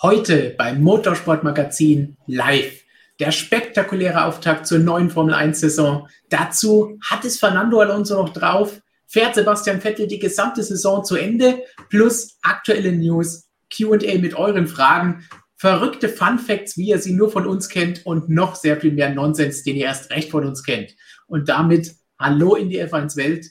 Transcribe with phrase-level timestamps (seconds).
[0.00, 2.84] Heute beim Motorsportmagazin live.
[3.18, 6.08] Der spektakuläre Auftakt zur neuen Formel 1-Saison.
[6.30, 8.80] Dazu hat es Fernando Alonso noch drauf.
[9.06, 11.62] Fährt Sebastian Vettel die gesamte Saison zu Ende.
[11.88, 15.26] Plus aktuelle News, QA mit euren Fragen,
[15.56, 19.12] verrückte Fun Facts, wie ihr sie nur von uns kennt und noch sehr viel mehr
[19.12, 20.94] Nonsens, den ihr erst recht von uns kennt.
[21.26, 23.46] Und damit Hallo in die F1-Welt.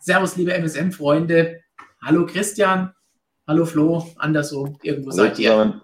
[0.00, 1.60] Servus, liebe MSM-Freunde.
[2.02, 2.92] Hallo Christian.
[3.46, 4.12] Hallo Flo.
[4.16, 4.78] Anderswo.
[4.82, 5.82] Irgendwo Hallo seid ihr.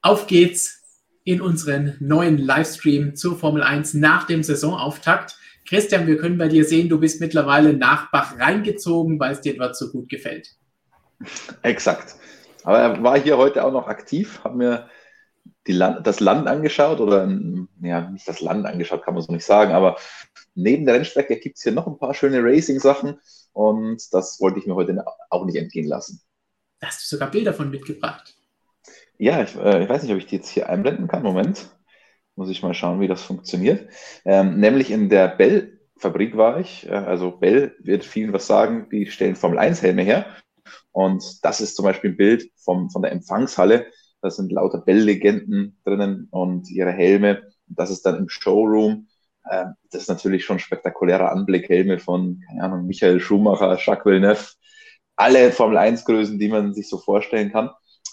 [0.00, 0.81] Auf geht's
[1.24, 5.36] in unseren neuen Livestream zur Formel 1 nach dem Saisonauftakt.
[5.66, 9.56] Christian, wir können bei dir sehen, du bist mittlerweile nach Bach reingezogen, weil es dir
[9.56, 10.56] dort so gut gefällt.
[11.62, 12.16] Exakt.
[12.64, 14.88] Aber er war hier heute auch noch aktiv, hat mir
[15.66, 17.28] Land, das Land angeschaut oder
[17.80, 19.96] ja, nicht das Land angeschaut, kann man so nicht sagen, aber
[20.54, 23.20] neben der Rennstrecke gibt es hier noch ein paar schöne Racing-Sachen
[23.52, 26.20] und das wollte ich mir heute auch nicht entgehen lassen.
[26.80, 28.34] Da hast du sogar Bilder von mitgebracht.
[29.18, 31.22] Ja, ich, äh, ich, weiß nicht, ob ich die jetzt hier einblenden kann.
[31.22, 31.70] Moment.
[32.34, 33.88] Muss ich mal schauen, wie das funktioniert.
[34.24, 36.88] Ähm, nämlich in der Bell-Fabrik war ich.
[36.88, 40.26] Äh, also Bell wird vielen was sagen, die stellen Formel-1-Helme her.
[40.92, 43.86] Und das ist zum Beispiel ein Bild vom, von der Empfangshalle.
[44.22, 47.42] Da sind lauter Bell-Legenden drinnen und ihre Helme.
[47.66, 49.08] Das ist dann im Showroom.
[49.50, 51.68] Ähm, das ist natürlich schon ein spektakulärer Anblick.
[51.68, 54.52] Helme von, keine Ahnung, Michael Schumacher, Jacques Villeneuve.
[55.16, 57.70] Alle Formel-1-Größen, die man sich so vorstellen kann.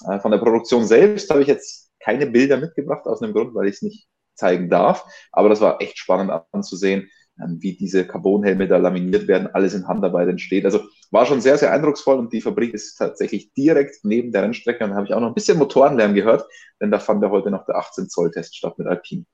[0.08, 3.67] Äh, von der Produktion selbst habe ich jetzt keine Bilder mitgebracht, aus einem Grund, weil
[3.67, 5.06] ich es nicht zeigen darf.
[5.31, 7.09] Aber das war echt spannend anzusehen,
[7.41, 10.66] ähm, wie diese Carbonhelme da laminiert werden, alles in Handarbeit entsteht.
[10.66, 14.84] Also war schon sehr, sehr eindrucksvoll und die Fabrik ist tatsächlich direkt neben der Rennstrecke
[14.84, 16.46] und da habe ich auch noch ein bisschen Motorenlärm gehört,
[16.81, 19.25] denn da fand ja heute noch der 18 Zoll Test statt mit Alpine.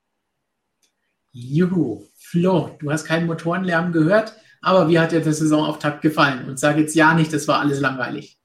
[1.32, 6.48] Juhu, Flo, du hast keinen Motorenlärm gehört, aber wie hat dir der Saisonauftakt gefallen?
[6.48, 8.40] Und sag jetzt ja nicht, das war alles langweilig.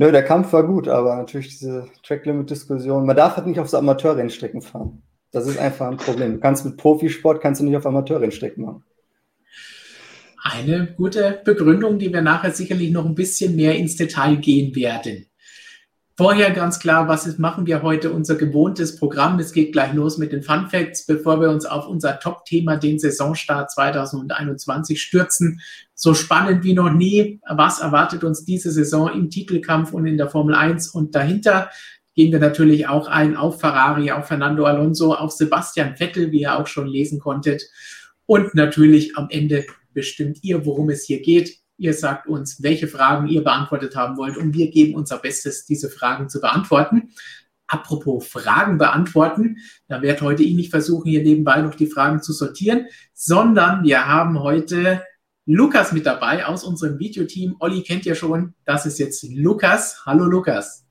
[0.00, 3.04] Nö, der Kampf war gut, aber natürlich diese Track-Limit-Diskussion.
[3.04, 5.02] Man darf halt nicht auf so Amateurrennstrecken fahren.
[5.30, 6.32] Das ist einfach ein Problem.
[6.32, 8.82] Du kannst mit Profisport kannst du nicht auf Amateurrennstrecken machen.
[10.42, 15.26] Eine gute Begründung, die wir nachher sicherlich noch ein bisschen mehr ins Detail gehen werden.
[16.20, 19.38] Vorher ganz klar, was ist, machen wir heute unser gewohntes Programm?
[19.38, 22.98] Es geht gleich los mit den Fun Facts, bevor wir uns auf unser Top-Thema, den
[22.98, 25.62] Saisonstart 2021 stürzen.
[25.94, 27.40] So spannend wie noch nie.
[27.48, 31.70] Was erwartet uns diese Saison im Titelkampf und in der Formel 1 und dahinter?
[32.14, 36.58] Gehen wir natürlich auch ein auf Ferrari, auf Fernando Alonso, auf Sebastian Vettel, wie ihr
[36.58, 37.62] auch schon lesen konntet.
[38.26, 39.64] Und natürlich am Ende
[39.94, 41.59] bestimmt ihr, worum es hier geht.
[41.80, 45.88] Ihr sagt uns, welche Fragen ihr beantwortet haben wollt und wir geben unser Bestes, diese
[45.88, 47.14] Fragen zu beantworten.
[47.66, 49.56] Apropos Fragen beantworten,
[49.88, 54.06] da werde heute ich nicht versuchen, hier nebenbei noch die Fragen zu sortieren, sondern wir
[54.06, 55.02] haben heute
[55.46, 57.56] Lukas mit dabei aus unserem Videoteam.
[57.60, 60.04] Olli kennt ihr schon, das ist jetzt Lukas.
[60.04, 60.84] Hallo Lukas.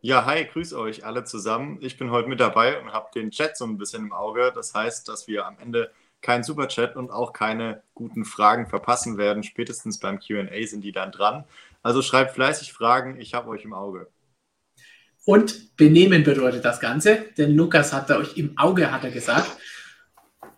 [0.00, 1.76] Ja, hi, grüß euch alle zusammen.
[1.82, 4.52] Ich bin heute mit dabei und habe den Chat so ein bisschen im Auge.
[4.54, 5.90] Das heißt, dass wir am Ende
[6.24, 9.44] keinen Superchat und auch keine guten Fragen verpassen werden.
[9.44, 11.44] Spätestens beim QA sind die dann dran.
[11.82, 14.08] Also schreibt fleißig Fragen, ich habe euch im Auge.
[15.26, 19.50] Und benehmen bedeutet das Ganze, denn Lukas hat euch im Auge, hat er gesagt.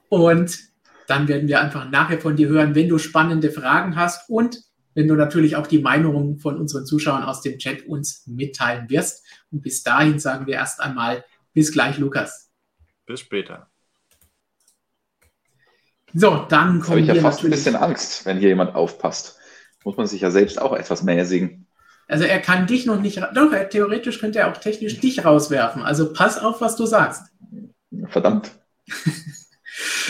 [0.09, 0.59] Und
[1.07, 4.59] dann werden wir einfach nachher von dir hören, wenn du spannende Fragen hast und
[4.95, 9.25] wenn du natürlich auch die Meinungen von unseren Zuschauern aus dem Chat uns mitteilen wirst.
[9.51, 12.51] Und bis dahin sagen wir erst einmal bis gleich, Lukas.
[13.05, 13.71] Bis später.
[16.15, 17.03] So, dann kommen wir.
[17.03, 19.39] Ich habe ja fast ein bisschen Angst, wenn hier jemand aufpasst.
[19.85, 21.67] Muss man sich ja selbst auch etwas mäßigen.
[22.09, 25.83] Also er kann dich noch nicht, doch, er, theoretisch könnte er auch technisch dich rauswerfen.
[25.83, 27.23] Also pass auf, was du sagst.
[28.09, 28.53] Verdammt.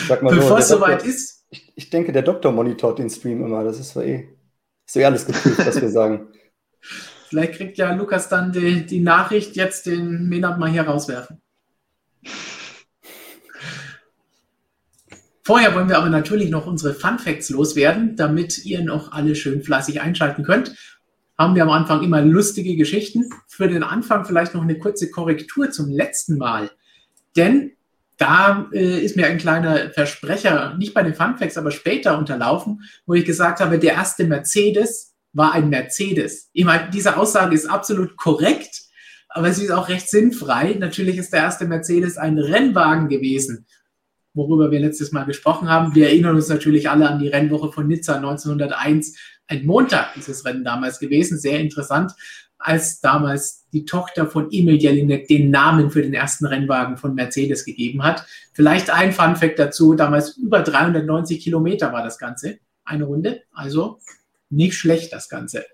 [0.07, 1.45] Sag mal Bevor so, es soweit ist.
[1.49, 3.63] Ich, ich, denke, der Doktor monitort den Stream immer.
[3.63, 4.27] Das ist so eh,
[4.85, 6.27] ist so eh alles geprüft, was wir sagen.
[7.29, 11.41] Vielleicht kriegt ja Lukas dann die, die Nachricht, jetzt den Menard mal hier rauswerfen.
[15.47, 19.63] Vorher wollen wir aber natürlich noch unsere Fun Facts loswerden, damit ihr noch alle schön
[19.63, 20.75] fleißig einschalten könnt.
[21.37, 23.29] Haben wir am Anfang immer lustige Geschichten.
[23.47, 26.69] Für den Anfang vielleicht noch eine kurze Korrektur zum letzten Mal.
[27.37, 27.71] Denn
[28.17, 32.81] da äh, ist mir ein kleiner Versprecher, nicht bei den Fun Facts, aber später unterlaufen,
[33.05, 36.49] wo ich gesagt habe, der erste Mercedes war ein Mercedes.
[36.51, 38.81] Ich meine, diese Aussage ist absolut korrekt,
[39.29, 40.75] aber sie ist auch recht sinnfrei.
[40.77, 43.65] Natürlich ist der erste Mercedes ein Rennwagen gewesen,
[44.37, 45.95] worüber wir letztes Mal gesprochen haben.
[45.95, 49.17] Wir erinnern uns natürlich alle an die Rennwoche von Nizza 1901.
[49.47, 52.13] Ein Montag dieses Rennen damals gewesen, sehr interessant,
[52.59, 57.65] als damals die Tochter von Emil Jelinek den Namen für den ersten Rennwagen von Mercedes
[57.65, 58.25] gegeben hat.
[58.53, 63.99] Vielleicht ein Fun Fact dazu, damals über 390 Kilometer war das Ganze, eine Runde, also
[64.49, 65.65] nicht schlecht das Ganze.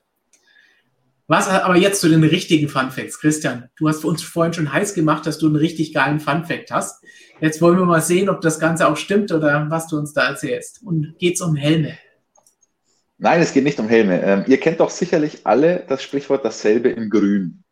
[1.28, 3.70] Was aber jetzt zu den richtigen Fun Facts, Christian.
[3.78, 6.72] Du hast für uns vorhin schon heiß gemacht, dass du einen richtig geilen Fun Fact
[6.72, 7.04] hast.
[7.40, 10.28] Jetzt wollen wir mal sehen, ob das Ganze auch stimmt oder was du uns da
[10.28, 10.82] erzählst.
[10.84, 11.98] Und geht es um Helme?
[13.18, 14.22] Nein, es geht nicht um Helme.
[14.22, 17.64] Ähm, ihr kennt doch sicherlich alle das Sprichwort dasselbe in Grün.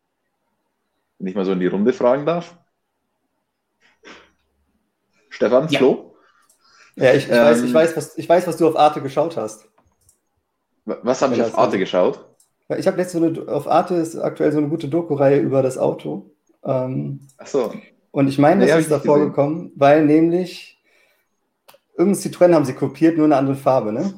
[1.18, 2.56] Wenn ich mal so in die Runde fragen darf.
[5.28, 5.78] Stefan, ja.
[5.78, 6.16] Flo?
[6.96, 9.36] Ja, ich, ich, ähm, weiß, ich, weiß, was, ich weiß, was du auf Arte geschaut
[9.36, 9.68] hast.
[10.84, 12.31] Was habe ich auf Arte geschaut?
[12.78, 15.78] Ich habe jetzt so eine, auf Arte ist aktuell so eine gute Doku-Reihe über das
[15.78, 16.30] Auto.
[16.64, 17.72] Ähm, Ach so.
[18.10, 20.82] Und ich meine, das nee, ist da vorgekommen, weil nämlich
[21.96, 24.12] irgendein Citroën haben sie kopiert, nur eine andere Farbe, ne?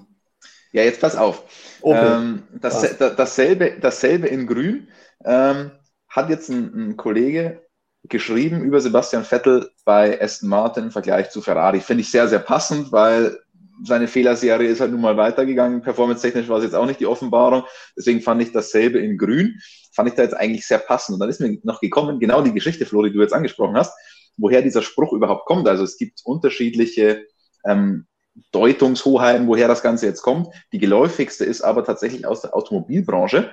[0.73, 1.45] Ja, jetzt pass auf.
[1.85, 4.89] Ähm, das, dasselbe, dasselbe in Grün
[5.25, 5.71] ähm,
[6.09, 7.63] hat jetzt ein, ein, Kollege
[8.09, 11.81] geschrieben über Sebastian Vettel bei Aston Martin im Vergleich zu Ferrari.
[11.81, 13.39] Finde ich sehr, sehr passend, weil
[13.83, 15.83] seine Fehlerserie ist halt nun mal weitergegangen.
[15.83, 17.65] Performance-technisch war es jetzt auch nicht die Offenbarung.
[17.97, 19.61] Deswegen fand ich dasselbe in Grün.
[19.93, 21.15] Fand ich da jetzt eigentlich sehr passend.
[21.15, 23.93] Und dann ist mir noch gekommen, genau die Geschichte, Flo, die du jetzt angesprochen hast,
[24.37, 25.69] woher dieser Spruch überhaupt kommt.
[25.69, 27.27] Also es gibt unterschiedliche
[27.65, 28.07] ähm,
[28.53, 30.49] Deutungshoheiten, woher das Ganze jetzt kommt.
[30.73, 33.51] Die geläufigste ist aber tatsächlich aus der Automobilbranche,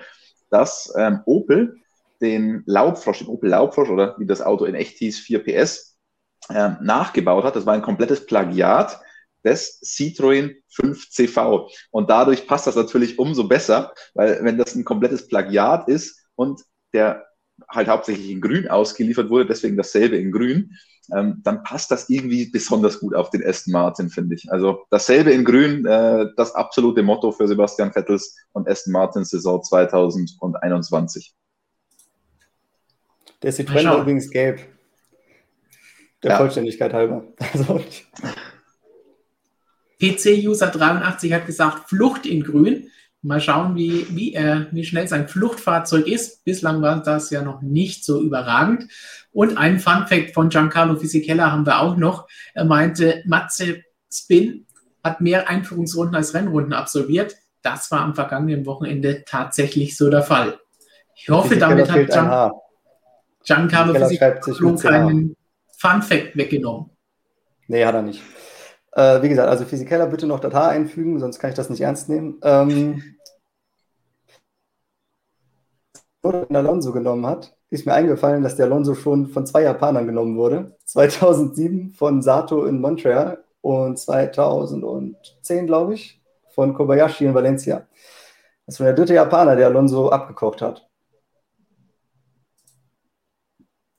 [0.49, 1.77] dass ähm, Opel
[2.21, 5.97] den Laubfrosch, den Opel Laubfrosch oder wie das Auto in echt hieß, 4 PS,
[6.49, 7.55] ähm, nachgebaut hat.
[7.55, 8.99] Das war ein komplettes Plagiat
[9.43, 11.69] des Citroën 5CV.
[11.91, 16.61] Und dadurch passt das natürlich umso besser, weil wenn das ein komplettes Plagiat ist und
[16.93, 17.25] der
[17.69, 20.75] halt hauptsächlich in Grün ausgeliefert wurde, deswegen dasselbe in Grün,
[21.13, 24.51] ähm, dann passt das irgendwie besonders gut auf den Aston Martin, finde ich.
[24.51, 29.61] Also dasselbe in Grün, äh, das absolute Motto für Sebastian Vettels und Aston Martins Saison
[29.61, 31.33] 2021.
[33.41, 34.61] Der Citroën übrigens gelb.
[36.23, 36.37] Der ja.
[36.37, 37.23] Vollständigkeit halber.
[37.53, 37.81] Also,
[40.01, 42.87] PC-User83 hat gesagt, Flucht in Grün.
[43.21, 46.43] Mal schauen, wie, wie, äh, wie schnell sein Fluchtfahrzeug ist.
[46.43, 48.91] Bislang war das ja noch nicht so überragend.
[49.31, 52.27] Und ein Fun Fact von Giancarlo Fisichella haben wir auch noch.
[52.55, 54.65] Er meinte, Matze Spin
[55.03, 57.35] hat mehr Einführungsrunden als Rennrunden absolviert.
[57.61, 60.59] Das war am vergangenen Wochenende tatsächlich so der Fall.
[61.15, 62.51] Ich hoffe, damit hat Gian,
[63.45, 64.39] Giancarlo Fisichella
[64.77, 65.35] keinen
[65.77, 66.89] Fun Fact weggenommen.
[67.67, 68.21] Nee, hat er nicht.
[68.93, 72.09] Äh, wie gesagt, also Physikeller bitte noch Datei einfügen, sonst kann ich das nicht ernst
[72.09, 72.39] nehmen.
[72.43, 73.01] Ähm,
[76.23, 80.77] Alonso genommen hat, ist mir eingefallen, dass der Alonso schon von zwei Japanern genommen wurde.
[80.85, 87.87] 2007 von Sato in Montreal und 2010, glaube ich, von Kobayashi in Valencia.
[88.65, 90.87] Das war der dritte Japaner, der Alonso abgekocht hat.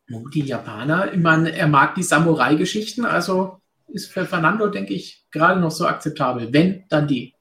[0.09, 3.62] Die Japaner, ich meine, er mag die Samurai-Geschichten, also
[3.93, 6.53] ist für Fernando, denke ich, gerade noch so akzeptabel.
[6.53, 7.35] Wenn, dann die.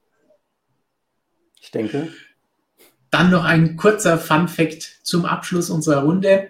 [1.60, 2.08] Ich denke.
[3.10, 6.48] Dann noch ein kurzer Fun-Fact zum Abschluss unserer Runde.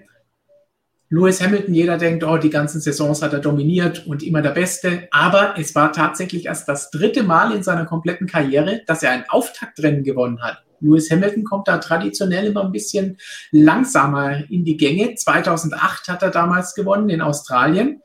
[1.09, 5.09] Lewis Hamilton, jeder denkt, oh, die ganzen Saisons hat er dominiert und immer der Beste.
[5.11, 9.29] Aber es war tatsächlich erst das dritte Mal in seiner kompletten Karriere, dass er ein
[9.29, 10.65] Auftaktrennen gewonnen hat.
[10.83, 13.19] Lewis Hamilton kommt da traditionell immer ein bisschen
[13.51, 15.15] langsamer in die Gänge.
[15.15, 18.03] 2008 hat er damals gewonnen in Australien.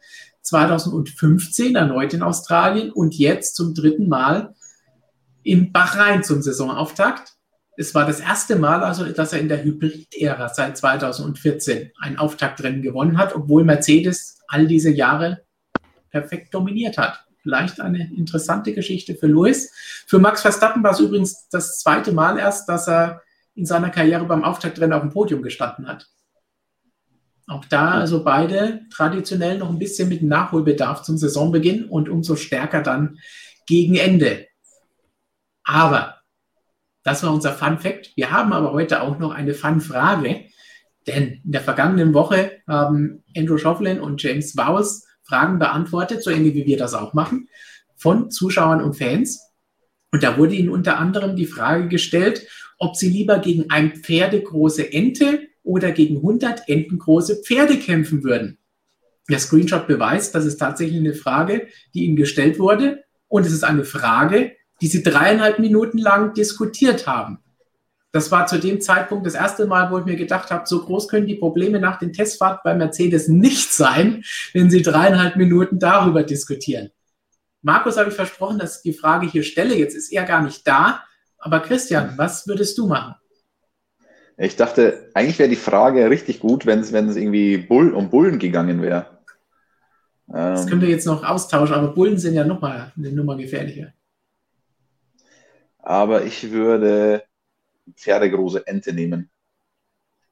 [0.47, 4.55] 2015 erneut in Australien und jetzt zum dritten Mal
[5.43, 7.33] in Bahrain zum Saisonauftakt.
[7.77, 12.81] Es war das erste Mal, also, dass er in der Hybrid-Ära seit 2014 ein Auftaktrennen
[12.81, 15.43] gewonnen hat, obwohl Mercedes all diese Jahre
[16.09, 17.23] perfekt dominiert hat.
[17.43, 19.71] Vielleicht eine interessante Geschichte für Lewis.
[20.07, 23.21] Für Max Verstappen war es übrigens das zweite Mal erst, dass er
[23.55, 26.07] in seiner Karriere beim Auftaktrennen auf dem Podium gestanden hat.
[27.47, 32.81] Auch da also beide traditionell noch ein bisschen mit Nachholbedarf zum Saisonbeginn und umso stärker
[32.83, 33.19] dann
[33.65, 34.47] gegen Ende.
[35.63, 36.17] Aber
[37.03, 38.11] das war unser Fun Fact.
[38.15, 40.45] Wir haben aber heute auch noch eine Fun Frage,
[41.07, 46.53] denn in der vergangenen Woche haben Andrew Schofflin und James Vowles Fragen beantwortet, so ähnlich
[46.53, 47.47] wie wir das auch machen,
[47.95, 49.41] von Zuschauern und Fans.
[50.11, 52.45] Und da wurde ihnen unter anderem die Frage gestellt,
[52.77, 58.57] ob sie lieber gegen ein pferdegroße Ente oder gegen 100 entengroße Pferde kämpfen würden.
[59.29, 63.03] Der Screenshot beweist, das ist tatsächlich eine Frage, die ihm gestellt wurde.
[63.27, 67.39] Und es ist eine Frage, die sie dreieinhalb Minuten lang diskutiert haben.
[68.13, 71.09] Das war zu dem Zeitpunkt das erste Mal, wo ich mir gedacht habe, so groß
[71.09, 76.23] können die Probleme nach den Testfahrten bei Mercedes nicht sein, wenn sie dreieinhalb Minuten darüber
[76.23, 76.89] diskutieren.
[77.61, 79.75] Markus habe ich versprochen, dass ich die Frage hier stelle.
[79.75, 81.03] Jetzt ist er gar nicht da.
[81.37, 83.15] Aber Christian, was würdest du machen?
[84.37, 88.81] Ich dachte, eigentlich wäre die Frage richtig gut, wenn es, irgendwie Bull, um Bullen gegangen
[88.83, 89.17] wäre.
[90.27, 93.93] Das können wir jetzt noch austauschen, aber Bullen sind ja nochmal eine Nummer gefährlicher.
[95.79, 97.23] Aber ich würde
[97.95, 99.29] pferdegroße Ente nehmen.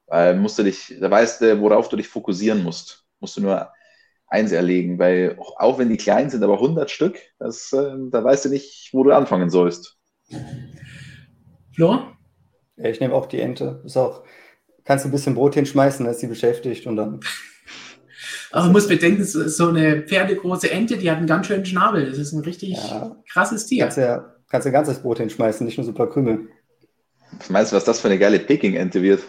[0.07, 3.05] Weil musst du dich, da weißt du, worauf du dich fokussieren musst.
[3.19, 3.71] Musst du nur
[4.27, 8.45] eins erlegen, weil auch wenn die klein sind, aber 100 Stück, das, äh, da weißt
[8.45, 9.97] du nicht, wo du anfangen sollst.
[11.73, 12.14] Flo?
[12.77, 13.81] Ja, ich nehme auch die Ente.
[13.85, 14.23] Ist auch,
[14.83, 17.19] kannst du ein bisschen Brot hinschmeißen, dann ist sie beschäftigt und dann.
[18.51, 22.09] Aber man muss bedenken, so eine pferdegroße Ente, die hat einen ganz schönen Schnabel.
[22.09, 23.83] Das ist ein richtig ja, krasses Tier.
[23.83, 26.47] Kannst ja, kannst ja ganzes Brot hinschmeißen, nicht nur so ein paar Krümel.
[27.37, 29.23] Was meinst du, was das für eine geile Peking-Ente wird?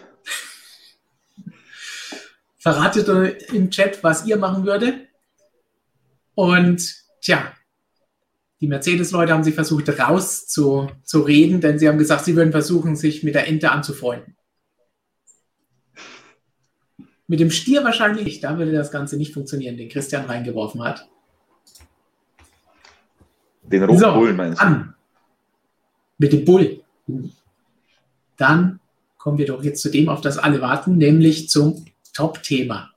[2.59, 3.09] Verratet
[3.53, 5.09] im Chat, was ihr machen würdet.
[6.35, 7.53] Und tja,
[8.61, 13.35] die Mercedes-Leute haben sich versucht rauszureden, denn sie haben gesagt, sie würden versuchen, sich mit
[13.35, 14.37] der Ente anzufreunden.
[17.27, 18.45] Mit dem Stier wahrscheinlich nicht.
[18.45, 21.09] Da würde das Ganze nicht funktionieren, den Christian reingeworfen hat.
[23.65, 24.85] Den Rotbullen so, meinst du?
[26.19, 26.83] Mit dem Bull.
[28.37, 28.81] Dann
[29.19, 31.85] kommen wir doch jetzt zu dem, auf das alle warten, nämlich zum
[32.15, 32.93] Top-Thema.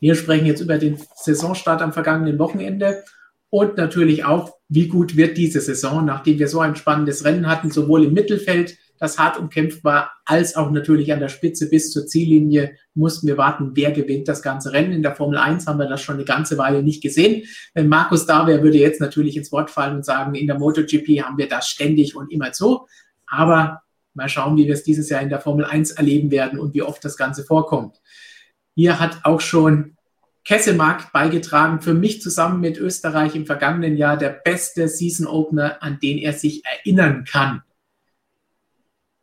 [0.00, 3.04] Wir sprechen jetzt über den Saisonstart am vergangenen Wochenende
[3.50, 7.70] und natürlich auch, wie gut wird diese Saison, nachdem wir so ein spannendes Rennen hatten,
[7.70, 12.06] sowohl im Mittelfeld, das hart umkämpft war, als auch natürlich an der Spitze bis zur
[12.06, 14.92] Ziellinie mussten wir warten, wer gewinnt das ganze Rennen.
[14.92, 17.44] In der Formel 1 haben wir das schon eine ganze Weile nicht gesehen.
[17.72, 21.22] Wenn Markus da wäre, würde jetzt natürlich ins Wort fallen und sagen, in der MotoGP
[21.22, 22.86] haben wir das ständig und immer so.
[23.26, 23.80] Aber
[24.12, 26.82] mal schauen, wie wir es dieses Jahr in der Formel 1 erleben werden und wie
[26.82, 27.96] oft das Ganze vorkommt.
[28.74, 29.96] Hier hat auch schon
[30.44, 35.98] Kesselmarkt beigetragen, für mich zusammen mit Österreich im vergangenen Jahr der beste Season Opener, an
[36.00, 37.62] den er sich erinnern kann.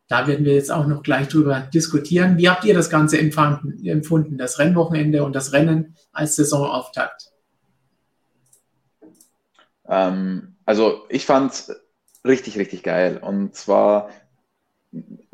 [0.08, 2.38] Da werden wir jetzt auch noch gleich drüber diskutieren.
[2.38, 7.30] Wie habt ihr das Ganze empfunden, das Rennwochenende und das Rennen als Saisonauftakt?
[9.86, 11.76] Ähm, also ich fand es
[12.24, 13.18] richtig, richtig geil.
[13.18, 14.10] Und zwar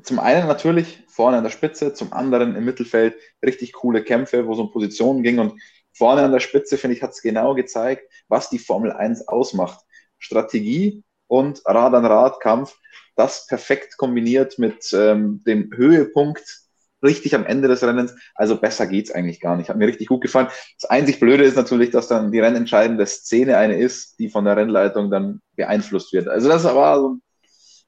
[0.03, 3.15] zum einen natürlich vorne an der Spitze, zum anderen im Mittelfeld
[3.45, 5.39] richtig coole Kämpfe, wo es um Positionen ging.
[5.39, 5.61] Und
[5.95, 9.81] vorne an der Spitze, finde ich, hat es genau gezeigt, was die Formel 1 ausmacht.
[10.19, 12.77] Strategie und Rad-an-Rad-Kampf,
[13.17, 16.65] das perfekt kombiniert mit ähm, dem Höhepunkt
[17.05, 18.15] richtig am Ende des Rennens.
[18.35, 19.69] Also besser geht's eigentlich gar nicht.
[19.69, 20.49] Hat mir richtig gut gefallen.
[20.81, 24.57] Das einzig Blöde ist natürlich, dass dann die rennentscheidende Szene eine ist, die von der
[24.57, 26.29] Rennleitung dann beeinflusst wird.
[26.29, 27.23] Also das war so ein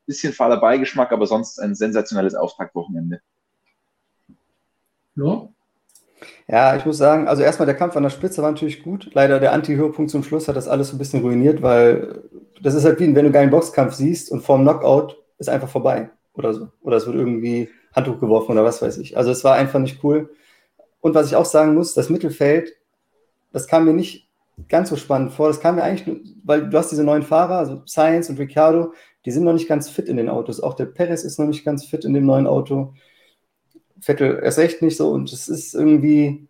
[0.04, 3.20] bisschen fahler Beigeschmack, aber sonst ein sensationelles Auftaktwochenende.
[5.14, 5.55] No?
[6.48, 9.10] Ja, ich muss sagen, also erstmal der Kampf an der Spitze war natürlich gut.
[9.14, 12.22] Leider der Anti-Höhepunkt zum Schluss hat das alles so ein bisschen ruiniert, weil
[12.62, 15.68] das ist halt wie, wenn du einen geilen Boxkampf siehst und vorm Knockout ist einfach
[15.68, 16.68] vorbei oder so.
[16.82, 19.16] Oder es wird irgendwie Handtuch geworfen oder was weiß ich.
[19.16, 20.30] Also es war einfach nicht cool.
[21.00, 22.72] Und was ich auch sagen muss, das Mittelfeld,
[23.52, 24.28] das kam mir nicht
[24.68, 25.48] ganz so spannend vor.
[25.48, 28.92] Das kam mir eigentlich, nur, weil du hast diese neuen Fahrer, also Science und Ricciardo,
[29.24, 30.60] die sind noch nicht ganz fit in den Autos.
[30.60, 32.94] Auch der Perez ist noch nicht ganz fit in dem neuen Auto.
[34.00, 35.10] Vettel erst recht nicht so.
[35.10, 36.48] Und es ist irgendwie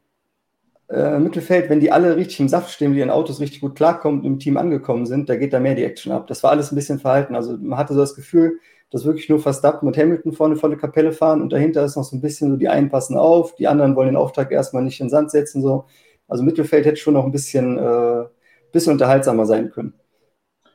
[0.88, 4.20] äh, Mittelfeld, wenn die alle richtig im Saft stehen, die ihren Autos richtig gut klarkommen
[4.20, 6.26] und im Team angekommen sind, da geht da mehr die Action ab.
[6.26, 7.34] Das war alles ein bisschen verhalten.
[7.34, 8.58] Also man hatte so das Gefühl,
[8.90, 12.16] dass wirklich nur Verstappen und Hamilton vorne volle Kapelle fahren und dahinter ist noch so
[12.16, 15.06] ein bisschen so, die einen passen auf, die anderen wollen den Auftrag erstmal nicht in
[15.06, 15.60] den Sand setzen.
[15.60, 15.86] So.
[16.28, 18.24] Also Mittelfeld hätte schon noch ein bisschen, äh,
[18.72, 19.94] bisschen unterhaltsamer sein können.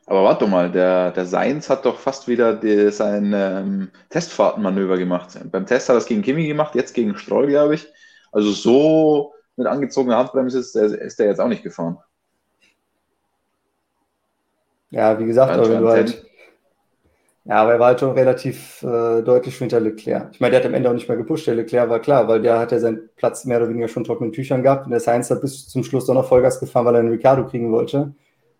[0.06, 5.38] Aber warte mal, der, der Seins hat doch fast wieder die, sein ähm, Testfahrtenmanöver gemacht.
[5.50, 7.86] Beim Test hat er es gegen Kimi gemacht, jetzt gegen Stroll, glaube ich.
[8.32, 11.98] Also so mit angezogener Handbremse ist der, ist der jetzt auch nicht gefahren.
[14.90, 16.24] Ja, wie gesagt, aber du halt,
[17.44, 20.28] ja, aber er war halt schon relativ äh, deutlich hinter Leclerc.
[20.32, 22.40] Ich meine, der hat am Ende auch nicht mehr gepusht, der Leclerc war klar, weil
[22.40, 25.30] der hat ja seinen Platz mehr oder weniger schon trockenen Tüchern gehabt und der Sainz
[25.30, 28.14] hat bis zum Schluss doch noch Vollgas gefahren, weil er einen Ricardo kriegen wollte.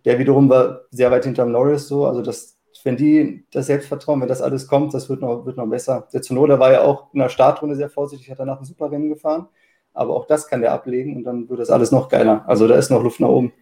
[0.04, 2.06] Der wiederum war sehr weit hinterm Norris so.
[2.06, 5.66] Also das, wenn die das Selbstvertrauen, wenn das alles kommt, das wird noch, wird noch
[5.66, 6.09] besser.
[6.12, 9.09] Der Zunoda war ja auch in der Startrunde sehr vorsichtig, hat danach ein super Rennen
[9.09, 9.49] gefahren.
[9.94, 12.44] Aber auch das kann der ablegen und dann wird das alles noch geiler.
[12.47, 13.52] Also da ist noch Luft nach oben.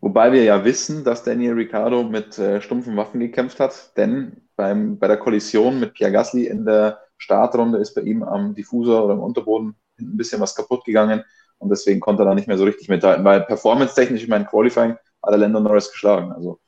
[0.00, 4.98] Wobei wir ja wissen, dass Daniel Ricciardo mit äh, stumpfen Waffen gekämpft hat, denn beim,
[4.98, 9.14] bei der Kollision mit Pierre Gasly in der Startrunde ist bei ihm am Diffusor oder
[9.14, 11.24] im Unterboden ein bisschen was kaputt gegangen
[11.58, 13.24] und deswegen konnte er da nicht mehr so richtig mithalten.
[13.24, 14.96] Weil performance-technisch, ich meine, Qualifying
[15.26, 16.32] alle Länder Lando Norris geschlagen.
[16.32, 16.60] Also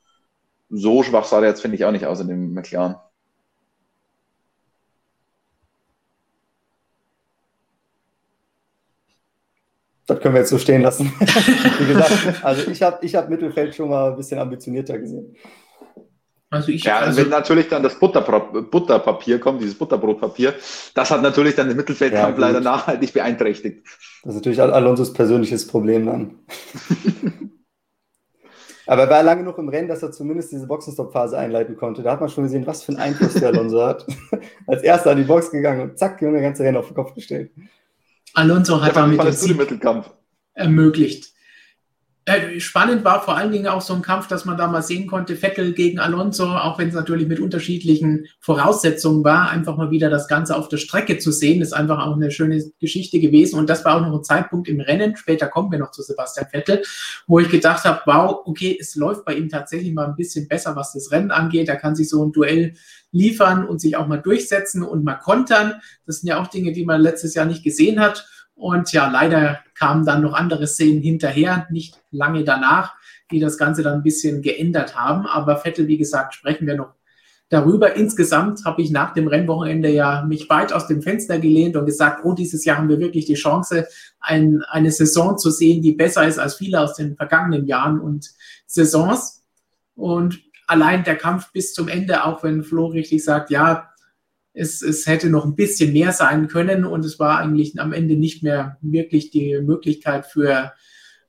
[0.70, 2.96] so schwach sah der jetzt, finde ich, auch nicht aus in dem McLaren.
[10.06, 11.12] Das können wir jetzt so stehen lassen.
[11.20, 15.36] Wie gesagt, also ich habe ich hab Mittelfeld schon mal ein bisschen ambitionierter gesehen.
[16.50, 20.54] Also ich ja, also wenn natürlich dann das Butterpro- Butterpapier kommt, dieses Butterbrotpapier,
[20.94, 23.86] das hat natürlich dann den Mittelfeldkampf ja, leider nachhaltig beeinträchtigt.
[24.22, 26.38] Das ist natürlich Al- Alonsos persönliches Problem dann.
[28.88, 32.02] Aber er war lange genug im Rennen, dass er zumindest diese Boxenstopp-Phase einleiten konnte.
[32.02, 34.06] Da hat man schon gesehen, was für einen Einfluss der Alonso hat.
[34.66, 37.50] Als erster an die Box gegangen und zack, der ganze Rennen auf den Kopf gestellt.
[38.32, 40.10] Alonso hat damit den Mittelkampf
[40.54, 41.34] ermöglicht.
[42.28, 45.06] Äh, spannend war vor allen Dingen auch so ein Kampf, dass man da mal sehen
[45.06, 50.10] konnte, Vettel gegen Alonso, auch wenn es natürlich mit unterschiedlichen Voraussetzungen war, einfach mal wieder
[50.10, 53.58] das Ganze auf der Strecke zu sehen, ist einfach auch eine schöne Geschichte gewesen.
[53.58, 56.48] Und das war auch noch ein Zeitpunkt im Rennen, später kommen wir noch zu Sebastian
[56.50, 56.82] Vettel,
[57.26, 60.76] wo ich gedacht habe, wow, okay, es läuft bei ihm tatsächlich mal ein bisschen besser,
[60.76, 61.70] was das Rennen angeht.
[61.70, 62.74] Er kann sich so ein Duell
[63.10, 65.80] liefern und sich auch mal durchsetzen und mal kontern.
[66.04, 68.28] Das sind ja auch Dinge, die man letztes Jahr nicht gesehen hat.
[68.58, 72.94] Und ja, leider kamen dann noch andere Szenen hinterher, nicht lange danach,
[73.30, 75.26] die das Ganze dann ein bisschen geändert haben.
[75.26, 76.94] Aber Vettel, wie gesagt, sprechen wir noch
[77.50, 77.94] darüber.
[77.94, 82.24] Insgesamt habe ich nach dem Rennwochenende ja mich weit aus dem Fenster gelehnt und gesagt,
[82.24, 83.86] oh, dieses Jahr haben wir wirklich die Chance,
[84.18, 88.28] ein, eine Saison zu sehen, die besser ist als viele aus den vergangenen Jahren und
[88.66, 89.44] Saisons.
[89.94, 93.87] Und allein der Kampf bis zum Ende, auch wenn Flo richtig sagt, ja,
[94.58, 98.16] es, es hätte noch ein bisschen mehr sein können und es war eigentlich am Ende
[98.16, 100.72] nicht mehr wirklich die Möglichkeit für,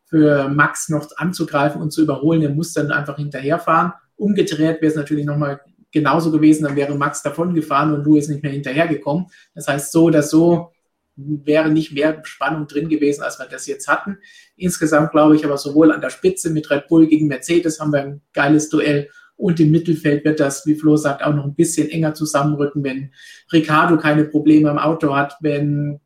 [0.06, 2.42] für Max noch anzugreifen und zu überholen.
[2.42, 3.94] Er muss dann einfach hinterherfahren.
[4.16, 8.44] Umgedreht wäre es natürlich nochmal genauso gewesen, dann wäre Max davon gefahren und Louis nicht
[8.44, 9.28] mehr hinterhergekommen.
[9.54, 10.72] Das heißt, so oder so
[11.16, 14.18] wäre nicht mehr Spannung drin gewesen, als wir das jetzt hatten.
[14.56, 18.02] Insgesamt glaube ich aber sowohl an der Spitze mit Red Bull gegen Mercedes haben wir
[18.02, 19.10] ein geiles Duell
[19.40, 23.14] und im Mittelfeld wird das, wie Flo sagt, auch noch ein bisschen enger zusammenrücken, wenn
[23.54, 26.02] Ricardo keine Probleme im Auto hat, wenn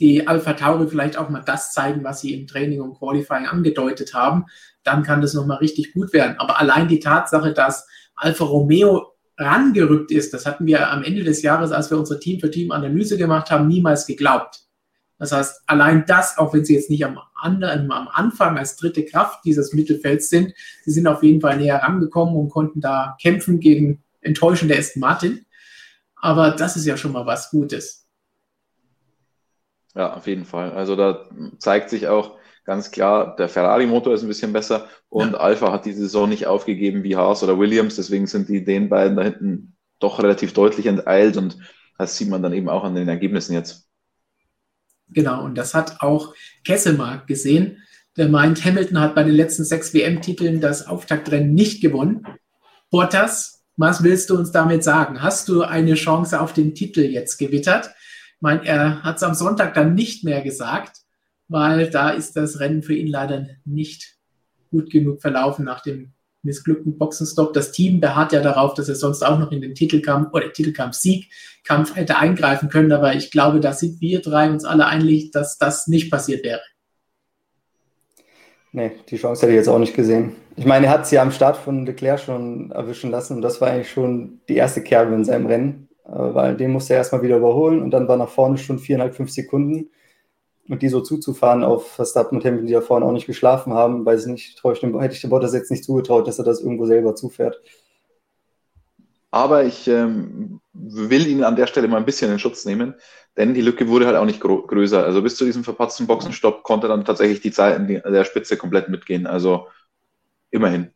[0.00, 4.14] die Alpha Tauri vielleicht auch mal das zeigen, was sie im Training und Qualifying angedeutet
[4.14, 4.46] haben,
[4.84, 6.36] dann kann das nochmal richtig gut werden.
[6.38, 11.42] Aber allein die Tatsache, dass Alfa Romeo rangerückt ist, das hatten wir am Ende des
[11.42, 14.65] Jahres, als wir unsere Team-für-Team-Analyse gemacht haben, niemals geglaubt.
[15.18, 19.04] Das heißt, allein das, auch wenn sie jetzt nicht am, anderen, am Anfang als dritte
[19.04, 20.52] Kraft dieses Mittelfelds sind,
[20.84, 25.46] sie sind auf jeden Fall näher rangekommen und konnten da kämpfen gegen enttäuschende Aston Martin.
[26.16, 28.06] Aber das ist ja schon mal was Gutes.
[29.94, 30.72] Ja, auf jeden Fall.
[30.72, 35.38] Also da zeigt sich auch ganz klar, der Ferrari-Motor ist ein bisschen besser und ja.
[35.38, 37.96] Alpha hat diese Saison nicht aufgegeben wie Haas oder Williams.
[37.96, 41.56] Deswegen sind die den beiden da hinten doch relativ deutlich enteilt und
[41.96, 43.85] das sieht man dann eben auch an den Ergebnissen jetzt.
[45.08, 47.82] Genau, und das hat auch Kesselmark gesehen.
[48.16, 52.26] Der meint, Hamilton hat bei den letzten sechs WM-Titeln das Auftaktrennen nicht gewonnen.
[52.90, 55.22] Bottas, was willst du uns damit sagen?
[55.22, 57.90] Hast du eine Chance auf den Titel jetzt gewittert?
[58.36, 60.98] Ich meine, er hat es am Sonntag dann nicht mehr gesagt,
[61.48, 64.16] weil da ist das Rennen für ihn leider nicht
[64.70, 66.12] gut genug verlaufen nach dem
[66.46, 67.52] missglückten Boxenstopp.
[67.52, 71.94] Das Team beharrt ja darauf, dass er sonst auch noch in den Titelkampf oder Titelkampf-Siegkampf
[71.94, 72.92] hätte eingreifen können.
[72.92, 76.62] Aber ich glaube, da sind wir drei uns alle einig, dass das nicht passiert wäre.
[78.72, 80.32] Nee, die Chance hätte ich jetzt auch nicht gesehen.
[80.56, 83.60] Ich meine, er hat sie ja am Start von Leclerc schon erwischen lassen und das
[83.60, 87.22] war eigentlich schon die erste Kerbe in seinem Rennen, äh, weil den musste er erstmal
[87.22, 89.90] wieder überholen und dann war nach vorne schon viereinhalb, fünf Sekunden
[90.68, 94.04] und die so zuzufahren auf Verstappen und Hamilton, die da vorne auch nicht geschlafen haben,
[94.04, 96.60] weiß ich nicht, ich dem, hätte ich dem Bottas jetzt nicht zugetraut, dass er das
[96.60, 97.60] irgendwo selber zufährt.
[99.30, 102.94] Aber ich ähm, will ihn an der Stelle mal ein bisschen in Schutz nehmen,
[103.36, 105.04] denn die Lücke wurde halt auch nicht größer.
[105.04, 108.88] Also bis zu diesem verpatzten Boxenstopp konnte dann tatsächlich die Zeit in der Spitze komplett
[108.88, 109.26] mitgehen.
[109.26, 109.66] Also
[110.50, 110.90] immerhin.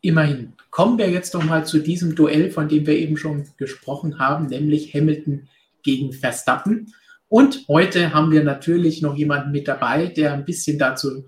[0.00, 0.54] Immerhin.
[0.70, 4.46] Kommen wir jetzt noch mal zu diesem Duell, von dem wir eben schon gesprochen haben,
[4.46, 5.48] nämlich Hamilton
[5.82, 6.92] gegen Verstappen.
[7.28, 11.26] Und heute haben wir natürlich noch jemanden mit dabei, der ein bisschen dazu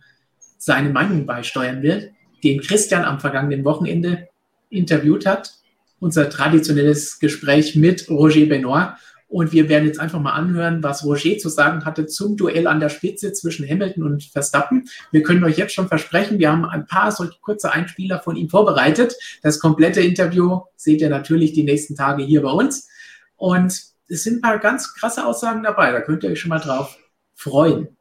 [0.56, 2.10] seine Meinung beisteuern wird,
[2.42, 4.28] den Christian am vergangenen Wochenende
[4.70, 5.54] interviewt hat.
[5.98, 8.94] Unser traditionelles Gespräch mit Roger Benoit.
[9.28, 12.80] Und wir werden jetzt einfach mal anhören, was Roger zu sagen hatte zum Duell an
[12.80, 14.88] der Spitze zwischen Hamilton und Verstappen.
[15.12, 18.48] Wir können euch jetzt schon versprechen, wir haben ein paar solche kurze Einspieler von ihm
[18.48, 19.14] vorbereitet.
[19.42, 22.88] Das komplette Interview seht ihr natürlich die nächsten Tage hier bei uns.
[23.36, 25.92] Und es sind ein paar ganz krasse Aussagen dabei.
[25.92, 26.96] Da könnt ihr euch schon mal drauf
[27.34, 27.96] freuen.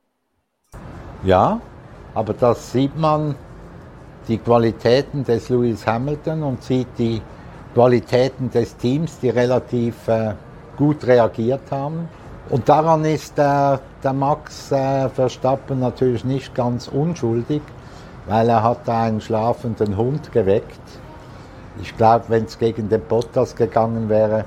[1.24, 1.62] Ja,
[2.14, 3.36] aber das sieht man
[4.28, 7.22] die Qualitäten des Lewis Hamilton und sieht die
[7.74, 10.34] Qualitäten des Teams, die relativ äh,
[10.78, 12.10] gut reagiert haben.
[12.50, 17.62] Und daran ist äh, der Max äh, Verstappen natürlich nicht ganz unschuldig,
[18.28, 20.82] weil er hat einen schlafenden Hund geweckt.
[21.82, 24.46] Ich glaube, wenn es gegen den Bottas gegangen wäre,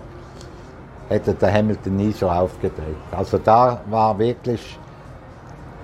[1.13, 2.97] hätte der Hamilton nie so aufgedreht.
[3.11, 4.79] Also da war wirklich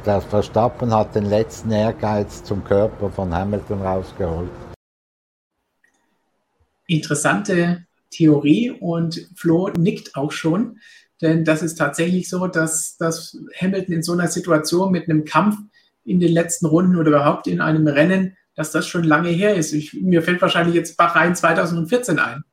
[0.06, 4.50] der Verstappen hat den letzten Ehrgeiz zum Körper von Hamilton rausgeholt.
[6.86, 10.78] Interessante Theorie und Flo nickt auch schon,
[11.20, 15.58] denn das ist tatsächlich so, dass, dass Hamilton in so einer Situation mit einem Kampf
[16.04, 19.72] in den letzten Runden oder überhaupt in einem Rennen, dass das schon lange her ist.
[19.72, 22.44] Ich, mir fällt wahrscheinlich jetzt Bahrain 2014 ein.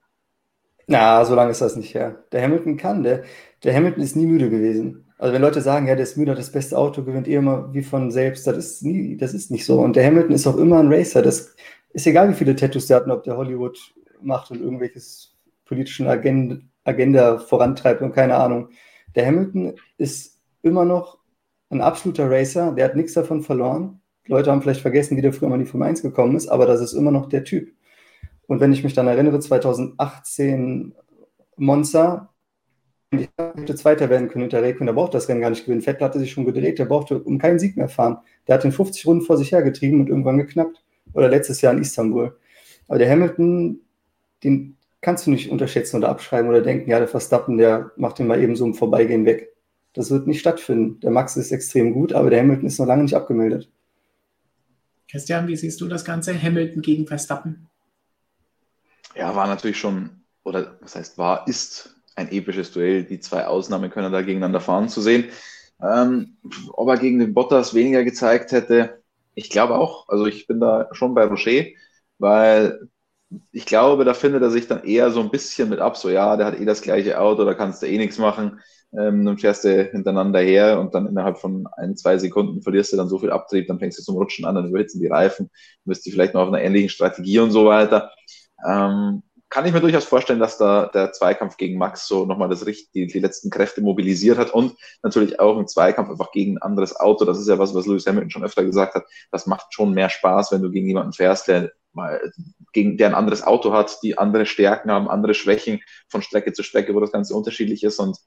[0.88, 2.24] Na, so lange ist das nicht her.
[2.32, 3.24] Der Hamilton kann, der,
[3.64, 5.06] der Hamilton ist nie müde gewesen.
[5.18, 7.74] Also wenn Leute sagen, ja, der ist müde, hat das beste Auto, gewinnt eh immer
[7.74, 9.80] wie von selbst, das ist nie, das ist nicht so.
[9.80, 11.22] Und der Hamilton ist auch immer ein Racer.
[11.22, 11.56] Das
[11.94, 13.78] ist egal, wie viele Tattoos der hat und ob der Hollywood
[14.22, 15.34] macht und irgendwelches
[15.66, 18.70] politischen Agenda, Agenda vorantreibt und keine Ahnung.
[19.16, 21.18] Der Hamilton ist immer noch
[21.70, 24.02] ein absoluter Racer, der hat nichts davon verloren.
[24.28, 26.66] Leute haben vielleicht vergessen, wie der früher mal in die Formel 1 gekommen ist, aber
[26.66, 27.72] das ist immer noch der Typ.
[28.48, 30.94] Und wenn ich mich dann erinnere, 2018
[31.58, 32.30] Monza,
[33.12, 35.82] ich hätte Zweiter werden können hinter Räikkönen, der braucht das Rennen gar nicht gewinnen.
[35.82, 38.18] Vettel hatte sich schon gedreht, der brauchte um keinen Sieg mehr fahren.
[38.48, 40.84] Der hat den 50 Runden vor sich hergetrieben und irgendwann geknappt.
[41.14, 42.38] Oder letztes Jahr in Istanbul.
[42.88, 43.80] Aber der Hamilton,
[44.44, 48.28] den kannst du nicht unterschätzen oder abschreiben oder denken, ja, der Verstappen, der macht den
[48.28, 49.54] mal eben so im Vorbeigehen weg.
[49.94, 51.00] Das wird nicht stattfinden.
[51.00, 53.70] Der Max ist extrem gut, aber der Hamilton ist noch lange nicht abgemeldet.
[55.10, 56.40] Christian, wie siehst du das Ganze?
[56.42, 57.68] Hamilton gegen Verstappen?
[59.16, 63.04] Ja, war natürlich schon, oder was heißt war, ist ein episches Duell.
[63.04, 65.26] Die zwei Ausnahmen können da gegeneinander fahren zu sehen.
[65.82, 66.38] Ähm,
[66.74, 69.02] ob er gegen den Bottas weniger gezeigt hätte,
[69.34, 70.08] ich glaube auch.
[70.10, 71.66] Also ich bin da schon bei Rocher,
[72.18, 72.90] weil
[73.52, 76.38] ich glaube, da findet er sich dann eher so ein bisschen mit ab, so ja,
[76.38, 78.62] der hat eh das gleiche Auto, da kannst du eh nichts machen.
[78.98, 82.98] Ähm, dann fährst du hintereinander her und dann innerhalb von ein, zwei Sekunden verlierst du
[82.98, 85.50] dann so viel Abtrieb, dann fängst du zum Rutschen an, dann überhitzen die Reifen,
[85.86, 88.12] bist du vielleicht noch auf einer ähnlichen Strategie und so weiter.
[88.68, 92.66] Ähm, kann ich mir durchaus vorstellen, dass da der Zweikampf gegen Max so nochmal das
[92.66, 97.00] die, die letzten Kräfte mobilisiert hat und natürlich auch ein Zweikampf einfach gegen ein anderes
[97.00, 97.26] Auto.
[97.26, 99.06] Das ist ja was, was Lewis Hamilton schon öfter gesagt hat.
[99.32, 102.20] Das macht schon mehr Spaß, wenn du gegen jemanden fährst, der mal
[102.74, 106.64] gegen der ein anderes Auto hat, die andere Stärken haben, andere Schwächen von Strecke zu
[106.64, 108.18] Strecke, wo das Ganze unterschiedlich ist und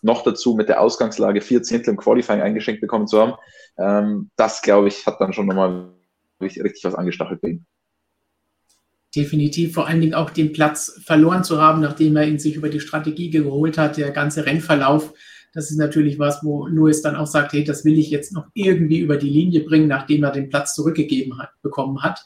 [0.00, 3.34] noch dazu mit der Ausgangslage vier Zehntel im Qualifying eingeschenkt bekommen zu haben,
[3.78, 5.92] ähm, das glaube ich hat dann schon nochmal
[6.40, 7.66] richtig, richtig was angestachelt bei ihm
[9.14, 12.68] definitiv vor allen Dingen auch den Platz verloren zu haben, nachdem er ihn sich über
[12.68, 15.12] die Strategie geholt hat, der ganze Rennverlauf.
[15.52, 18.46] Das ist natürlich was, wo Lewis dann auch sagt, hey, das will ich jetzt noch
[18.54, 22.24] irgendwie über die Linie bringen, nachdem er den Platz zurückgegeben hat, bekommen hat.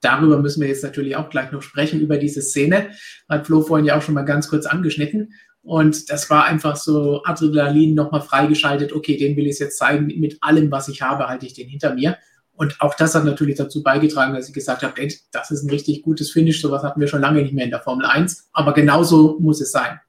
[0.00, 2.90] Darüber müssen wir jetzt natürlich auch gleich noch sprechen, über diese Szene.
[3.28, 5.32] Hat Flo vorhin ja auch schon mal ganz kurz angeschnitten.
[5.60, 8.92] Und das war einfach so Adrenalin nochmal freigeschaltet.
[8.92, 10.06] Okay, den will ich jetzt zeigen.
[10.06, 12.16] Mit allem, was ich habe, halte ich den hinter mir.
[12.58, 15.70] Und auch das hat natürlich dazu beigetragen, dass ich gesagt habe, ey, das ist ein
[15.70, 18.74] richtig gutes Finish, sowas hatten wir schon lange nicht mehr in der Formel 1, aber
[18.74, 20.00] genauso muss es sein.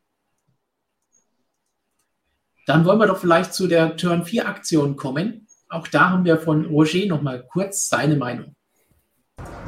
[2.65, 5.47] Dann wollen wir doch vielleicht zu der Turn 4 Aktion kommen.
[5.69, 8.55] Auch da haben wir von Roger nochmal kurz seine Meinung.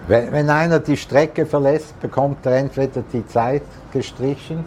[0.08, 3.62] Wenn, wenn einer die Strecke verlässt, bekommt er entweder die Zeit
[3.94, 4.66] gestrichen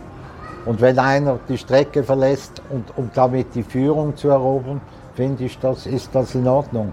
[0.67, 4.81] und wenn einer die Strecke verlässt und um damit die Führung zu erobern,
[5.17, 6.93] finde ich, das ist das in Ordnung.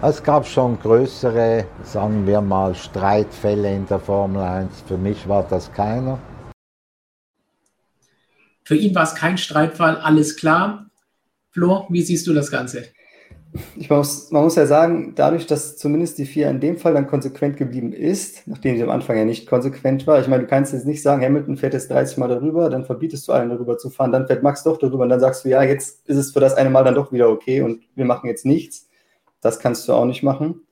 [0.00, 4.84] Es gab schon größere, sagen wir mal, Streitfälle in der Formel 1.
[4.86, 6.20] Für mich war das keiner.
[8.62, 10.86] Für ihn war es kein Streitfall, alles klar.
[11.50, 12.84] Flo, wie siehst du das Ganze?
[13.74, 17.08] Ich muss, man muss ja sagen, dadurch, dass zumindest die vier in dem Fall dann
[17.08, 20.20] konsequent geblieben ist, nachdem sie am Anfang ja nicht konsequent war.
[20.20, 23.26] Ich meine, du kannst jetzt nicht sagen, Hamilton fährt jetzt 30 Mal darüber, dann verbietest
[23.26, 25.60] du allen darüber zu fahren, dann fährt Max doch darüber und dann sagst du, ja,
[25.64, 28.46] jetzt ist es für das eine Mal dann doch wieder okay und wir machen jetzt
[28.46, 28.87] nichts.
[29.40, 30.66] Das kannst du auch nicht machen.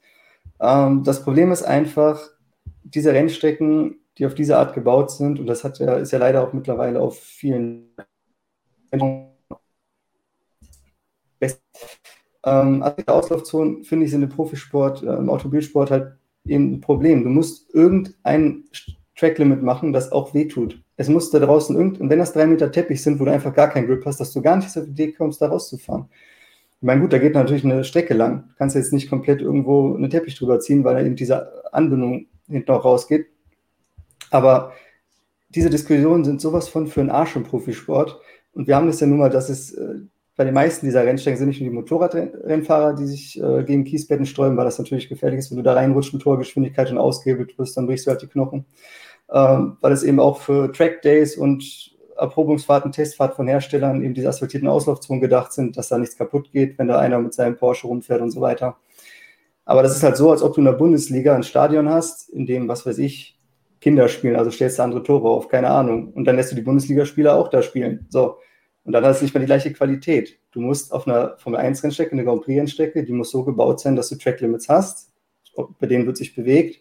[0.60, 2.20] Ähm, das Problem ist einfach,
[2.82, 6.46] diese Rennstrecken, die auf diese Art gebaut sind, und das hat ja, ist ja leider
[6.46, 7.90] auch mittlerweile auf vielen
[12.46, 16.12] ähm, also Auslaufzonen, finde ich, sind im Profisport, äh, im Automobilsport halt
[16.46, 17.24] eben ein Problem.
[17.24, 18.64] Du musst irgendein
[19.16, 20.80] Tracklimit machen, das auch wehtut.
[20.96, 23.54] Es muss da draußen irgend, und wenn das drei Meter Teppich sind, wo du einfach
[23.54, 26.06] gar keinen Grip hast, dass du gar nicht auf die Idee kommst, da rauszufahren.
[26.86, 28.44] Ich meine, gut, da geht natürlich eine Strecke lang.
[28.50, 32.28] Du kannst jetzt nicht komplett irgendwo einen Teppich drüber ziehen, weil da eben diese Anbindung
[32.46, 33.26] hinten auch rausgeht.
[34.30, 34.70] Aber
[35.48, 38.20] diese Diskussionen sind sowas von für einen Arsch im Profisport.
[38.52, 39.94] Und wir haben das ja nun mal, dass es äh,
[40.36, 44.24] bei den meisten dieser Rennstrecken sind nicht nur die Motorradrennfahrer, die sich äh, gegen Kiesbetten
[44.24, 47.58] sträuben, weil das natürlich gefährlich ist, wenn du da reinrutscht mit hoher Geschwindigkeit und ausgehebelt
[47.58, 48.64] wirst, dann brichst du halt die Knochen.
[49.32, 54.28] Ähm, weil es eben auch für Track Days und Erprobungsfahrten, Testfahrt von Herstellern eben diese
[54.28, 57.86] asphaltierten Auslaufzonen gedacht sind, dass da nichts kaputt geht, wenn da einer mit seinem Porsche
[57.86, 58.76] rumfährt und so weiter.
[59.64, 62.46] Aber das ist halt so, als ob du in der Bundesliga ein Stadion hast, in
[62.46, 63.38] dem, was weiß ich,
[63.80, 66.12] Kinder spielen, also stellst du andere Tore auf, keine Ahnung.
[66.12, 68.06] Und dann lässt du die Bundesligaspieler auch da spielen.
[68.08, 68.38] So.
[68.84, 70.38] Und dann hat es nicht mehr die gleiche Qualität.
[70.52, 73.80] Du musst auf einer Formel 1 Rennstrecke, eine Grand Prix Rennstrecke, die muss so gebaut
[73.80, 75.12] sein, dass du Track Limits hast,
[75.80, 76.80] bei denen wird sich bewegt.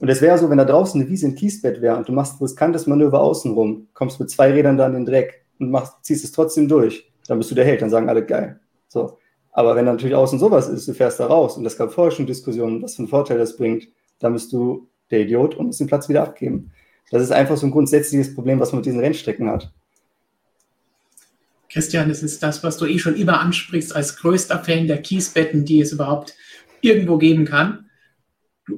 [0.00, 2.34] Und es wäre so, wenn da draußen eine Wiese in Kiesbett wäre und du machst
[2.34, 6.24] ein riskantes Manöver außenrum, kommst mit zwei Rädern da in den Dreck und machst, ziehst
[6.24, 8.58] es trotzdem durch, dann bist du der Held, dann sagen alle geil.
[8.88, 9.18] So.
[9.52, 12.26] Aber wenn natürlich außen sowas ist, du fährst da raus und es gab vorher schon
[12.26, 13.88] Diskussionen, was für einen Vorteil das bringt,
[14.20, 16.72] dann bist du der Idiot und musst den Platz wieder abgeben.
[17.10, 19.70] Das ist einfach so ein grundsätzliches Problem, was man mit diesen Rennstrecken hat.
[21.68, 25.64] Christian, es ist das, was du eh schon immer ansprichst, als größter Fan der Kiesbetten,
[25.64, 26.34] die es überhaupt
[26.80, 27.89] irgendwo geben kann.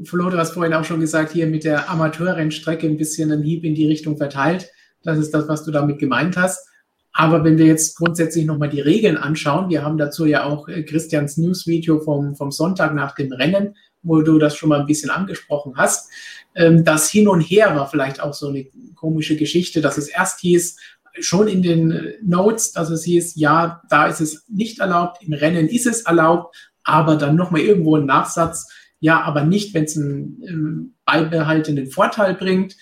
[0.05, 3.65] Flo, du hast vorhin auch schon gesagt, hier mit der Amateurrennstrecke ein bisschen einen Hieb
[3.65, 4.71] in die Richtung verteilt.
[5.03, 6.69] Das ist das, was du damit gemeint hast.
[7.13, 10.83] Aber wenn wir jetzt grundsätzlich nochmal die Regeln anschauen, wir haben dazu ja auch äh,
[10.83, 15.11] Christians Newsvideo vom, vom Sonntag nach dem Rennen, wo du das schon mal ein bisschen
[15.11, 16.11] angesprochen hast.
[16.55, 20.41] Ähm, das Hin und Her war vielleicht auch so eine komische Geschichte, dass es erst
[20.41, 20.77] hieß,
[21.21, 25.69] schon in den Notes, dass es hieß, ja, da ist es nicht erlaubt, im Rennen
[25.69, 28.69] ist es erlaubt, aber dann nochmal irgendwo ein Nachsatz,
[29.03, 32.77] ja, aber nicht, wenn es einen ähm, beibehaltenen Vorteil bringt.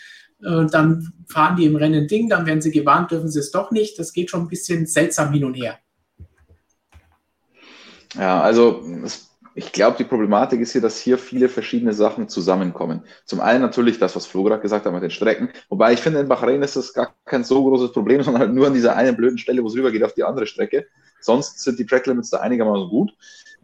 [0.45, 3.71] Äh, dann fahren die im Rennen Ding, dann werden sie gewarnt, dürfen sie es doch
[3.71, 3.99] nicht.
[3.99, 5.79] Das geht schon ein bisschen seltsam hin und her.
[8.15, 13.03] Ja, also es ich glaube, die Problematik ist hier, dass hier viele verschiedene Sachen zusammenkommen.
[13.25, 15.51] Zum einen natürlich das, was Flo gerade gesagt hat mit den Strecken.
[15.69, 18.69] Wobei ich finde, in Bahrain ist das gar kein so großes Problem, sondern halt nur
[18.69, 20.87] an dieser einen blöden Stelle, wo es rübergeht auf die andere Strecke.
[21.21, 23.13] Sonst sind die Track Limits da einigermaßen gut.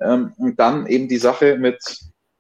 [0.01, 1.79] Ähm, und dann eben die Sache mit,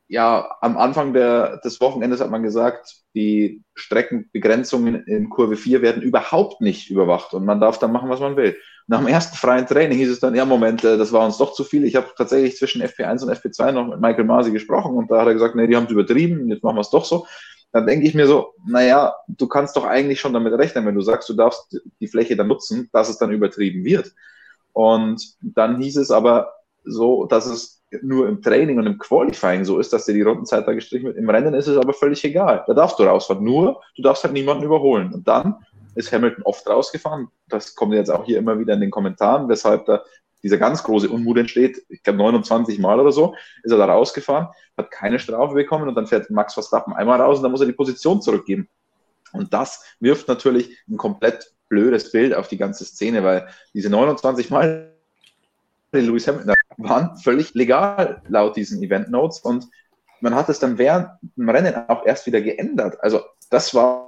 [0.09, 6.03] ja, am Anfang der, des Wochenendes hat man gesagt, die Streckenbegrenzungen in Kurve 4 werden
[6.03, 8.57] überhaupt nicht überwacht und man darf dann machen, was man will.
[8.87, 11.55] Nach dem ersten freien Training hieß es dann, ja, Moment, äh, das war uns doch
[11.55, 11.85] zu viel.
[11.85, 15.27] Ich habe tatsächlich zwischen FP1 und FP2 noch mit Michael Masi gesprochen und da hat
[15.27, 17.27] er gesagt, nee, die haben es übertrieben, jetzt machen wir es doch so.
[17.73, 21.01] Dann denke ich mir so, naja, du kannst doch eigentlich schon damit rechnen, wenn du
[21.01, 24.12] sagst, du darfst die Fläche dann nutzen, dass es dann übertrieben wird.
[24.73, 26.53] Und dann hieß es aber
[26.85, 30.66] so, dass es nur im Training und im Qualifying so ist, dass dir die Rundenzeit
[30.66, 31.16] da gestrichen wird.
[31.16, 32.64] Im Rennen ist es aber völlig egal.
[32.66, 33.44] Da darfst du rausfahren.
[33.44, 35.12] Nur, du darfst halt niemanden überholen.
[35.12, 35.57] Und dann
[35.94, 37.29] ist Hamilton oft rausgefahren.
[37.49, 40.03] Das kommt jetzt auch hier immer wieder in den Kommentaren, weshalb da
[40.42, 41.85] dieser ganz große Unmut entsteht.
[41.88, 45.94] Ich glaube 29 Mal oder so ist er da rausgefahren, hat keine Strafe bekommen und
[45.94, 48.68] dann fährt Max Verstappen einmal raus und dann muss er die Position zurückgeben.
[49.33, 54.51] Und das wirft natürlich ein komplett blödes Bild auf die ganze Szene, weil diese 29
[54.51, 54.92] Mal,
[55.92, 59.69] Lewis Hamilton waren völlig legal laut diesen Event Notes und
[60.21, 62.97] man hat es dann während dem Rennen auch erst wieder geändert.
[63.01, 64.07] Also das war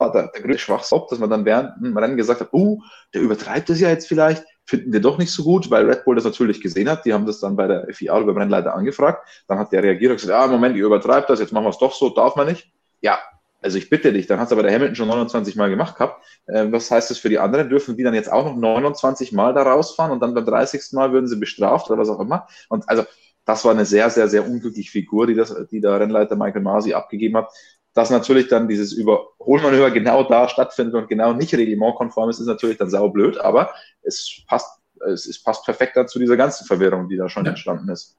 [0.00, 2.80] der, der größte Schwachsinn, dass man dann während dem Rennen gesagt hat, uh,
[3.14, 6.16] der übertreibt es ja jetzt vielleicht, finden wir doch nicht so gut, weil Red Bull
[6.16, 7.04] das natürlich gesehen hat.
[7.04, 9.26] Die haben das dann bei der FIA über Rennleiter angefragt.
[9.48, 11.78] Dann hat der reagiert und gesagt, ja, Moment, ihr übertreibt das, jetzt machen wir es
[11.78, 12.70] doch so, darf man nicht.
[13.00, 13.18] Ja,
[13.62, 16.24] also ich bitte dich, dann hat es aber der Hamilton schon 29 Mal gemacht gehabt.
[16.46, 17.68] Äh, was heißt das für die anderen?
[17.68, 20.92] Dürfen die dann jetzt auch noch 29 Mal da rausfahren und dann beim 30.
[20.92, 22.46] Mal würden sie bestraft oder was auch immer?
[22.68, 23.04] Und also
[23.44, 26.94] das war eine sehr, sehr, sehr unglückliche Figur, die, das, die der Rennleiter Michael Masi
[26.94, 27.52] abgegeben hat
[27.96, 32.76] dass natürlich dann dieses Überholmanöver genau da stattfindet und genau nicht reglementkonform ist, ist natürlich
[32.76, 33.70] dann saublöd, aber
[34.02, 37.52] es passt, es, es passt perfekt dann zu dieser ganzen Verwirrung, die da schon ja.
[37.52, 38.18] entstanden ist.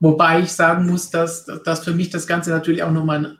[0.00, 3.39] Wobei ich sagen muss, dass, dass für mich das Ganze natürlich auch nochmal äh,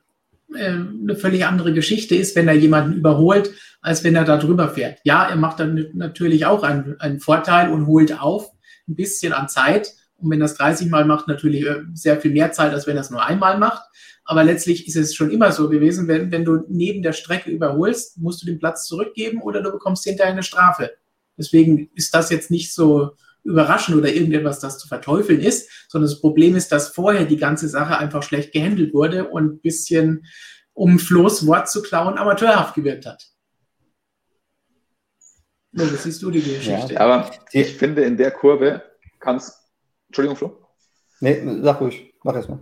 [0.54, 4.98] eine völlig andere Geschichte ist, wenn er jemanden überholt, als wenn er da drüber fährt.
[5.04, 8.50] Ja, er macht dann natürlich auch einen, einen Vorteil und holt auf
[8.88, 9.92] ein bisschen an Zeit.
[10.16, 12.96] Und wenn er es 30 Mal macht, natürlich äh, sehr viel mehr Zeit, als wenn
[12.96, 13.82] er es nur einmal macht.
[14.24, 18.18] Aber letztlich ist es schon immer so gewesen, wenn, wenn du neben der Strecke überholst,
[18.18, 20.92] musst du den Platz zurückgeben oder du bekommst hinterher eine Strafe.
[21.38, 23.12] Deswegen ist das jetzt nicht so
[23.44, 27.68] überraschend oder irgendetwas, das zu verteufeln ist, sondern das Problem ist, dass vorher die ganze
[27.68, 30.26] Sache einfach schlecht gehandelt wurde und ein bisschen,
[30.72, 33.26] um Flo's Wort zu klauen, amateurhaft gewirkt hat.
[35.72, 36.94] So, das siehst du die Geschichte.
[36.94, 38.82] Ja, aber ich finde, in der Kurve
[39.20, 39.56] kannst.
[40.08, 40.66] Entschuldigung, Flo?
[41.20, 42.58] Nee, sag ruhig, mach erst mal.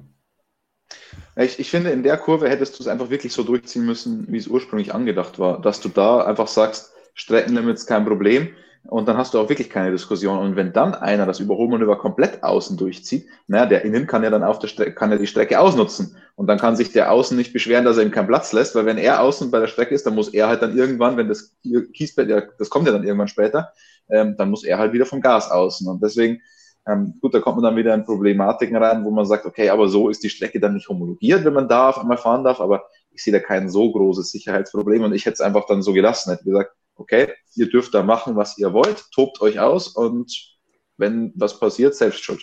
[1.37, 4.37] Ich, ich finde, in der Kurve hättest du es einfach wirklich so durchziehen müssen, wie
[4.37, 8.51] es ursprünglich angedacht war, dass du da einfach sagst, Streckenlimits kein Problem
[8.91, 10.39] und dann hast du auch wirklich keine Diskussion.
[10.39, 14.43] Und wenn dann einer das Überholmanöver komplett außen durchzieht, naja, der Innen kann ja dann
[14.43, 16.17] auf der Strecke, kann ja die Strecke ausnutzen.
[16.37, 18.87] Und dann kann sich der Außen nicht beschweren, dass er ihm keinen Platz lässt, weil
[18.87, 21.55] wenn er außen bei der Strecke ist, dann muss er halt dann irgendwann, wenn das
[21.93, 23.73] Kiesbett, das kommt ja dann irgendwann später,
[24.09, 25.87] ähm, dann muss er halt wieder vom Gas außen.
[25.87, 26.41] Und deswegen,
[26.87, 29.89] ähm, gut, da kommt man dann wieder in Problematiken rein, wo man sagt, okay, aber
[29.89, 32.85] so ist die Strecke dann nicht homologiert, wenn man da auf einmal fahren darf, aber
[33.11, 36.31] ich sehe da kein so großes Sicherheitsproblem und ich hätte es einfach dann so gelassen,
[36.31, 40.31] hätte gesagt, okay, ihr dürft da machen, was ihr wollt, tobt euch aus und
[40.99, 42.43] wenn was passiert, selbst schuld.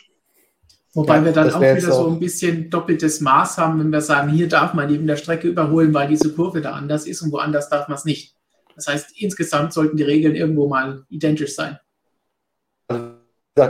[0.93, 4.29] Wobei ja, wir dann auch wieder so ein bisschen doppeltes Maß haben, wenn wir sagen,
[4.29, 7.69] hier darf man neben der Strecke überholen, weil diese Kurve da anders ist und woanders
[7.69, 8.33] darf man es nicht.
[8.75, 11.77] Das heißt, insgesamt sollten die Regeln irgendwo mal identisch sein.
[12.87, 13.11] Also,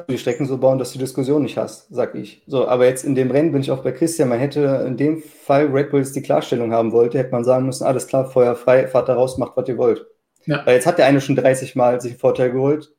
[0.10, 2.44] die Strecken so bauen, dass du Diskussion nicht hast, sag ich.
[2.48, 4.30] So, aber jetzt in dem Rennen bin ich auch bei Christian.
[4.30, 7.86] Man hätte in dem Fall Red Bulls die Klarstellung haben wollte, hätte man sagen müssen,
[7.86, 10.06] alles klar, Feuer frei, fahrt da raus, macht, was ihr wollt.
[10.46, 10.66] Ja.
[10.66, 12.94] Weil jetzt hat der eine schon 30 Mal sich einen Vorteil geholt.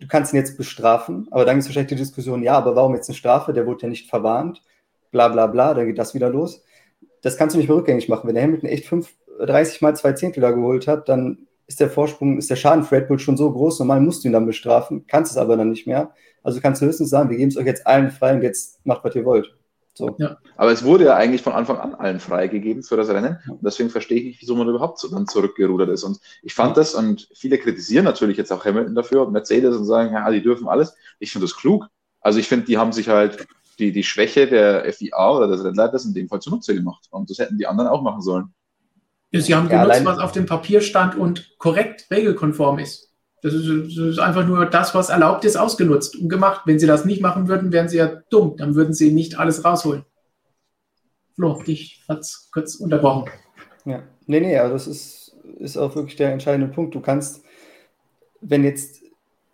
[0.00, 3.08] Du kannst ihn jetzt bestrafen, aber dann ist wahrscheinlich die Diskussion, ja, aber warum jetzt
[3.08, 3.52] eine Strafe?
[3.52, 4.62] Der wurde ja nicht verwarnt,
[5.10, 6.62] bla bla bla, dann geht das wieder los.
[7.22, 8.26] Das kannst du nicht mehr rückgängig machen.
[8.26, 9.08] Wenn der Hamilton echt 5,
[9.40, 12.96] 30 Mal zwei Zehntel da geholt hat, dann ist der Vorsprung, ist der Schaden für
[12.96, 15.70] Red Bull schon so groß, normal musst du ihn dann bestrafen, kannst es aber dann
[15.70, 16.12] nicht mehr.
[16.42, 19.02] Also kannst du höchstens sagen, wir geben es euch jetzt allen frei und jetzt macht,
[19.04, 19.54] was ihr wollt.
[19.96, 20.16] So.
[20.18, 20.38] Ja.
[20.56, 23.38] Aber es wurde ja eigentlich von Anfang an allen freigegeben für das Rennen.
[23.48, 26.02] Und deswegen verstehe ich nicht, wieso man überhaupt so dann zurückgerudert ist.
[26.02, 30.12] Und ich fand das, und viele kritisieren natürlich jetzt auch Hamilton dafür, Mercedes und sagen,
[30.12, 30.94] ja, die dürfen alles.
[31.20, 31.86] Ich finde das klug.
[32.20, 33.46] Also ich finde, die haben sich halt
[33.78, 37.06] die, die Schwäche der FIA oder des Rennleiters in dem Fall zunutze gemacht.
[37.10, 38.52] Und das hätten die anderen auch machen sollen.
[39.32, 43.12] Sie haben ja, genutzt, was auf dem Papier stand und korrekt regelkonform ist.
[43.44, 46.62] Das ist, das ist, einfach nur das, was erlaubt ist, ausgenutzt und gemacht.
[46.64, 48.56] Wenn Sie das nicht machen würden, wären Sie ja dumm.
[48.56, 50.06] Dann würden Sie nicht alles rausholen.
[51.34, 53.30] Flo, dich hat es kurz unterbrochen.
[53.84, 56.94] Ja, nee, nee, also das ist, ist auch wirklich der entscheidende Punkt.
[56.94, 57.44] Du kannst,
[58.40, 59.02] wenn jetzt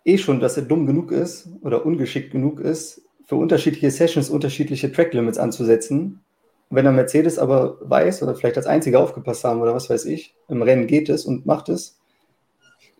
[0.05, 4.89] eh schon, dass er dumm genug ist oder ungeschickt genug ist, für unterschiedliche Sessions unterschiedliche
[4.89, 6.21] Track-Limits anzusetzen,
[6.69, 10.33] wenn der Mercedes aber weiß oder vielleicht als einziger aufgepasst haben oder was weiß ich,
[10.47, 12.00] im Rennen geht es und macht es,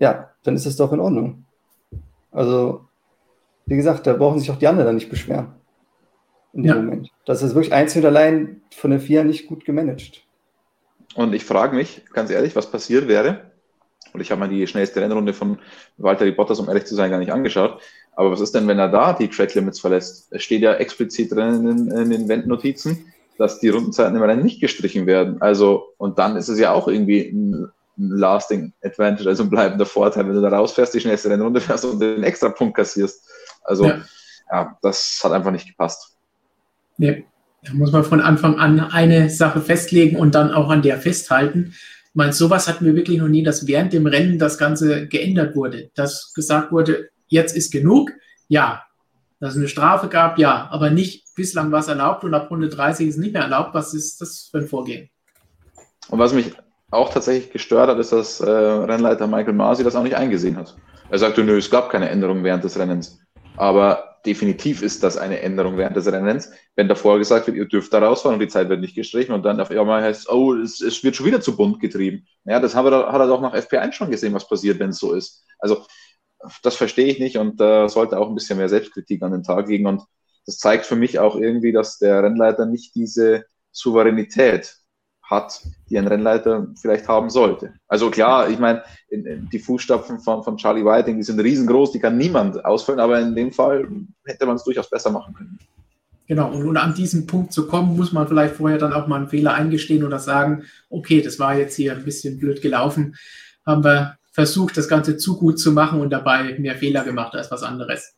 [0.02, 1.46] ja, dann ist es doch in Ordnung.
[2.32, 2.82] Also,
[3.68, 5.54] wie gesagt, da brauchen sich auch die anderen dann nicht beschweren.
[6.54, 6.76] In dem ja.
[6.76, 7.10] Moment.
[7.26, 10.24] Das ist wirklich einzig und allein von der FIA nicht gut gemanagt.
[11.16, 13.52] Und ich frage mich, ganz ehrlich, was passiert wäre,
[14.14, 15.60] und ich habe mir die schnellste Rennrunde von
[15.98, 17.80] Walter Bottas, um ehrlich zu sein, gar nicht angeschaut.
[18.14, 20.28] Aber was ist denn, wenn er da die Track Limits verlässt?
[20.32, 23.06] Es steht ja explizit drin in, in den Wendnotizen,
[23.38, 25.42] dass die Rundenzeiten im Rennen nicht gestrichen werden.
[25.42, 30.28] Also, und dann ist es ja auch irgendwie ein lasting Advantage, also ein bleibender Vorteil,
[30.28, 33.28] wenn du da rausfährst, die schnellste Rennrunde fährst und den extra Punkt kassierst.
[33.64, 34.02] Also, ja.
[34.52, 36.18] ja, das hat einfach nicht gepasst.
[36.98, 37.26] Nee,
[37.64, 41.74] da muss man von Anfang an eine Sache festlegen und dann auch an der festhalten.
[41.74, 45.56] Ich meine, sowas hatten wir wirklich noch nie, dass während dem Rennen das Ganze geändert
[45.56, 48.12] wurde, dass gesagt wurde, jetzt ist genug,
[48.48, 48.84] ja,
[49.40, 52.70] dass es eine Strafe gab, ja, aber nicht bislang war es erlaubt und ab Runde
[52.70, 53.74] 30 ist es nicht mehr erlaubt.
[53.74, 55.10] Was ist das für ein Vorgehen?
[56.10, 56.54] Und was mich
[56.92, 60.76] auch tatsächlich gestört hat, ist, dass äh, Rennleiter Michael Masi das auch nicht eingesehen hat.
[61.10, 63.20] Er sagte, nö, es gab keine Änderung während des Rennens.
[63.58, 67.92] Aber definitiv ist das eine Änderung während des Rennens, wenn davor gesagt wird, ihr dürft
[67.92, 70.80] da rausfahren und die Zeit wird nicht gestrichen und dann auf einmal heißt oh, es,
[70.82, 72.28] es wird schon wieder zu bunt getrieben.
[72.46, 75.00] Ja, das haben wir, hat er doch nach FP1 schon gesehen, was passiert, wenn es
[75.00, 75.44] so ist.
[75.60, 75.86] Also
[76.64, 79.68] das verstehe ich nicht und äh, sollte auch ein bisschen mehr Selbstkritik an den Tag
[79.68, 79.88] legen.
[79.88, 80.04] Und
[80.46, 84.76] das zeigt für mich auch irgendwie, dass der Rennleiter nicht diese Souveränität
[85.32, 87.74] hat, die ein Rennleiter vielleicht haben sollte.
[87.88, 92.18] Also klar, ich meine, die Fußstapfen von, von Charlie Whiting, die sind riesengroß, die kann
[92.18, 93.88] niemand ausfüllen, aber in dem Fall
[94.26, 95.58] hätte man es durchaus besser machen können.
[96.28, 99.18] Genau, und um an diesen Punkt zu kommen, muss man vielleicht vorher dann auch mal
[99.18, 103.16] einen Fehler eingestehen oder sagen, okay, das war jetzt hier ein bisschen blöd gelaufen,
[103.66, 107.52] haben wir versucht, das Ganze zu gut zu machen und dabei mehr Fehler gemacht als
[107.52, 108.16] was anderes.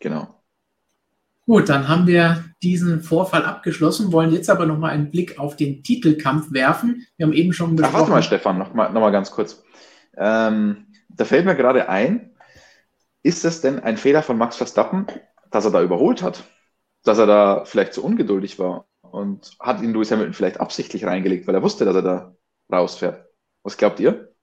[0.00, 0.33] Genau.
[1.46, 5.82] Gut, dann haben wir diesen Vorfall abgeschlossen, wollen jetzt aber nochmal einen Blick auf den
[5.82, 7.06] Titelkampf werfen.
[7.16, 7.94] Wir haben eben schon besprochen.
[7.94, 9.62] Ach, warte mal, Stefan, nochmal noch mal ganz kurz.
[10.16, 12.34] Ähm, da fällt mir gerade ein,
[13.22, 15.06] ist es denn ein Fehler von Max Verstappen,
[15.50, 16.44] dass er da überholt hat?
[17.04, 21.46] Dass er da vielleicht zu ungeduldig war und hat ihn Lewis Hamilton vielleicht absichtlich reingelegt,
[21.46, 22.36] weil er wusste, dass er da
[22.72, 23.26] rausfährt?
[23.62, 24.33] Was glaubt ihr?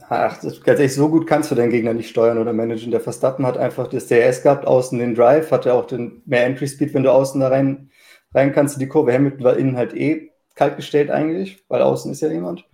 [0.00, 2.90] Ach, das, ganz ehrlich, so gut kannst du deinen Gegner nicht steuern oder managen.
[2.90, 6.66] Der Verstappen hat einfach das DRS gehabt, außen den Drive, hatte auch den mehr Entry
[6.66, 7.90] Speed, wenn du außen da rein,
[8.34, 9.12] rein kannst die Kurve.
[9.12, 12.64] Hamilton war innen halt eh kalt gestellt eigentlich, weil außen ist ja jemand.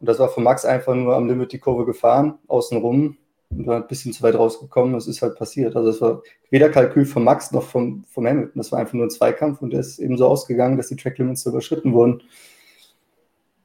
[0.00, 3.16] Und das war von Max einfach nur am Limit die Kurve gefahren, außen rum
[3.50, 4.94] und war ein bisschen zu weit rausgekommen.
[4.94, 5.76] Das ist halt passiert.
[5.76, 8.52] Also es war weder Kalkül von Max noch vom, vom Hamilton.
[8.56, 11.18] Das war einfach nur ein Zweikampf und der ist eben so ausgegangen, dass die Track
[11.18, 12.22] Limits überschritten wurden.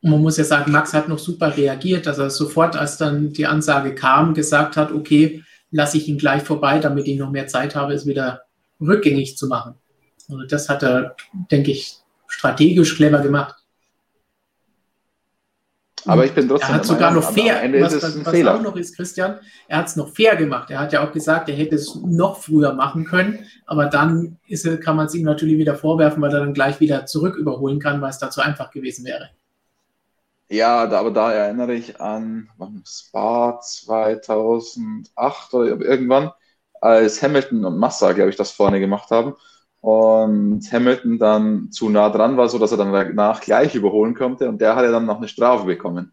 [0.04, 3.34] Und man muss ja sagen, Max hat noch super reagiert, dass er sofort, als dann
[3.34, 7.48] die Ansage kam, gesagt hat, okay, lasse ich ihn gleich vorbei, damit ich noch mehr
[7.48, 8.42] Zeit habe, es wieder
[8.80, 9.76] rückgängig zu machen.
[10.30, 11.16] Also das hat er,
[11.52, 11.98] denke ich,
[12.28, 13.56] strategisch clever gemacht.
[16.06, 16.70] Aber ich bin trotzdem.
[16.70, 19.38] Er hat sogar noch fair, was, was, was auch noch ist, Christian,
[19.68, 20.72] er hat es noch fair gemacht.
[20.72, 24.66] Er hat ja auch gesagt, er hätte es noch früher machen können, aber dann ist,
[24.82, 28.02] kann man es ihm natürlich wieder vorwerfen, weil er dann gleich wieder zurück überholen kann,
[28.02, 29.30] weil es da zu einfach gewesen wäre.
[30.52, 32.50] Ja, da, aber da erinnere ich an
[32.86, 36.32] Spa 2008 oder irgendwann,
[36.82, 39.36] als Hamilton und Massa, glaube ich, das vorne gemacht haben
[39.80, 44.50] und Hamilton dann zu nah dran war, so dass er dann danach gleich überholen konnte
[44.50, 46.12] und der hat ja dann noch eine Strafe bekommen.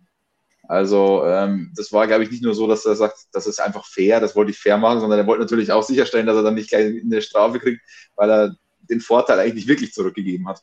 [0.68, 3.86] Also ähm, das war, glaube ich, nicht nur so, dass er sagt, das ist einfach
[3.86, 6.55] fair, das wollte ich fair machen, sondern er wollte natürlich auch sicherstellen, dass er dann
[6.55, 7.82] nicht gleich eine Strafe kriegt,
[8.16, 10.62] weil er den Vorteil eigentlich nicht wirklich zurückgegeben hat.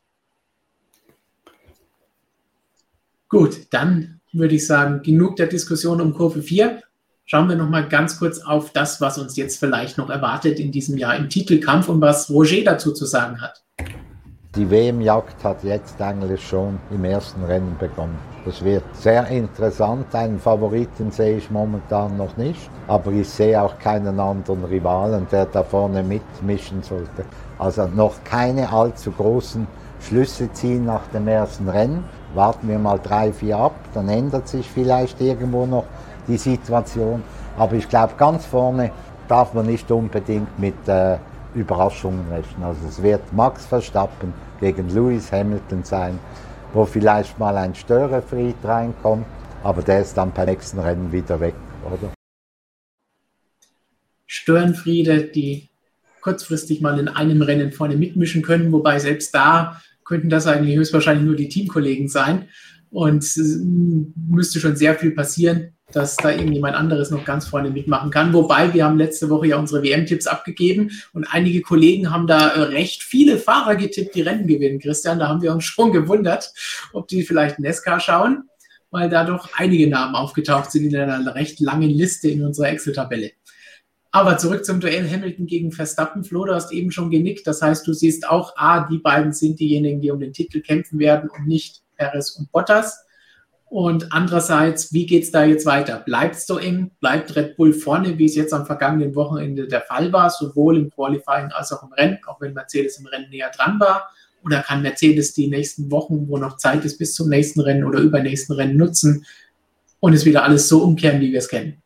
[3.35, 6.81] Gut, dann würde ich sagen, genug der Diskussion um Kurve 4.
[7.25, 10.71] Schauen wir noch mal ganz kurz auf das, was uns jetzt vielleicht noch erwartet in
[10.71, 13.61] diesem Jahr im Titelkampf und was Roger dazu zu sagen hat.
[14.55, 18.17] Die WM-Jagd hat jetzt eigentlich schon im ersten Rennen begonnen.
[18.45, 20.15] Das wird sehr interessant.
[20.15, 25.47] Einen Favoriten sehe ich momentan noch nicht, aber ich sehe auch keinen anderen Rivalen, der
[25.47, 27.25] da vorne mitmischen sollte.
[27.59, 29.67] Also noch keine allzu großen
[29.99, 32.03] Schlüsse ziehen nach dem ersten Rennen.
[32.35, 35.85] Warten wir mal drei, vier ab, dann ändert sich vielleicht irgendwo noch
[36.27, 37.23] die Situation.
[37.57, 38.91] Aber ich glaube, ganz vorne
[39.27, 41.17] darf man nicht unbedingt mit äh,
[41.55, 42.63] Überraschungen rechnen.
[42.63, 46.19] Also es wird Max Verstappen gegen Lewis Hamilton sein,
[46.73, 49.25] wo vielleicht mal ein Störefried reinkommt,
[49.63, 51.55] aber der ist dann beim nächsten Rennen wieder weg,
[51.85, 52.11] oder?
[54.27, 55.69] Störenfriede, die
[56.21, 61.25] kurzfristig mal in einem Rennen vorne mitmischen können, wobei selbst da könnten das eigentlich höchstwahrscheinlich
[61.25, 62.47] nur die Teamkollegen sein.
[62.91, 63.25] Und
[64.29, 68.33] müsste schon sehr viel passieren, dass da irgendjemand anderes noch ganz vorne mitmachen kann.
[68.33, 72.61] Wobei wir haben letzte Woche ja unsere WM-Tipps abgegeben und einige Kollegen haben da äh,
[72.61, 74.79] recht viele Fahrer getippt, die Rennen gewinnen.
[74.79, 76.53] Christian, da haben wir uns schon gewundert,
[76.93, 78.49] ob die vielleicht Nesca schauen,
[78.89, 83.31] weil da doch einige Namen aufgetaucht sind in einer recht langen Liste in unserer Excel-Tabelle.
[84.15, 86.23] Aber zurück zum Duell Hamilton gegen Verstappen.
[86.23, 87.45] Flo, du hast eben schon genickt.
[87.47, 90.99] Das heißt, du siehst auch, ah, die beiden sind diejenigen, die um den Titel kämpfen
[90.99, 93.05] werden und nicht Perez und Bottas.
[93.65, 95.99] Und andererseits, wie geht es da jetzt weiter?
[95.99, 96.91] Bleibt es so eng?
[97.01, 100.91] Bleibt Red Bull vorne, wie es jetzt am vergangenen Wochenende der Fall war, sowohl im
[100.91, 104.09] Qualifying als auch im Rennen, auch wenn Mercedes im Rennen näher dran war?
[104.45, 107.99] Oder kann Mercedes die nächsten Wochen, wo noch Zeit ist, bis zum nächsten Rennen oder
[107.99, 109.25] übernächsten Rennen nutzen
[109.99, 111.81] und es wieder alles so umkehren, wie wir es kennen?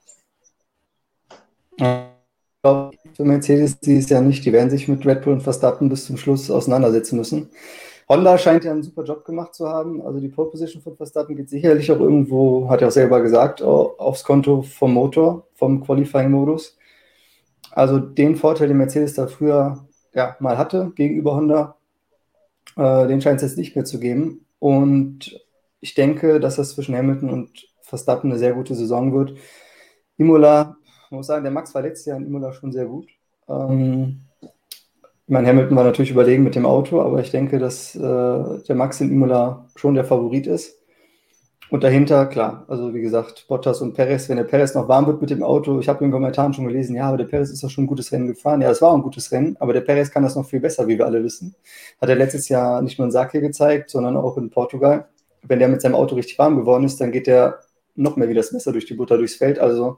[1.78, 2.09] Ich
[2.62, 5.90] glaube, für Mercedes, die ist ja nicht, die werden sich mit Red Bull und Verstappen
[5.90, 7.50] bis zum Schluss auseinandersetzen müssen.
[8.08, 10.02] Honda scheint ja einen super Job gemacht zu haben.
[10.02, 13.62] Also die Pole Position von Verstappen geht sicherlich auch irgendwo, hat er auch selber gesagt,
[13.62, 16.78] aufs Konto vom Motor, vom Qualifying-Modus.
[17.72, 21.76] Also den Vorteil, den Mercedes da früher ja, mal hatte gegenüber Honda,
[22.76, 24.46] äh, den scheint es jetzt nicht mehr zu geben.
[24.58, 25.40] Und
[25.80, 29.36] ich denke, dass das zwischen Hamilton und Verstappen eine sehr gute Saison wird.
[30.18, 30.78] Imola,
[31.10, 33.08] ich muss sagen, der Max war letztes Jahr in Imola schon sehr gut.
[33.48, 38.00] Ähm, ich meine, Hamilton war natürlich überlegen mit dem Auto, aber ich denke, dass äh,
[38.00, 40.78] der Max in Imola schon der Favorit ist.
[41.72, 45.20] Und dahinter, klar, also wie gesagt, Bottas und Perez, wenn der Perez noch warm wird
[45.20, 47.64] mit dem Auto, ich habe in den Kommentaren schon gelesen, ja, aber der Perez ist
[47.64, 48.62] doch schon ein gutes Rennen gefahren.
[48.62, 51.00] Ja, es war ein gutes Rennen, aber der Perez kann das noch viel besser, wie
[51.00, 51.56] wir alle wissen.
[52.00, 55.10] Hat er letztes Jahr nicht nur in Sake gezeigt, sondern auch in Portugal.
[55.42, 57.62] Wenn der mit seinem Auto richtig warm geworden ist, dann geht der
[57.96, 59.58] noch mehr wie das Messer durch die Butter durchs Feld.
[59.58, 59.98] Also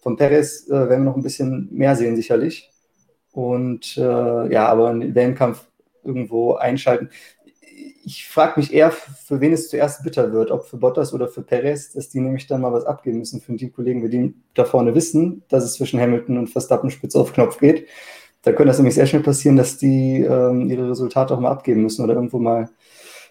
[0.00, 2.70] von Perez äh, werden wir noch ein bisschen mehr sehen, sicherlich.
[3.32, 5.64] Und äh, ja, aber einen Wellenkampf
[6.04, 7.10] irgendwo einschalten.
[8.04, 11.42] Ich frage mich eher, für wen es zuerst bitter wird, ob für Bottas oder für
[11.42, 14.94] Perez, dass die nämlich dann mal was abgeben müssen für die Kollegen, die da vorne
[14.94, 17.86] wissen, dass es zwischen Hamilton und Verstappen spitz auf Knopf geht.
[18.42, 21.82] Da könnte das nämlich sehr schnell passieren, dass die ähm, ihre Resultate auch mal abgeben
[21.82, 22.68] müssen oder irgendwo mal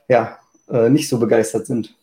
[0.08, 0.38] ja,
[0.70, 1.98] äh, nicht so begeistert sind.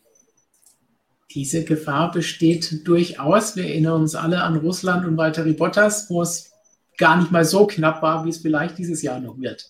[1.33, 3.55] Diese Gefahr besteht durchaus.
[3.55, 6.53] Wir erinnern uns alle an Russland und Valtteri Bottas, wo es
[6.97, 9.66] gar nicht mal so knapp war, wie es vielleicht dieses Jahr noch wird.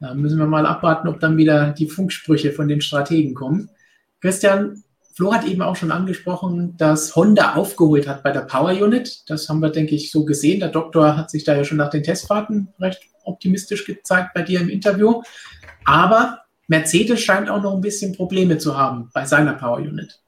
[0.00, 3.70] Da müssen wir mal abwarten, ob dann wieder die Funksprüche von den Strategen kommen.
[4.20, 4.82] Christian,
[5.14, 9.22] Flo hat eben auch schon angesprochen, dass Honda aufgeholt hat bei der Power Unit.
[9.28, 10.60] Das haben wir, denke ich, so gesehen.
[10.60, 14.60] Der Doktor hat sich da ja schon nach den Testfahrten recht optimistisch gezeigt bei dir
[14.60, 15.22] im Interview.
[15.84, 20.21] Aber Mercedes scheint auch noch ein bisschen Probleme zu haben bei seiner Power Unit.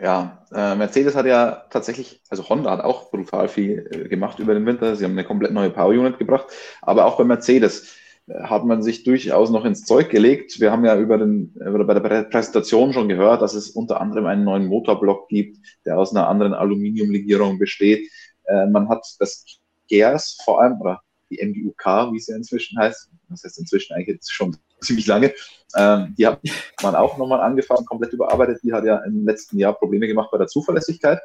[0.00, 4.52] Ja, äh, Mercedes hat ja tatsächlich, also Honda hat auch brutal viel äh, gemacht über
[4.54, 4.96] den Winter.
[4.96, 6.46] Sie haben eine komplett neue Power Unit gebracht.
[6.82, 7.94] Aber auch bei Mercedes
[8.26, 10.58] äh, hat man sich durchaus noch ins Zeug gelegt.
[10.60, 14.26] Wir haben ja über den, oder bei der Präsentation schon gehört, dass es unter anderem
[14.26, 18.10] einen neuen Motorblock gibt, der aus einer anderen Aluminiumlegierung besteht.
[18.46, 19.44] Äh, man hat das
[19.88, 24.16] GERS vor allem, oder die MGUK, wie es ja inzwischen heißt, das heißt inzwischen eigentlich
[24.16, 25.32] jetzt schon ziemlich lange.
[25.76, 26.40] Ähm, die hat
[26.82, 28.60] man auch nochmal angefangen, komplett überarbeitet.
[28.62, 31.20] Die hat ja im letzten Jahr Probleme gemacht bei der Zuverlässigkeit.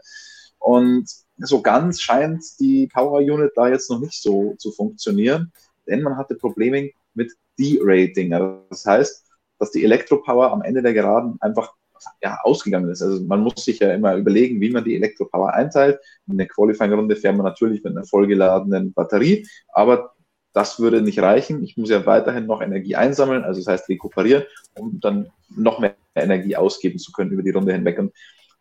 [0.59, 5.51] Und so ganz scheint die Power Unit da jetzt noch nicht so zu funktionieren,
[5.87, 8.33] denn man hatte Probleme mit D-Rating.
[8.33, 9.25] Also das heißt,
[9.57, 11.73] dass die Elektropower am Ende der Geraden einfach
[12.21, 13.01] ja, ausgegangen ist.
[13.01, 15.99] Also man muss sich ja immer überlegen, wie man die Elektropower einteilt.
[16.27, 20.13] In der Qualifying-Runde fährt man natürlich mit einer vollgeladenen Batterie, aber
[20.53, 21.63] das würde nicht reichen.
[21.63, 24.43] Ich muss ja weiterhin noch Energie einsammeln, also das heißt rekuperieren,
[24.75, 27.99] um dann noch mehr Energie ausgeben zu können über die Runde hinweg.
[27.99, 28.13] Und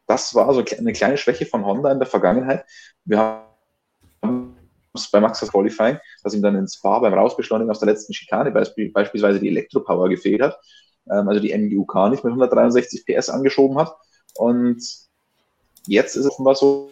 [0.06, 2.64] das war so eine kleine Schwäche von Honda in der Vergangenheit.
[3.04, 3.42] Wir
[4.22, 4.56] haben
[4.94, 8.50] es bei Max Qualifying, dass ihm dann ins Spa beim Rausbeschleunigen aus der letzten Schikane
[8.50, 10.58] beispielsweise die Elektropower gefehlt hat,
[11.10, 13.94] ähm, also die MGUK nicht mit 163 PS angeschoben hat.
[14.34, 14.82] Und
[15.86, 16.90] jetzt ist es offenbar so,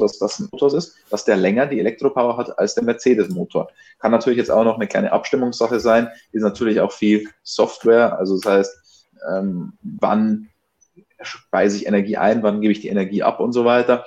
[0.00, 3.70] dass das ein Motor ist, dass der länger die Elektropower hat als der Mercedes-Motor.
[3.98, 8.38] Kann natürlich jetzt auch noch eine kleine Abstimmungssache sein, ist natürlich auch viel Software, also
[8.40, 10.48] das heißt, ähm, wann
[11.22, 14.04] speise ich Energie ein, wann gebe ich die Energie ab und so weiter.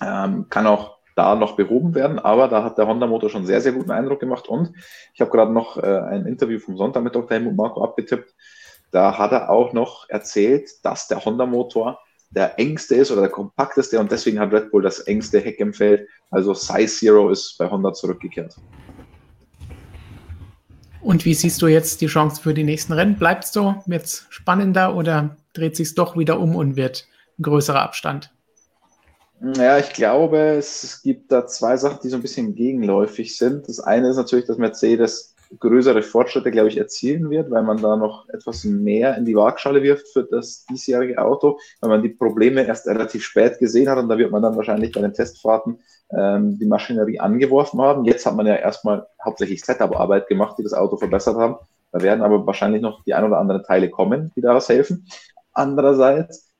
[0.00, 3.72] Ähm, kann auch da noch behoben werden, aber da hat der Honda-Motor schon sehr, sehr
[3.72, 4.72] guten Eindruck gemacht und
[5.12, 7.30] ich habe gerade noch äh, ein Interview vom Sonntag mit Dr.
[7.30, 8.34] Helmut Marco abgetippt.
[8.90, 12.00] Da hat er auch noch erzählt, dass der Honda-Motor
[12.34, 15.72] der engste ist oder der kompakteste und deswegen hat Red Bull das engste Heck im
[15.72, 16.08] Feld.
[16.30, 18.56] Also Size Zero ist bei Honda zurückgekehrt.
[21.00, 23.16] Und wie siehst du jetzt die Chance für die nächsten Rennen?
[23.16, 27.06] Bleibt es so jetzt spannender oder dreht sich doch wieder um und wird
[27.38, 28.34] ein größerer Abstand?
[29.56, 33.68] Ja, ich glaube, es gibt da zwei Sachen, die so ein bisschen gegenläufig sind.
[33.68, 37.96] Das eine ist natürlich, dass Mercedes größere Fortschritte, glaube ich, erzielen wird, weil man da
[37.96, 42.66] noch etwas mehr in die Waagschale wirft für das diesjährige Auto, weil man die Probleme
[42.66, 45.78] erst relativ spät gesehen hat und da wird man dann wahrscheinlich bei den Testfahrten
[46.10, 48.04] ähm, die Maschinerie angeworfen haben.
[48.04, 51.56] Jetzt hat man ja erstmal hauptsächlich Setup-Arbeit gemacht, die das Auto verbessert haben.
[51.92, 55.06] Da werden aber wahrscheinlich noch die ein oder anderen Teile kommen, die daraus helfen.
[55.52, 56.50] Andererseits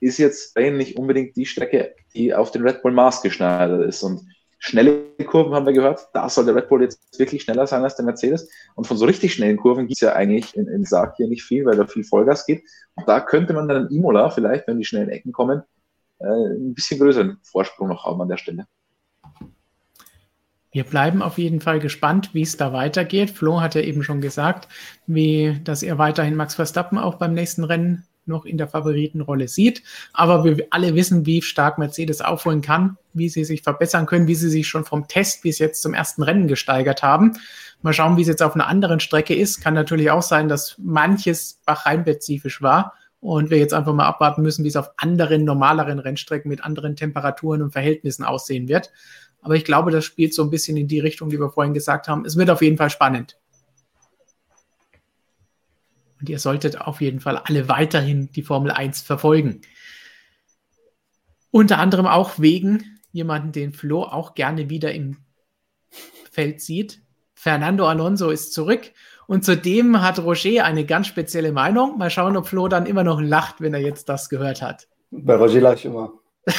[0.00, 4.02] ist jetzt Spain nicht unbedingt die Strecke, die auf den Red Bull Mars geschneidert ist
[4.02, 4.22] und
[4.62, 7.96] Schnelle Kurven haben wir gehört, da soll der Red Bull jetzt wirklich schneller sein als
[7.96, 8.50] der Mercedes.
[8.74, 11.42] Und von so richtig schnellen Kurven gibt es ja eigentlich in, in Sark hier nicht
[11.42, 12.62] viel, weil da viel Vollgas geht.
[12.94, 15.62] Und da könnte man dann in Imola vielleicht, wenn die schnellen Ecken kommen,
[16.18, 18.66] äh, ein bisschen größeren Vorsprung noch haben an der Stelle.
[20.72, 23.30] Wir bleiben auf jeden Fall gespannt, wie es da weitergeht.
[23.30, 24.68] Flo hat ja eben schon gesagt,
[25.06, 29.82] wie, dass er weiterhin Max Verstappen auch beim nächsten Rennen noch in der Favoritenrolle sieht.
[30.12, 34.34] Aber wir alle wissen, wie stark Mercedes aufholen kann, wie sie sich verbessern können, wie
[34.34, 37.32] sie sich schon vom Test bis jetzt zum ersten Rennen gesteigert haben.
[37.82, 39.60] Mal schauen, wie es jetzt auf einer anderen Strecke ist.
[39.60, 44.64] Kann natürlich auch sein, dass manches Bach-Rhein-spezifisch war und wir jetzt einfach mal abwarten müssen,
[44.64, 48.90] wie es auf anderen, normaleren Rennstrecken mit anderen Temperaturen und Verhältnissen aussehen wird.
[49.42, 52.08] Aber ich glaube, das spielt so ein bisschen in die Richtung, die wir vorhin gesagt
[52.08, 52.24] haben.
[52.24, 53.38] Es wird auf jeden Fall spannend.
[56.20, 59.62] Und ihr solltet auf jeden Fall alle weiterhin die Formel 1 verfolgen.
[61.50, 65.16] Unter anderem auch wegen jemanden, den Flo auch gerne wieder im
[66.30, 67.02] Feld sieht.
[67.34, 68.92] Fernando Alonso ist zurück
[69.26, 71.98] und zudem hat Roger eine ganz spezielle Meinung.
[71.98, 74.88] Mal schauen, ob Flo dann immer noch lacht, wenn er jetzt das gehört hat.
[75.10, 76.12] Bei Roger lache ich immer.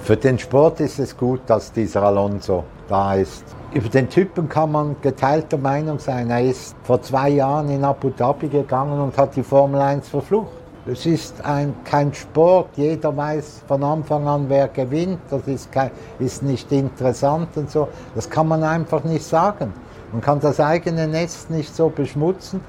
[0.00, 3.44] Für den Sport ist es gut, dass dieser Alonso da ist.
[3.74, 6.30] Über den Typen kann man geteilter Meinung sein.
[6.30, 10.52] Er ist vor zwei Jahren in Abu Dhabi gegangen und hat die Formel 1 verflucht.
[10.86, 15.90] Es ist ein, kein Sport, jeder weiß von Anfang an, wer gewinnt, das ist, kein,
[16.18, 17.88] ist nicht interessant und so.
[18.14, 19.74] Das kann man einfach nicht sagen.
[20.12, 22.62] Man kann das eigene Nest nicht so beschmutzen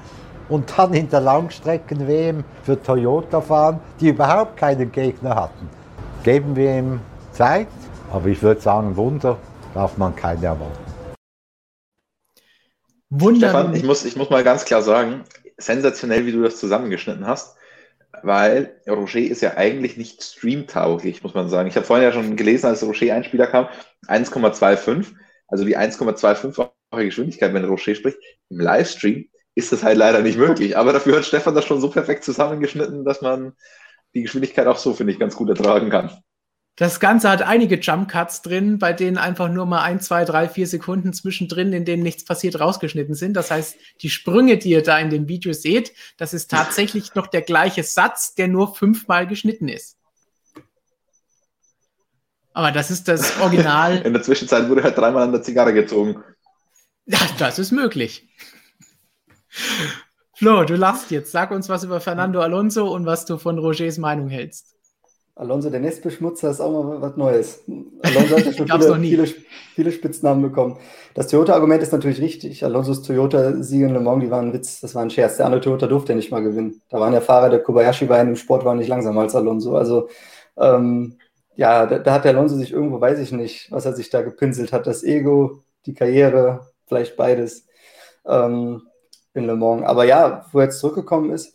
[0.50, 5.70] und dann in der Langstrecken-WM für Toyota fahren, die überhaupt keinen Gegner hatten.
[6.22, 7.00] Geben wir ihm
[7.32, 7.68] Zeit,
[8.12, 9.38] aber ich würde sagen, Wunder
[9.74, 10.90] darf man keine erwarten.
[13.10, 13.48] Wunder.
[13.48, 15.24] Stefan, ich muss, ich muss mal ganz klar sagen,
[15.58, 17.56] sensationell, wie du das zusammengeschnitten hast,
[18.22, 21.68] weil Roger ist ja eigentlich nicht streamtauglich, muss man sagen.
[21.68, 23.68] Ich habe vorhin ja schon gelesen, als Roger Einspieler kam,
[24.06, 25.06] 1,25,
[25.48, 28.18] also die 1,25-fache Geschwindigkeit, wenn Roger spricht,
[28.48, 30.76] im Livestream ist das halt leider nicht möglich.
[30.76, 33.52] Aber dafür hat Stefan das schon so perfekt zusammengeschnitten, dass man
[34.14, 36.10] die Geschwindigkeit auch so, finde ich, ganz gut ertragen kann.
[36.80, 40.48] Das Ganze hat einige Jump Cuts drin, bei denen einfach nur mal ein, zwei, drei,
[40.48, 43.34] vier Sekunden zwischendrin, in denen nichts passiert, rausgeschnitten sind.
[43.34, 47.26] Das heißt, die Sprünge, die ihr da in dem Video seht, das ist tatsächlich noch
[47.26, 49.98] der gleiche Satz, der nur fünfmal geschnitten ist.
[52.54, 53.98] Aber das ist das Original.
[54.06, 56.24] In der Zwischenzeit wurde halt dreimal an der Zigarre gezogen.
[57.04, 58.26] Ja, das ist möglich.
[60.34, 61.30] Flo, du lachst jetzt.
[61.30, 64.79] Sag uns was über Fernando Alonso und was du von Rogers Meinung hältst.
[65.40, 67.64] Alonso, der Nestbeschmutzer, ist auch mal was Neues.
[68.02, 68.68] Alonso hat ja schon
[69.00, 69.26] viele, viele,
[69.74, 70.76] viele, Spitznamen bekommen.
[71.14, 72.62] Das Toyota-Argument ist natürlich richtig.
[72.62, 75.38] Alonsos Toyota-Siege in Le Mans, die waren ein Witz, das war ein Scherz.
[75.38, 76.82] Der andere Toyota durfte ja nicht mal gewinnen.
[76.90, 79.76] Da waren ja Fahrer, der Kobayashi war im Sport, war nicht langsamer als Alonso.
[79.76, 80.10] Also,
[80.58, 81.16] ähm,
[81.56, 84.20] ja, da, da, hat der Alonso sich irgendwo, weiß ich nicht, was er sich da
[84.20, 84.86] gepinselt hat.
[84.86, 87.66] Das Ego, die Karriere, vielleicht beides
[88.26, 88.82] ähm,
[89.32, 89.86] in Le Mans.
[89.86, 91.54] Aber ja, wo er jetzt zurückgekommen ist,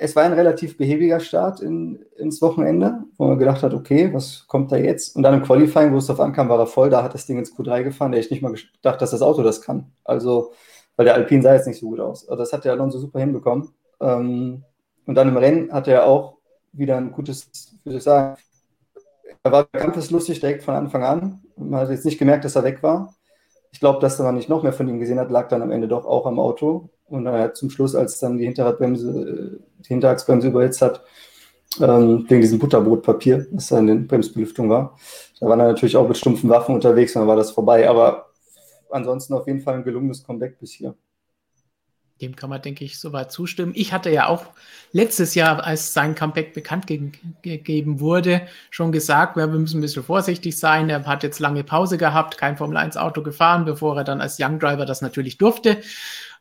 [0.00, 4.46] es war ein relativ behäbiger Start in, ins Wochenende, wo man gedacht hat, okay, was
[4.46, 5.16] kommt da jetzt?
[5.16, 7.38] Und dann im Qualifying, wo es darauf ankam, war er voll, da hat das Ding
[7.38, 9.92] ins Q3 gefahren, der ich nicht mal gedacht, dass das Auto das kann.
[10.04, 10.52] Also,
[10.96, 12.28] weil der Alpine sah jetzt nicht so gut aus.
[12.28, 13.70] Also das hat der Alonso super hinbekommen.
[14.00, 14.64] Ähm,
[15.06, 16.38] Und dann im Rennen hatte er auch
[16.72, 17.50] wieder ein gutes,
[17.84, 18.36] wie soll ich sagen,
[19.42, 21.42] er war kampfeslustig direkt von Anfang an.
[21.56, 23.14] Man hat jetzt nicht gemerkt, dass er weg war.
[23.78, 25.86] Ich glaube, dass man nicht noch mehr von ihm gesehen hat, lag dann am Ende
[25.86, 26.90] doch auch am Auto.
[27.06, 31.04] Und dann hat zum Schluss, als dann die Hinterradbremse, äh, die Hinterachsbremse überhitzt hat,
[31.80, 34.98] ähm, wegen diesem Butterbrotpapier, das da in der Bremsbelüftung war,
[35.38, 37.88] da waren er natürlich auch mit stumpfen Waffen unterwegs und dann war das vorbei.
[37.88, 38.26] Aber
[38.90, 40.96] ansonsten auf jeden Fall ein gelungenes Comeback bis hier.
[42.20, 43.72] Dem kann man, denke ich, soweit zustimmen.
[43.74, 44.46] Ich hatte ja auch
[44.92, 47.12] letztes Jahr, als sein Comeback bekannt ge
[47.42, 50.90] gegeben wurde, schon gesagt, wir müssen ein bisschen vorsichtig sein.
[50.90, 54.86] Er hat jetzt lange Pause gehabt, kein Formel-1-Auto gefahren, bevor er dann als Young Driver
[54.86, 55.80] das natürlich durfte.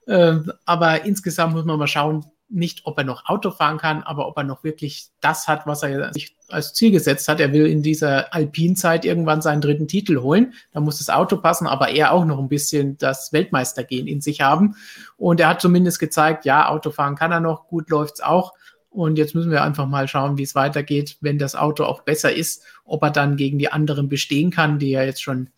[0.07, 4.28] Äh, aber insgesamt muss man mal schauen, nicht, ob er noch Auto fahren kann, aber
[4.28, 7.39] ob er noch wirklich das hat, was er sich als Ziel gesetzt hat.
[7.39, 10.53] Er will in dieser Alpinzeit irgendwann seinen dritten Titel holen.
[10.71, 14.41] Da muss das Auto passen, aber er auch noch ein bisschen das Weltmeistergehen in sich
[14.41, 14.75] haben.
[15.17, 18.53] Und er hat zumindest gezeigt, ja, Autofahren kann er noch, gut läuft's auch.
[18.89, 22.33] Und jetzt müssen wir einfach mal schauen, wie es weitergeht, wenn das Auto auch besser
[22.33, 25.49] ist, ob er dann gegen die anderen bestehen kann, die ja jetzt schon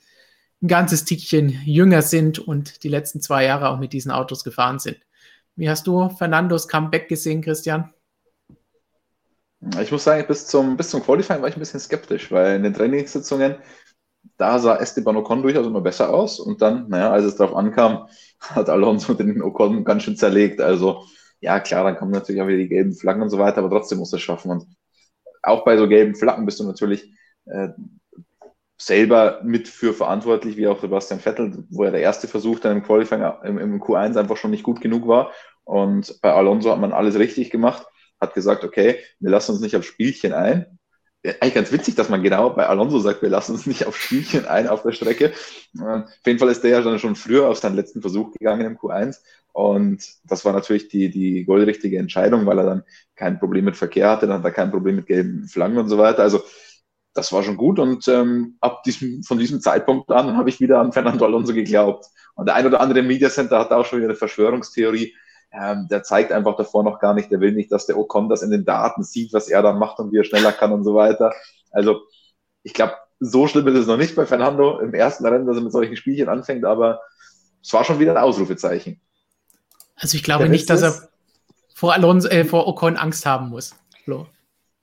[0.61, 4.79] ein ganzes Tickchen jünger sind und die letzten zwei Jahre auch mit diesen Autos gefahren
[4.79, 4.97] sind.
[5.55, 7.93] Wie hast du Fernandos Comeback gesehen, Christian?
[9.82, 12.64] Ich muss sagen, bis zum, bis zum Qualifying war ich ein bisschen skeptisch, weil in
[12.64, 13.57] den Trainingssitzungen,
[14.38, 16.39] da sah Esteban Ocon durchaus immer besser aus.
[16.39, 18.07] Und dann, naja, als es darauf ankam,
[18.39, 20.62] hat Alonso den Ocon ganz schön zerlegt.
[20.62, 21.03] Also,
[21.41, 23.99] ja, klar, dann kommen natürlich auch wieder die gelben Flaggen und so weiter, aber trotzdem
[23.99, 24.51] muss er schaffen.
[24.51, 24.66] Und
[25.43, 27.14] auch bei so gelben Flaggen bist du natürlich
[27.45, 27.70] äh,
[28.78, 32.84] selber mit für verantwortlich, wie auch Sebastian Vettel, wo er der erste Versuch dann im
[32.84, 35.32] Qualifying im, im Q1 einfach schon nicht gut genug war.
[35.66, 37.86] Und bei Alonso hat man alles richtig gemacht,
[38.20, 40.80] hat gesagt, okay, wir lassen uns nicht auf Spielchen ein.
[41.24, 44.45] Eigentlich ganz witzig, dass man genau bei Alonso sagt, wir lassen uns nicht auf Spielchen
[44.45, 45.34] ein auf der Strecke.
[45.78, 49.17] Auf jeden Fall ist der ja schon früher auf seinen letzten Versuch gegangen im Q1.
[49.51, 52.84] Und das war natürlich die, die goldrichtige Entscheidung, weil er dann
[53.15, 55.97] kein Problem mit Verkehr hatte, dann hat er kein Problem mit gelben Flaggen und so
[55.97, 56.24] weiter.
[56.24, 56.41] Also
[57.13, 60.80] das war schon gut und ähm, ab diesem, von diesem Zeitpunkt an habe ich wieder
[60.80, 62.05] an Fernando Alonso geglaubt.
[62.36, 65.13] Und der ein oder andere Media Center hat auch schon wieder eine Verschwörungstheorie.
[65.51, 68.43] Ähm, der zeigt einfach davor noch gar nicht, der will nicht, dass der Ocon das
[68.43, 70.93] in den Daten sieht, was er dann macht und wie er schneller kann und so
[70.93, 71.33] weiter.
[71.71, 72.01] Also
[72.63, 75.63] ich glaube, so schlimm ist es noch nicht bei Fernando im ersten Rennen, dass er
[75.63, 77.01] mit solchen Spielchen anfängt, aber
[77.61, 79.01] es war schon wieder ein Ausrufezeichen.
[79.95, 81.09] Also ich glaube der nicht, dass er
[81.73, 83.75] vor, Alonso, äh, vor Ocon Angst haben muss.
[84.03, 84.27] Flo.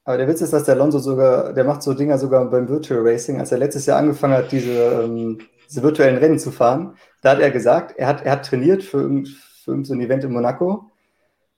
[0.04, 3.00] Aber der Witz ist, dass der Alonso sogar, der macht so Dinger sogar beim Virtual
[3.00, 5.38] Racing, als er letztes Jahr angefangen hat, diese, ähm,
[5.68, 9.24] diese virtuellen Rennen zu fahren, da hat er gesagt, er hat, er hat trainiert für,
[9.66, 10.90] für irgendein Event in Monaco.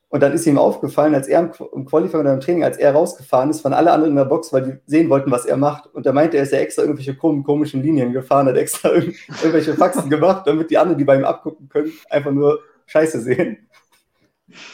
[0.08, 3.50] Und dann ist ihm aufgefallen, als er im Qualifying oder im Training, als er rausgefahren
[3.50, 5.86] ist, waren alle anderen in der Box, weil die sehen wollten, was er macht.
[5.94, 8.88] Und da meinte er, ist ja extra irgendwelche komischen Linien gefahren, hat extra
[9.42, 13.68] irgendwelche Faxen gemacht, damit die anderen, die bei ihm abgucken können, einfach nur Scheiße sehen.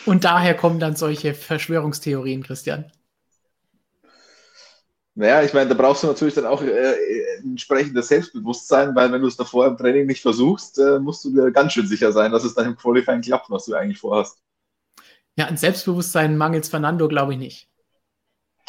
[0.07, 2.93] Und daher kommen dann solche Verschwörungstheorien, Christian.
[5.17, 6.95] Naja, ich meine, da brauchst du natürlich dann auch äh,
[7.43, 11.53] entsprechendes Selbstbewusstsein, weil wenn du es davor im Training nicht versuchst, äh, musst du dir
[11.53, 14.43] ganz schön sicher sein, dass es dann im Qualifying klappt, was du eigentlich vorhast.
[15.37, 17.69] Ja, an Selbstbewusstsein mangelt Fernando, glaube ich, nicht.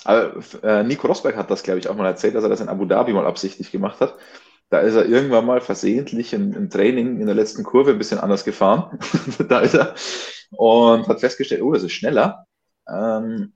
[0.03, 2.69] Aber, äh, Nico Rosberg hat das, glaube ich, auch mal erzählt, dass er das in
[2.69, 4.15] Abu Dhabi mal absichtlich gemacht hat.
[4.69, 8.19] Da ist er irgendwann mal versehentlich im, im Training in der letzten Kurve ein bisschen
[8.19, 8.99] anders gefahren.
[9.49, 9.95] da ist er
[10.51, 12.45] und hat festgestellt, oh, das ist schneller.
[12.87, 13.54] Ähm,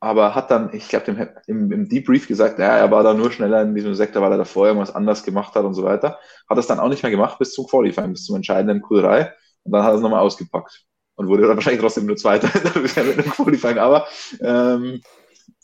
[0.00, 3.60] aber hat dann, ich glaube, im, im Debrief gesagt, ja, er war da nur schneller
[3.62, 6.18] in diesem Sektor, weil er da vorher irgendwas anders gemacht hat und so weiter.
[6.48, 9.30] Hat das dann auch nicht mehr gemacht bis zum Qualifying, bis zum entscheidenden Q3
[9.64, 10.86] und dann hat er es nochmal ausgepackt
[11.16, 14.06] und wurde dann wahrscheinlich trotzdem nur Zweiter der Qualifying, aber
[14.40, 15.02] ähm,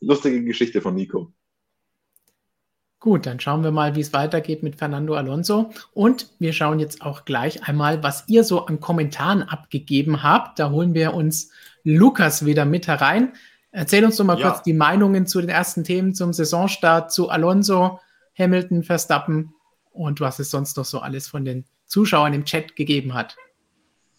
[0.01, 1.33] lustige Geschichte von Nico.
[2.99, 5.71] Gut, dann schauen wir mal, wie es weitergeht mit Fernando Alonso.
[5.93, 10.59] Und wir schauen jetzt auch gleich einmal, was ihr so an Kommentaren abgegeben habt.
[10.59, 11.53] Da holen wir uns
[11.85, 13.35] Lukas wieder mit herein.
[13.77, 14.49] Erzähl uns doch mal ja.
[14.49, 18.01] kurz die Meinungen zu den ersten Themen zum Saisonstart, zu Alonso,
[18.39, 19.53] Hamilton, Verstappen
[19.93, 23.37] und was es sonst noch so alles von den Zuschauern im Chat gegeben hat.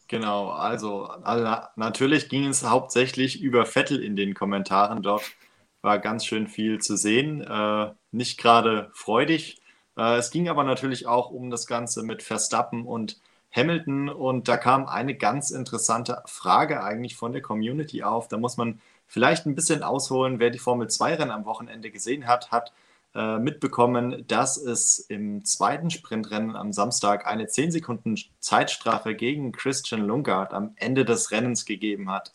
[0.07, 5.01] Genau, also, also natürlich ging es hauptsächlich über Vettel in den Kommentaren.
[5.01, 5.23] Dort
[5.81, 9.59] war ganz schön viel zu sehen, äh, nicht gerade freudig.
[9.97, 13.19] Äh, es ging aber natürlich auch um das Ganze mit Verstappen und
[13.51, 18.27] Hamilton und da kam eine ganz interessante Frage eigentlich von der Community auf.
[18.27, 22.51] Da muss man Vielleicht ein bisschen ausholen, wer die Formel 2-Rennen am Wochenende gesehen hat,
[22.51, 22.73] hat
[23.15, 30.01] äh, mitbekommen, dass es im zweiten Sprintrennen am Samstag eine 10 Sekunden Zeitstrafe gegen Christian
[30.01, 32.31] Lungard am Ende des Rennens gegeben hat.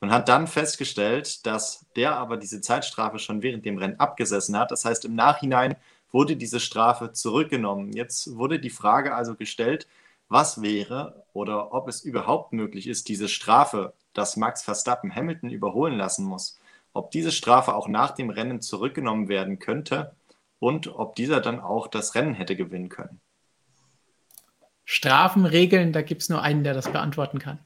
[0.00, 4.70] Man hat dann festgestellt, dass der aber diese Zeitstrafe schon während dem Rennen abgesessen hat.
[4.70, 5.76] Das heißt, im Nachhinein
[6.10, 7.92] wurde diese Strafe zurückgenommen.
[7.92, 9.86] Jetzt wurde die Frage also gestellt,
[10.28, 15.96] was wäre oder ob es überhaupt möglich ist, diese Strafe, dass Max Verstappen Hamilton überholen
[15.96, 16.58] lassen muss,
[16.92, 20.14] ob diese Strafe auch nach dem Rennen zurückgenommen werden könnte
[20.58, 23.20] und ob dieser dann auch das Rennen hätte gewinnen können.
[24.84, 27.58] Strafenregeln, da gibt es nur einen, der das beantworten kann.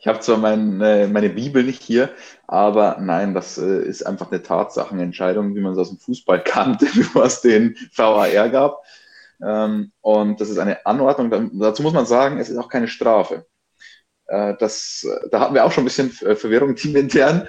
[0.00, 2.10] Ich habe zwar mein, äh, meine Bibel nicht hier,
[2.46, 6.86] aber nein, das äh, ist einfach eine Tatsachenentscheidung, wie man es aus dem Fußball kannte,
[6.94, 8.84] bevor es den VAR gab.
[9.44, 11.58] Ähm, und das ist eine Anordnung.
[11.58, 13.46] Dazu muss man sagen, es ist auch keine Strafe.
[14.26, 17.48] Äh, das, da hatten wir auch schon ein bisschen Verwirrung teamintern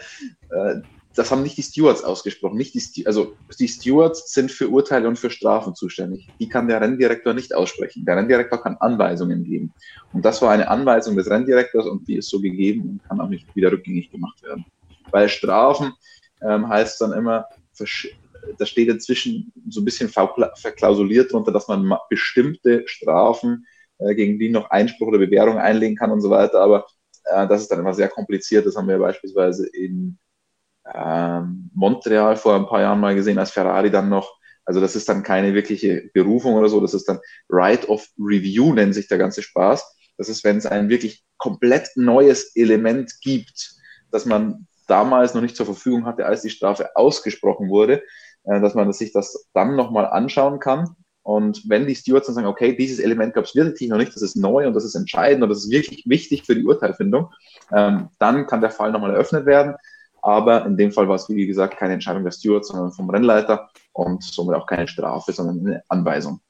[1.20, 2.58] das haben nicht die Stewards ausgesprochen.
[2.58, 6.30] Nicht die, also die Stewards sind für Urteile und für Strafen zuständig.
[6.40, 8.06] Die kann der Renndirektor nicht aussprechen.
[8.06, 9.74] Der Renndirektor kann Anweisungen geben.
[10.14, 13.28] Und das war eine Anweisung des Renndirektors und die ist so gegeben und kann auch
[13.28, 14.66] nicht wieder rückgängig gemacht werden.
[15.12, 15.94] Bei Strafen
[16.42, 17.46] ähm, heißt dann immer,
[18.58, 23.66] da steht inzwischen so ein bisschen verklausuliert drunter, dass man bestimmte Strafen,
[24.00, 26.62] äh, gegen die noch Einspruch oder Bewährung einlegen kann und so weiter.
[26.62, 26.86] Aber
[27.26, 28.66] äh, das ist dann immer sehr kompliziert.
[28.66, 30.18] Das haben wir beispielsweise in
[30.94, 35.10] ähm, Montreal vor ein paar Jahren mal gesehen, als Ferrari dann noch, also das ist
[35.10, 37.20] dann keine wirkliche Berufung oder so, das ist dann
[37.50, 39.98] Right of Review, nennt sich der ganze Spaß.
[40.18, 43.76] Das ist, wenn es ein wirklich komplett neues Element gibt,
[44.12, 48.04] das man damals noch nicht zur Verfügung hatte, als die Strafe ausgesprochen wurde,
[48.44, 50.96] äh, dass man sich das dann nochmal anschauen kann.
[51.22, 54.22] Und wenn die Stewards dann sagen, okay, dieses Element gab es wirklich noch nicht, das
[54.22, 57.30] ist neu und das ist entscheidend und das ist wirklich wichtig für die Urteilfindung,
[57.72, 59.76] ähm, dann kann der Fall nochmal eröffnet werden.
[60.22, 63.70] Aber in dem Fall war es, wie gesagt, keine Entscheidung der Stewards, sondern vom Rennleiter
[63.94, 66.42] und somit auch keine Strafe, sondern eine Anweisung.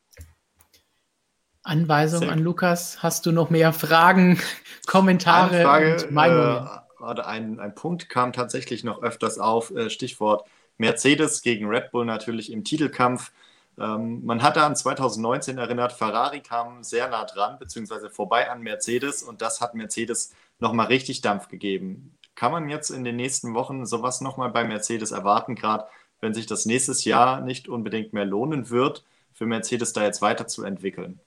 [1.63, 2.31] Anweisung Sehr.
[2.31, 3.03] an Lukas.
[3.03, 4.39] Hast du noch mehr Fragen,
[4.87, 6.67] Kommentare Eine Frage, und Meinungen?
[7.01, 10.45] Äh, ein, ein Punkt kam tatsächlich noch öfters auf, äh, Stichwort
[10.79, 13.31] Mercedes gegen Red Bull natürlich im Titelkampf.
[13.77, 19.21] Ähm, man hatte an 2019 erinnert, Ferrari kam sehr nah dran, beziehungsweise vorbei an Mercedes
[19.21, 22.17] und das hat Mercedes nochmal richtig Dampf gegeben.
[22.35, 25.85] Kann man jetzt in den nächsten Wochen sowas nochmal bei Mercedes erwarten, gerade
[26.21, 29.03] wenn sich das nächstes Jahr nicht unbedingt mehr lohnen wird,
[29.33, 31.19] für Mercedes da jetzt weiterzuentwickeln?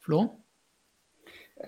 [0.00, 0.42] Flo?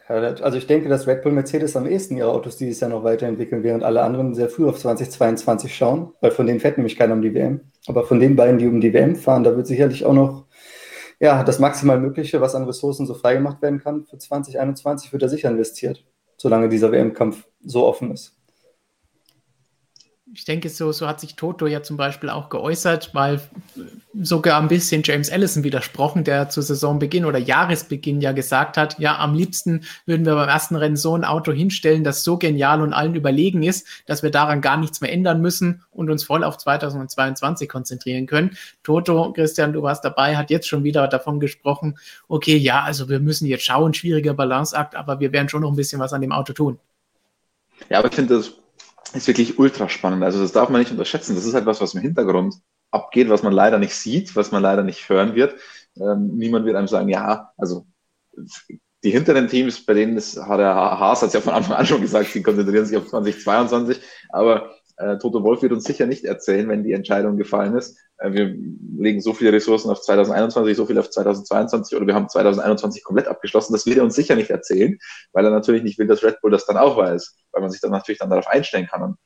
[0.07, 3.63] Also ich denke, dass Red Bull Mercedes am ehesten ihre Autos dieses Jahr noch weiterentwickeln,
[3.65, 7.23] während alle anderen sehr früh auf 2022 schauen, weil von denen fährt nämlich keiner um
[7.23, 7.61] die WM.
[7.87, 10.47] Aber von den beiden, die um die WM fahren, da wird sicherlich auch noch
[11.19, 15.29] ja, das maximal Mögliche, was an Ressourcen so freigemacht werden kann, für 2021 wird er
[15.29, 16.05] sicher investiert,
[16.37, 18.40] solange dieser WM-Kampf so offen ist
[20.33, 23.41] ich denke, so, so hat sich Toto ja zum Beispiel auch geäußert, weil
[24.15, 29.19] sogar ein bisschen James Allison widersprochen, der zu Saisonbeginn oder Jahresbeginn ja gesagt hat, ja,
[29.19, 32.93] am liebsten würden wir beim ersten Rennen so ein Auto hinstellen, das so genial und
[32.93, 36.59] allen überlegen ist, dass wir daran gar nichts mehr ändern müssen und uns voll auf
[36.59, 38.57] 2022 konzentrieren können.
[38.85, 43.19] Toto, Christian, du warst dabei, hat jetzt schon wieder davon gesprochen, okay, ja, also wir
[43.19, 46.33] müssen jetzt schauen, schwieriger Balanceakt, aber wir werden schon noch ein bisschen was an dem
[46.33, 46.79] Auto tun.
[47.89, 48.53] Ja, aber ich finde das
[49.13, 50.23] ist wirklich ultra spannend.
[50.23, 51.35] Also das darf man nicht unterschätzen.
[51.35, 52.55] Das ist halt was, was im Hintergrund
[52.91, 55.55] abgeht, was man leider nicht sieht, was man leider nicht hören wird.
[55.97, 57.87] Ähm, niemand wird einem sagen, ja, also
[59.03, 61.87] die hinteren Teams, bei denen ist, hat der Haas hat es ja von Anfang an
[61.87, 66.25] schon gesagt, sie konzentrieren sich auf 2022, aber äh, Toto Wolf wird uns sicher nicht
[66.25, 67.99] erzählen, wenn die Entscheidung gefallen ist.
[68.19, 68.55] Äh, wir
[68.99, 73.27] legen so viele Ressourcen auf 2021, so viel auf 2022 oder wir haben 2021 komplett
[73.27, 73.73] abgeschlossen.
[73.73, 74.99] Das wird er uns sicher nicht erzählen,
[75.33, 77.81] weil er natürlich nicht will, dass Red Bull das dann auch weiß, weil man sich
[77.81, 79.03] dann natürlich dann darauf einstellen kann.
[79.03, 79.17] Und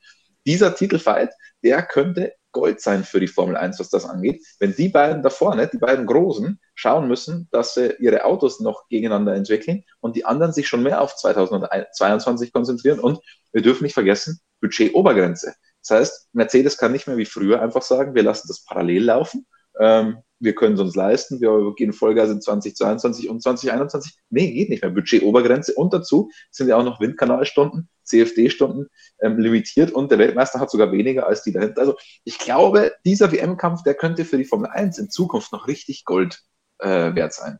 [0.47, 4.41] dieser Titelfight, der könnte Gold sein für die Formel 1, was das angeht.
[4.59, 8.87] Wenn die beiden da vorne, die beiden Großen, schauen müssen, dass sie ihre Autos noch
[8.87, 12.99] gegeneinander entwickeln und die anderen sich schon mehr auf 2022 konzentrieren.
[12.99, 13.19] Und
[13.51, 15.53] wir dürfen nicht vergessen, Budget-Obergrenze.
[15.81, 19.45] Das heißt, Mercedes kann nicht mehr wie früher einfach sagen, wir lassen das parallel laufen.
[19.79, 24.17] Ähm, wir können es uns leisten, wir gehen Vollgas in 2022 und 2021.
[24.29, 24.91] Nee, geht nicht mehr.
[24.91, 28.87] Budget-Obergrenze und dazu sind ja auch noch Windkanalstunden, CFD-Stunden
[29.21, 31.81] ähm, limitiert und der Weltmeister hat sogar weniger als die dahinter.
[31.81, 36.03] Also ich glaube, dieser WM-Kampf, der könnte für die Formel 1 in Zukunft noch richtig
[36.03, 36.41] Gold
[36.79, 37.59] äh, wert sein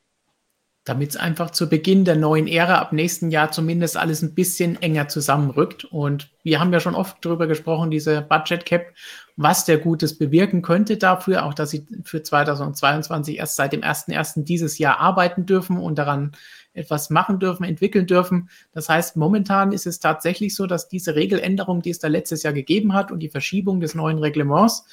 [0.86, 4.80] damit es einfach zu Beginn der neuen Ära ab nächsten Jahr zumindest alles ein bisschen
[4.84, 5.84] enger zusammenrückt.
[5.84, 8.94] Und wir haben ja schon oft darüber gesprochen, diese Budget Cap,
[9.36, 14.44] was der Gutes bewirken könnte dafür, auch dass sie für 2022 erst seit dem 1.1.
[14.44, 16.34] dieses Jahr arbeiten dürfen und daran
[16.74, 18.50] etwas machen dürfen, entwickeln dürfen.
[18.72, 22.54] Das heißt, momentan ist es tatsächlich so, dass diese Regeländerung, die es da letztes Jahr
[22.54, 24.86] gegeben hat und die Verschiebung des neuen Reglements,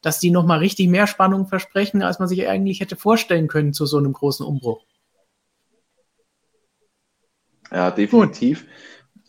[0.00, 3.84] dass die nochmal richtig mehr Spannung versprechen, als man sich eigentlich hätte vorstellen können zu
[3.84, 4.84] so einem großen Umbruch.
[7.70, 8.62] Ja, definitiv.
[8.62, 8.70] Gut.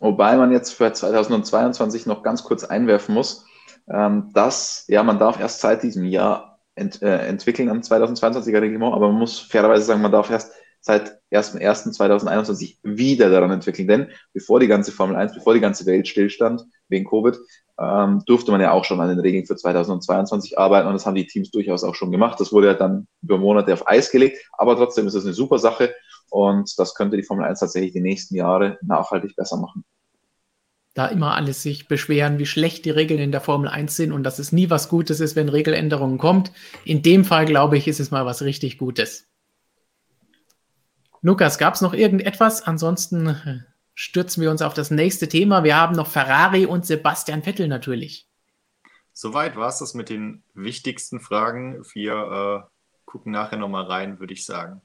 [0.02, 3.46] Wobei man jetzt für 2022 noch ganz kurz einwerfen muss,
[3.88, 8.94] ähm, dass, ja, man darf erst seit diesem Jahr ent, äh, entwickeln am 2022er Reglement,
[8.94, 13.88] aber man muss fairerweise sagen, man darf erst seit 1.1.2021 wieder daran entwickeln.
[13.88, 17.38] Denn bevor die ganze Formel 1, bevor die ganze Welt stillstand, wegen Covid,
[17.80, 21.16] ähm, durfte man ja auch schon an den Regeln für 2022 arbeiten und das haben
[21.16, 22.39] die Teams durchaus auch schon gemacht.
[22.39, 25.60] Das wurde ja dann über Monate auf Eis gelegt, aber trotzdem ist es eine super
[25.60, 25.94] Sache
[26.32, 29.84] und das könnte die Formel 1 tatsächlich die nächsten Jahre nachhaltig besser machen.
[30.93, 34.23] Da immer alles sich beschweren, wie schlecht die Regeln in der Formel 1 sind und
[34.23, 36.53] dass es nie was Gutes ist, wenn Regeländerungen kommt.
[36.86, 39.27] In dem Fall, glaube ich, ist es mal was richtig Gutes.
[41.21, 42.61] Lukas, gab es noch irgendetwas?
[42.61, 43.59] Ansonsten äh,
[43.93, 45.65] stürzen wir uns auf das nächste Thema.
[45.65, 48.29] Wir haben noch Ferrari und Sebastian Vettel natürlich.
[49.11, 51.84] Soweit war es das mit den wichtigsten Fragen.
[51.93, 52.13] Wir
[52.65, 52.69] äh,
[53.03, 54.82] gucken nachher nochmal rein, würde ich sagen.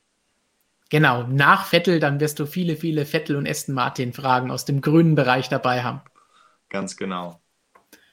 [0.89, 4.81] Genau, nach Vettel, dann wirst du viele, viele Vettel und Aston Martin Fragen aus dem
[4.81, 6.01] grünen Bereich dabei haben.
[6.69, 7.41] Ganz genau.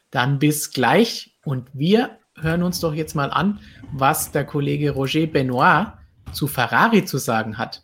[0.09, 3.59] Dann bis gleich und wir hören uns doch jetzt mal an,
[3.91, 5.93] was der Kollege Roger Benoit
[6.31, 7.83] zu Ferrari zu sagen hat.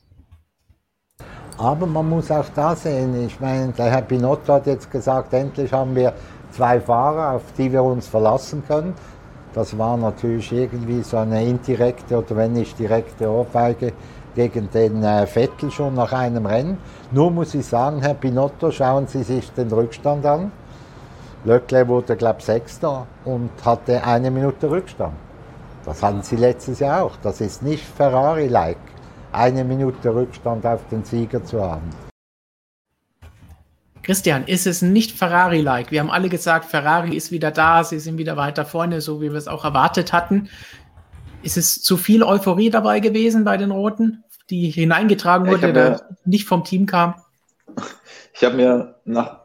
[1.57, 5.73] Aber man muss auch da sehen, ich meine, der Herr Pinotto hat jetzt gesagt, endlich
[5.73, 6.13] haben wir
[6.51, 8.93] zwei Fahrer, auf die wir uns verlassen können.
[9.53, 13.93] Das war natürlich irgendwie so eine indirekte oder wenn nicht direkte Ohrfeige
[14.39, 16.77] gegen den äh, Vettel schon nach einem Rennen.
[17.11, 20.49] Nur muss ich sagen, Herr Pinotto, schauen Sie sich den Rückstand an.
[21.43, 25.13] Leclerc wurde, glaube ich, Sechster und hatte eine Minute Rückstand.
[25.83, 27.17] Das hatten Sie letztes Jahr auch.
[27.21, 28.77] Das ist nicht Ferrari-like
[29.33, 31.89] eine Minute Rückstand auf den Sieger zu haben.
[34.01, 35.91] Christian, ist es nicht Ferrari-like?
[35.91, 39.31] Wir haben alle gesagt, Ferrari ist wieder da, sie sind wieder weiter vorne, so wie
[39.31, 40.47] wir es auch erwartet hatten.
[41.41, 46.47] Ist es zu viel Euphorie dabei gewesen bei den Roten, die hineingetragen wurde, der nicht
[46.47, 47.15] vom Team kam?
[48.31, 49.41] Ich habe mir nach.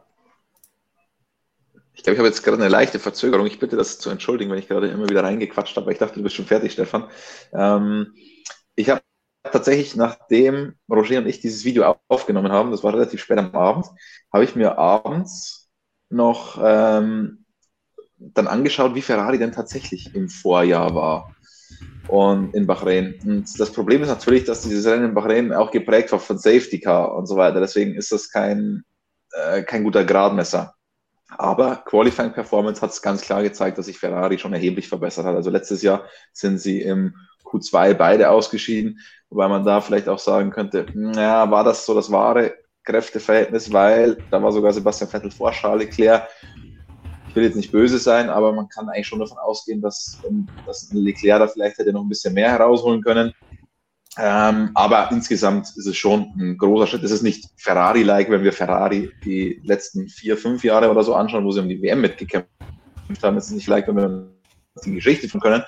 [1.93, 3.45] Ich glaube, ich habe jetzt gerade eine leichte Verzögerung.
[3.45, 6.15] Ich bitte das zu entschuldigen, wenn ich gerade immer wieder reingequatscht habe, weil ich dachte,
[6.15, 7.09] du bist schon fertig, Stefan.
[7.51, 8.13] Ähm,
[8.75, 9.01] ich habe
[9.43, 13.87] tatsächlich, nachdem Roger und ich dieses Video aufgenommen haben, das war relativ spät am Abend,
[14.31, 15.69] habe ich mir abends
[16.09, 17.45] noch ähm,
[18.17, 21.34] dann angeschaut, wie Ferrari denn tatsächlich im Vorjahr war
[22.07, 23.15] und in Bahrain.
[23.25, 26.79] Und das Problem ist natürlich, dass dieses Rennen in Bahrain auch geprägt war von Safety
[26.79, 27.59] Car und so weiter.
[27.59, 28.83] Deswegen ist das kein,
[29.31, 30.75] äh, kein guter Gradmesser.
[31.29, 35.35] Aber Qualifying Performance hat es ganz klar gezeigt, dass sich Ferrari schon erheblich verbessert hat.
[35.35, 37.15] Also letztes Jahr sind sie im
[37.45, 38.99] Q2 beide ausgeschieden,
[39.29, 44.17] wobei man da vielleicht auch sagen könnte, ja, war das so das wahre Kräfteverhältnis, weil
[44.29, 46.29] da war sogar Sebastian Vettel vor Charles Leclerc.
[47.35, 50.21] Will jetzt nicht böse sein, aber man kann eigentlich schon davon ausgehen, dass,
[50.65, 53.33] dass Leclerc da vielleicht hätte noch ein bisschen mehr herausholen können.
[54.17, 57.03] Ähm, aber insgesamt ist es schon ein großer Schritt.
[57.03, 61.43] Es ist nicht Ferrari-like, wenn wir Ferrari die letzten vier, fünf Jahre oder so anschauen,
[61.43, 62.49] wo sie um die WM mitgekämpft
[63.21, 63.37] haben.
[63.37, 64.31] Es ist nicht like, wenn wir
[64.85, 65.63] die Geschichte von können.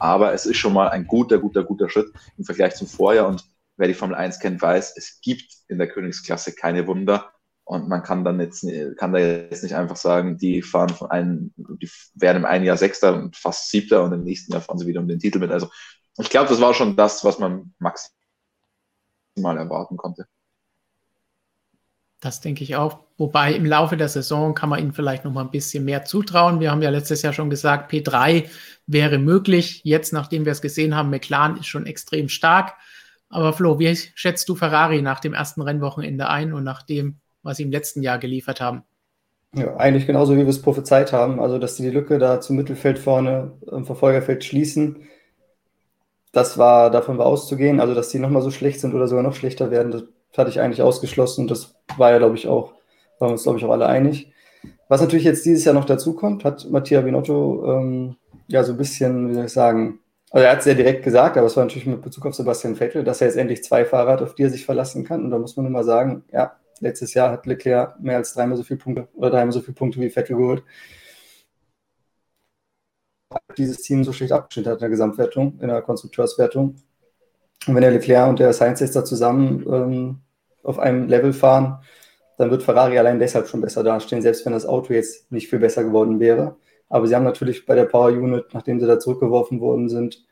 [0.00, 3.28] Aber es ist schon mal ein guter, guter, guter Schritt im Vergleich zum Vorjahr.
[3.28, 3.44] Und
[3.76, 7.30] wer die Formel 1 kennt, weiß, es gibt in der Königsklasse keine Wunder.
[7.64, 11.52] Und man kann dann jetzt, kann da jetzt nicht einfach sagen, die fahren von einem,
[11.56, 14.86] die werden im einen Jahr Sechster und fast Siebter und im nächsten Jahr fahren sie
[14.86, 15.52] wieder um den Titel mit.
[15.52, 15.68] Also
[16.18, 18.16] ich glaube, das war schon das, was man maximal
[19.56, 20.26] erwarten konnte.
[22.20, 23.00] Das denke ich auch.
[23.16, 26.60] Wobei im Laufe der Saison kann man ihnen vielleicht noch mal ein bisschen mehr zutrauen.
[26.60, 28.48] Wir haben ja letztes Jahr schon gesagt, P3
[28.86, 29.80] wäre möglich.
[29.84, 32.74] Jetzt, nachdem wir es gesehen haben, McLaren ist schon extrem stark.
[33.28, 37.56] Aber Flo, wie schätzt du Ferrari nach dem ersten Rennwochenende ein und nach dem, was
[37.56, 38.82] sie im letzten Jahr geliefert haben?
[39.54, 41.40] Ja, eigentlich genauso, wie wir es prophezeit haben.
[41.40, 45.08] Also, dass sie die Lücke da zum Mittelfeld vorne im Verfolgerfeld schließen,
[46.32, 47.78] das war, davon war auszugehen.
[47.80, 50.04] Also, dass die nochmal so schlecht sind oder sogar noch schlechter werden, das
[50.36, 52.72] hatte ich eigentlich ausgeschlossen und das war ja, glaube ich, auch,
[53.18, 54.32] waren wir uns, glaube ich, auch alle einig.
[54.88, 58.16] Was natürlich jetzt dieses Jahr noch dazu kommt, hat Mattia Binotto ähm,
[58.46, 61.36] ja so ein bisschen, wie soll ich sagen, also er hat es sehr direkt gesagt,
[61.36, 64.12] aber es war natürlich mit Bezug auf Sebastian Vettel, dass er jetzt endlich zwei Fahrer
[64.12, 65.24] hat, auf die er sich verlassen kann.
[65.24, 66.52] Und da muss man nur mal sagen, ja,
[66.82, 70.00] letztes Jahr hat Leclerc mehr als dreimal so viele Punkte oder dreimal so viele Punkte
[70.00, 70.64] wie Vettel geholt.
[73.56, 76.76] Dieses Team so schlecht abgeschnitten hat in der Gesamtwertung, in der Konstrukteurswertung.
[77.66, 80.20] Und wenn der Leclerc und der Sainz jetzt da zusammen ähm,
[80.62, 81.78] auf einem Level fahren,
[82.36, 85.60] dann wird Ferrari allein deshalb schon besser dastehen, selbst wenn das Auto jetzt nicht viel
[85.60, 86.56] besser geworden wäre.
[86.88, 90.24] Aber sie haben natürlich bei der Power Unit, nachdem sie da zurückgeworfen worden sind,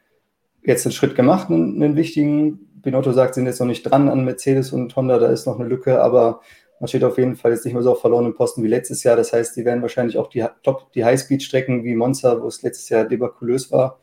[0.63, 2.67] jetzt einen Schritt gemacht, einen, einen wichtigen.
[2.83, 5.59] Binotto sagt, sie sind jetzt noch nicht dran an Mercedes und Honda, da ist noch
[5.59, 6.41] eine Lücke, aber
[6.81, 9.17] man steht auf jeden Fall jetzt nicht mehr so auf verlorenen Posten wie letztes Jahr.
[9.17, 12.89] Das heißt, die werden wahrscheinlich auch die, Top, die Highspeed-Strecken wie Monza, wo es letztes
[12.89, 14.01] Jahr debakulös war,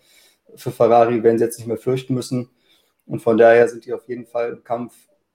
[0.55, 2.49] für Ferrari werden sie jetzt nicht mehr fürchten müssen.
[3.07, 4.93] Und von daher sind die auf jeden Fall im Kampf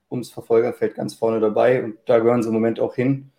[0.09, 3.31] ums Verfolgerfeld ganz vorne dabei und da gehören sie im Moment auch hin.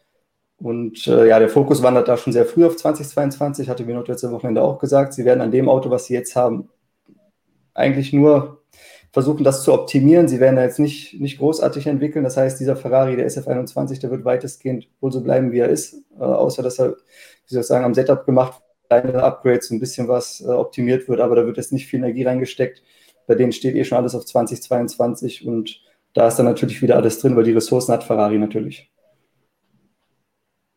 [0.58, 4.30] Und äh, ja, der Fokus wandert da schon sehr früh auf 2022, hatte Minotto letzte
[4.32, 5.14] Wochenende auch gesagt.
[5.14, 6.68] Sie werden an dem Auto, was sie jetzt haben,
[7.74, 8.62] eigentlich nur
[9.12, 10.28] versuchen, das zu optimieren.
[10.28, 12.24] Sie werden da jetzt nicht, nicht großartig entwickeln.
[12.24, 15.94] Das heißt, dieser Ferrari, der SF21, der wird weitestgehend wohl so bleiben, wie er ist,
[16.18, 20.08] äh, außer dass er, wie soll ich sagen, am Setup gemacht kleine Upgrades, ein bisschen
[20.08, 22.82] was äh, optimiert wird, aber da wird jetzt nicht viel Energie reingesteckt.
[23.26, 25.80] Bei denen steht eh schon alles auf 2022 und
[26.12, 28.90] da ist dann natürlich wieder alles drin, weil die Ressourcen hat Ferrari natürlich.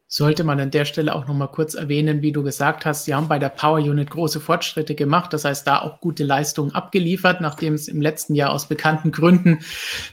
[0.09, 3.13] Sollte man an der Stelle auch noch mal kurz erwähnen, wie du gesagt hast, sie
[3.13, 7.41] haben bei der Power Unit große Fortschritte gemacht, das heißt, da auch gute Leistungen abgeliefert,
[7.41, 9.59] nachdem es im letzten Jahr aus bekannten Gründen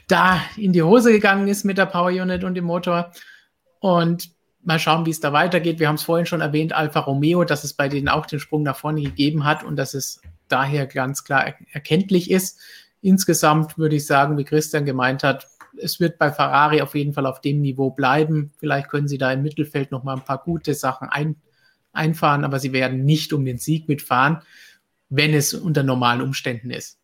[0.07, 3.11] da in die Hose gegangen ist mit der Power Unit und dem Motor.
[3.79, 4.35] Und
[4.65, 5.79] mal schauen, wie es da weitergeht.
[5.79, 8.63] Wir haben es vorhin schon erwähnt, Alfa Romeo, dass es bei denen auch den Sprung
[8.63, 12.59] nach vorne gegeben hat und dass es daher ganz klar er erkenntlich ist.
[13.01, 15.47] Insgesamt würde ich sagen, wie Christian gemeint hat,
[15.81, 18.53] es wird bei Ferrari auf jeden Fall auf dem Niveau bleiben.
[18.57, 21.35] Vielleicht können sie da im Mittelfeld noch mal ein paar gute Sachen ein,
[21.93, 24.39] einfahren, aber sie werden nicht um den Sieg mitfahren,
[25.09, 26.99] wenn es unter normalen Umständen ist.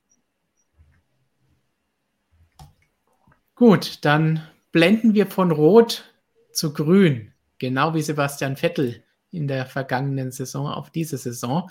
[3.56, 4.42] Gut, dann
[4.72, 6.12] blenden wir von Rot
[6.52, 11.70] zu Grün, genau wie Sebastian Vettel in der vergangenen Saison auf diese Saison.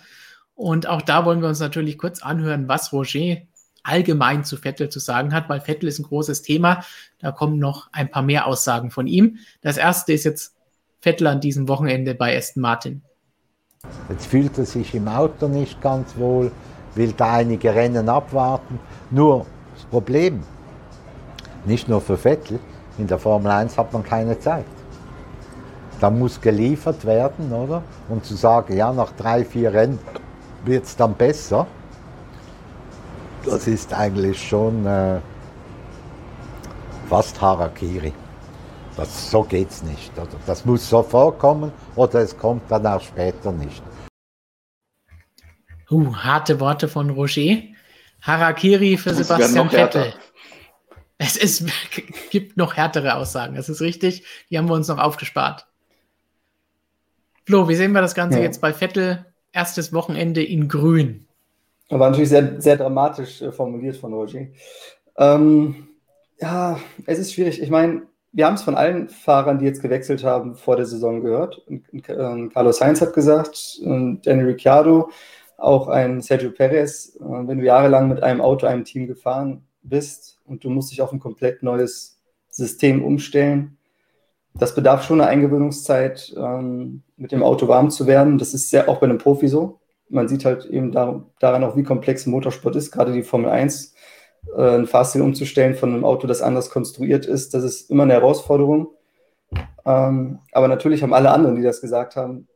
[0.55, 3.39] Und auch da wollen wir uns natürlich kurz anhören, was Roger
[3.83, 6.85] allgemein zu Vettel zu sagen hat, weil Vettel ist ein großes Thema.
[7.19, 9.39] Da kommen noch ein paar mehr Aussagen von ihm.
[9.63, 10.55] Das erste ist jetzt
[11.01, 13.03] Vettel an diesem Wochenende bei Aston Martin.
[14.09, 16.53] Jetzt fühlt er sich im Auto nicht ganz wohl,
[16.95, 18.79] will da einige Rennen abwarten.
[19.11, 20.43] Nur das Problem,
[21.65, 22.59] nicht nur für Vettel,
[22.99, 24.67] in der Formel 1 hat man keine Zeit.
[26.01, 27.83] Da muss geliefert werden, oder?
[28.09, 29.99] Und zu sagen, ja, nach drei, vier Rennen
[30.65, 31.67] wird es dann besser,
[33.45, 35.21] das ist eigentlich schon äh,
[37.09, 38.13] fast Harakiri.
[38.97, 40.13] Das, so geht es nicht.
[40.19, 40.29] Oder?
[40.47, 43.83] Das muss so vorkommen oder es kommt dann auch später nicht.
[45.91, 47.63] Uh, harte Worte von Roger.
[48.23, 50.13] Harakiri für Sebastian Vettel.
[51.19, 51.67] Es ist,
[52.31, 54.25] gibt noch härtere Aussagen, das ist richtig.
[54.51, 55.67] Die haben wir uns noch aufgespart.
[57.47, 58.45] Flo, wie sehen wir das Ganze ja.
[58.45, 59.27] jetzt bei Vettel?
[59.53, 61.27] Erstes Wochenende in Grün.
[61.91, 64.47] War natürlich sehr, sehr dramatisch äh, formuliert von Roger.
[65.19, 65.89] Ähm,
[66.41, 67.61] ja, es ist schwierig.
[67.61, 71.21] Ich meine, wir haben es von allen Fahrern, die jetzt gewechselt haben, vor der Saison
[71.21, 71.63] gehört.
[72.09, 75.11] Ähm, Carlos Heinz hat gesagt, Danny Ricciardo,
[75.59, 77.17] auch ein Sergio Perez.
[77.17, 81.03] Äh, wenn du jahrelang mit einem Auto, einem Team gefahren bist und du musst dich
[81.03, 82.21] auf ein komplett neues
[82.51, 83.79] System umstellen,
[84.55, 88.39] das bedarf schon einer Eingewöhnungszeit, ähm, mit dem Auto warm zu werden.
[88.39, 89.80] Das ist sehr auch bei einem Profi so
[90.11, 93.95] man sieht halt eben daran auch, wie komplex Motorsport ist, gerade die Formel 1,
[94.57, 98.15] äh, einen Fahrstil umzustellen von einem Auto, das anders konstruiert ist, das ist immer eine
[98.15, 98.89] Herausforderung.
[99.85, 102.49] Ähm, aber natürlich haben alle anderen, die das gesagt haben,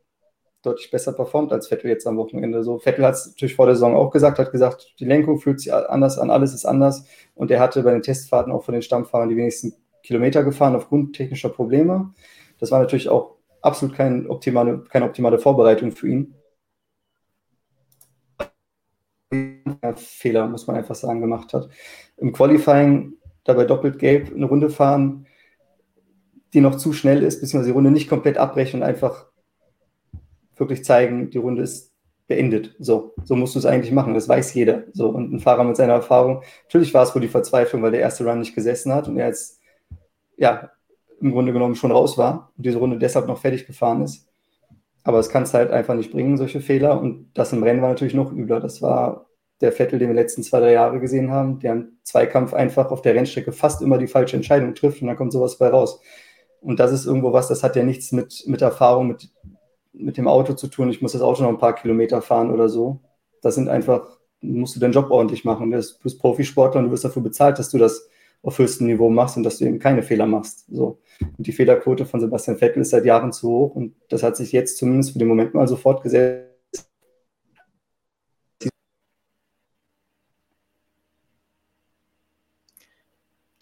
[0.61, 2.63] deutlich besser performt als Vettel jetzt am Wochenende.
[2.63, 5.59] So, Vettel hat es natürlich vor der Saison auch gesagt, hat gesagt, die Lenkung fühlt
[5.59, 7.05] sich anders an, alles ist anders.
[7.35, 11.15] Und er hatte bei den Testfahrten auch von den Stammfahrern die wenigsten Kilometer gefahren aufgrund
[11.15, 12.13] technischer Probleme.
[12.59, 16.34] Das war natürlich auch absolut kein optimale, keine optimale Vorbereitung für ihn.
[19.95, 21.69] Fehler, muss man einfach sagen, gemacht hat.
[22.17, 23.13] Im Qualifying
[23.43, 25.27] dabei doppelt gelb eine Runde fahren,
[26.53, 29.27] die noch zu schnell ist, beziehungsweise die Runde nicht komplett abbrechen und einfach
[30.55, 31.95] wirklich zeigen, die Runde ist
[32.27, 32.75] beendet.
[32.79, 34.13] So, so musst du es eigentlich machen.
[34.13, 34.83] Das weiß jeder.
[34.93, 36.41] So, und ein Fahrer mit seiner Erfahrung.
[36.63, 39.27] Natürlich war es wohl die Verzweiflung, weil der erste Run nicht gesessen hat und er
[39.27, 39.59] jetzt,
[40.37, 40.71] ja,
[41.21, 44.27] im Grunde genommen schon raus war und diese Runde deshalb noch fertig gefahren ist.
[45.03, 46.99] Aber es kann es halt einfach nicht bringen, solche Fehler.
[46.99, 48.59] Und das im Rennen war natürlich noch übler.
[48.59, 49.24] Das war
[49.61, 53.01] der Vettel, den wir letzten zwei, drei Jahre gesehen haben, der im Zweikampf einfach auf
[53.01, 56.01] der Rennstrecke fast immer die falsche Entscheidung trifft und dann kommt sowas bei raus.
[56.61, 59.29] Und das ist irgendwo was, das hat ja nichts mit, mit Erfahrung, mit,
[59.93, 60.89] mit dem Auto zu tun.
[60.89, 62.99] Ich muss das Auto noch ein paar Kilometer fahren oder so.
[63.41, 65.71] Das sind einfach, musst du deinen Job ordentlich machen.
[65.71, 68.09] Du bist Profisportler und du wirst dafür bezahlt, dass du das
[68.41, 70.65] auf höchstem Niveau machst und dass du eben keine Fehler machst.
[70.69, 70.99] So.
[71.37, 74.51] Und die Fehlerquote von Sebastian Vettel ist seit Jahren zu hoch und das hat sich
[74.51, 76.44] jetzt zumindest für den Moment mal so fortgesetzt.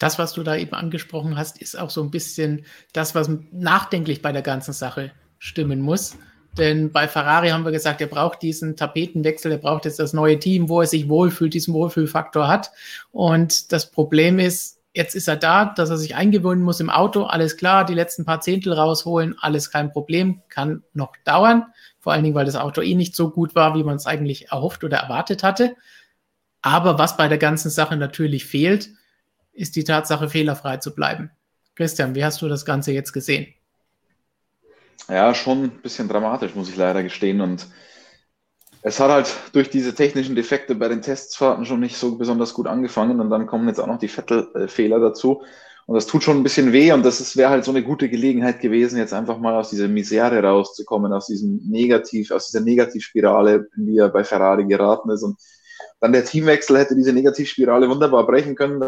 [0.04, 4.20] Das, was du da eben angesprochen hast, ist auch so ein bisschen das, was nachdenklich
[4.20, 6.18] bei der ganzen Sache stimmen muss.
[6.58, 10.38] Denn bei Ferrari haben wir gesagt, er braucht diesen Tapetenwechsel, er braucht jetzt das neue
[10.38, 12.70] Team, wo er sich wohlfühlt, diesen Wohlfühlfaktor hat.
[13.12, 17.22] Und das Problem ist, jetzt ist er da, dass er sich eingewöhnen muss im Auto,
[17.22, 21.64] alles klar, die letzten paar Zehntel rausholen, alles kein Problem, kann noch dauern.
[21.98, 24.50] Vor allen Dingen, weil das Auto eh nicht so gut war, wie man es eigentlich
[24.50, 25.76] erhofft oder erwartet hatte.
[26.60, 28.90] Aber was bei der ganzen Sache natürlich fehlt,
[29.54, 31.30] ist die Tatsache, fehlerfrei zu bleiben.
[31.74, 33.46] Christian, wie hast du das Ganze jetzt gesehen?
[35.08, 37.40] Ja, schon ein bisschen dramatisch, muss ich leider gestehen.
[37.40, 37.66] Und
[38.86, 42.66] Es hat halt durch diese technischen Defekte bei den Testfahrten schon nicht so besonders gut
[42.66, 45.42] angefangen und dann kommen jetzt auch noch die Vettel-Fehler dazu.
[45.86, 48.60] Und das tut schon ein bisschen weh und das wäre halt so eine gute Gelegenheit
[48.60, 53.86] gewesen, jetzt einfach mal aus dieser Misere rauszukommen, aus diesem Negativ, aus dieser Negativspirale, in
[53.86, 55.22] die er bei Ferrari geraten ist.
[55.22, 55.38] Und
[56.00, 58.82] dann der Teamwechsel hätte diese Negativspirale wunderbar brechen können.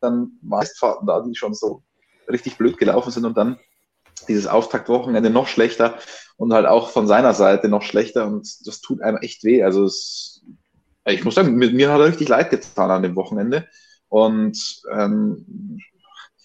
[0.00, 1.82] Dann Meistfahrten da, die schon so
[2.28, 3.58] richtig blöd gelaufen sind und dann
[4.28, 5.98] dieses Auftaktwochenende noch schlechter
[6.36, 9.62] und halt auch von seiner Seite noch schlechter und das tut einem echt weh.
[9.62, 10.44] Also es,
[11.06, 13.66] ich muss sagen, mit mir hat er richtig leid getan an dem Wochenende
[14.08, 15.80] und ähm,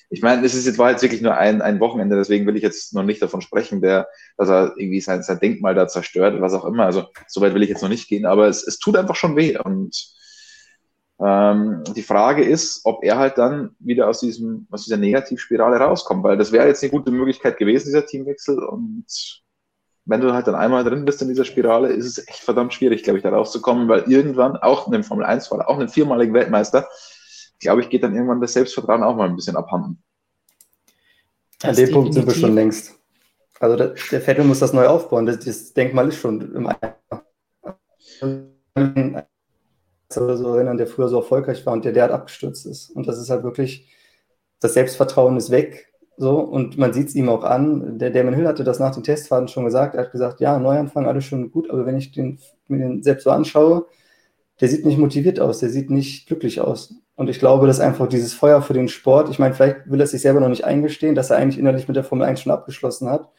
[0.09, 2.63] ich meine, es ist jetzt war jetzt wirklich nur ein, ein Wochenende, deswegen will ich
[2.63, 6.53] jetzt noch nicht davon sprechen, der, dass er irgendwie sein, sein Denkmal da zerstört, was
[6.53, 6.85] auch immer.
[6.85, 9.35] Also so weit will ich jetzt noch nicht gehen, aber es, es tut einfach schon
[9.35, 9.57] weh.
[9.57, 10.13] Und
[11.19, 16.23] ähm, die Frage ist, ob er halt dann wieder aus diesem, aus dieser Negativspirale rauskommt,
[16.23, 18.59] weil das wäre jetzt eine gute Möglichkeit gewesen, dieser Teamwechsel.
[18.59, 19.05] Und
[20.05, 23.03] wenn du halt dann einmal drin bist in dieser Spirale, ist es echt verdammt schwierig,
[23.03, 26.87] glaube ich, da rauszukommen, weil irgendwann auch einem Formel 1-Fahrer, auch einem viermaligen Weltmeister,
[27.59, 30.03] glaube ich, geht dann irgendwann das Selbstvertrauen auch mal ein bisschen abhanden.
[31.59, 32.93] Das An dem Punkt sind wir schon längst.
[33.61, 35.25] Also der, der Vettel muss das neu aufbauen.
[35.25, 36.69] Das, das Denkmal ist schon im
[40.17, 42.89] oder so erinnern, der früher so erfolgreich war und der derart abgestürzt ist.
[42.91, 43.87] Und das ist halt wirklich,
[44.59, 45.91] das Selbstvertrauen ist weg.
[46.17, 47.99] So, und man sieht es ihm auch an.
[47.99, 49.95] Der Damon Hill hatte das nach den Testfahrten schon gesagt.
[49.95, 53.23] Er hat gesagt, ja, Neuanfang, alles schon gut, aber wenn ich den, mir den selbst
[53.23, 53.85] so anschaue,
[54.61, 56.93] der sieht nicht motiviert aus, der sieht nicht glücklich aus.
[57.15, 60.07] Und ich glaube, dass einfach dieses Feuer für den Sport, ich meine, vielleicht will er
[60.07, 63.09] sich selber noch nicht eingestehen, dass er eigentlich innerlich mit der Formel 1 schon abgeschlossen
[63.09, 63.29] hat.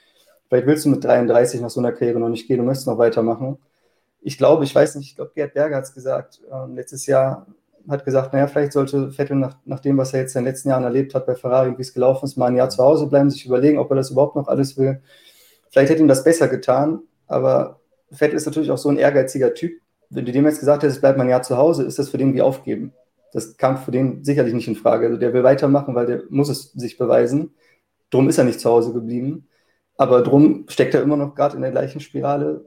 [0.48, 2.98] Vielleicht willst du mit 33 nach so einer Karriere noch nicht gehen, du möchtest noch
[2.98, 3.58] weitermachen.
[4.26, 7.46] Ich glaube, ich weiß nicht, ich glaube, Gerd Berger hat es gesagt, äh, letztes Jahr
[7.88, 10.68] hat gesagt, naja, vielleicht sollte Vettel nach, nach dem, was er jetzt in den letzten
[10.68, 13.30] Jahren erlebt hat bei Ferrari, wie es gelaufen ist, mal ein Jahr zu Hause bleiben,
[13.30, 15.00] sich überlegen, ob er das überhaupt noch alles will.
[15.70, 17.78] Vielleicht hätte ihm das besser getan, aber
[18.10, 19.80] Vettel ist natürlich auch so ein ehrgeiziger Typ.
[20.10, 22.18] Wenn du dem jetzt gesagt hättest, bleib mal ein Jahr zu Hause, ist das für
[22.18, 22.94] den wie aufgeben.
[23.32, 25.06] Das kam für den sicherlich nicht in Frage.
[25.06, 27.54] Also der will weitermachen, weil der muss es sich beweisen.
[28.10, 29.46] Drum ist er nicht zu Hause geblieben.
[29.96, 32.64] Aber drum steckt er immer noch gerade in der gleichen Spirale.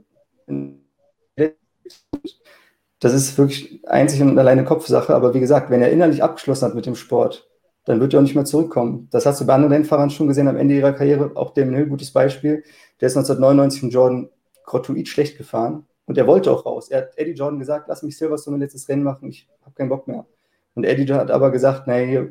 [2.99, 5.15] Das ist wirklich einzig und alleine Kopfsache.
[5.15, 7.49] Aber wie gesagt, wenn er innerlich abgeschlossen hat mit dem Sport,
[7.85, 9.07] dann wird er auch nicht mehr zurückkommen.
[9.11, 11.31] Das hast du bei anderen Rennfahrern schon gesehen am Ende ihrer Karriere.
[11.35, 12.63] Auch Damon Hill, gutes Beispiel.
[12.99, 14.29] Der ist 1999 von Jordan
[14.65, 15.85] gratuit schlecht gefahren.
[16.05, 16.89] Und er wollte auch raus.
[16.89, 19.89] Er hat Eddie Jordan gesagt, lass mich Silverstone mein letztes Rennen machen, ich habe keinen
[19.89, 20.25] Bock mehr.
[20.73, 22.25] Und Eddie hat aber gesagt, naja,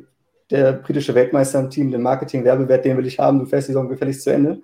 [0.49, 3.87] der britische Weltmeister im Team, den Marketing-Werbewert, den will ich haben, du fährst die Saison
[3.87, 4.61] gefälligst zu Ende.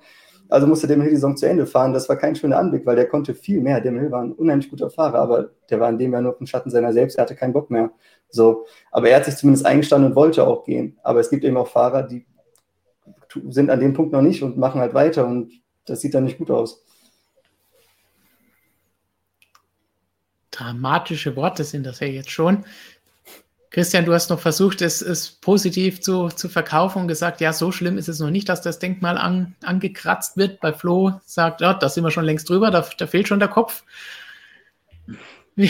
[0.50, 1.94] Also musste Hill die Saison zu Ende fahren.
[1.94, 3.82] Das war kein schöner Anblick, weil der konnte viel mehr.
[3.82, 6.70] Hill war ein unheimlich guter Fahrer, aber der war in dem Jahr nur im Schatten
[6.70, 7.18] seiner selbst.
[7.18, 7.92] Er hatte keinen Bock mehr.
[8.30, 10.98] So, aber er hat sich zumindest eingestanden und wollte auch gehen.
[11.04, 12.26] Aber es gibt eben auch Fahrer, die
[13.50, 15.52] sind an dem Punkt noch nicht und machen halt weiter und
[15.86, 16.84] das sieht dann nicht gut aus.
[20.52, 22.64] Dramatische Worte sind das ja jetzt schon.
[23.76, 27.74] Christian, du hast noch versucht, es, es positiv zu, zu verkaufen und gesagt, ja, so
[27.74, 30.62] schlimm ist es noch nicht, dass das Denkmal an, angekratzt wird.
[30.62, 33.50] Bei Flo sagt, ja, da sind wir schon längst drüber, da, da fehlt schon der
[33.50, 33.84] Kopf.
[35.58, 35.70] Wie,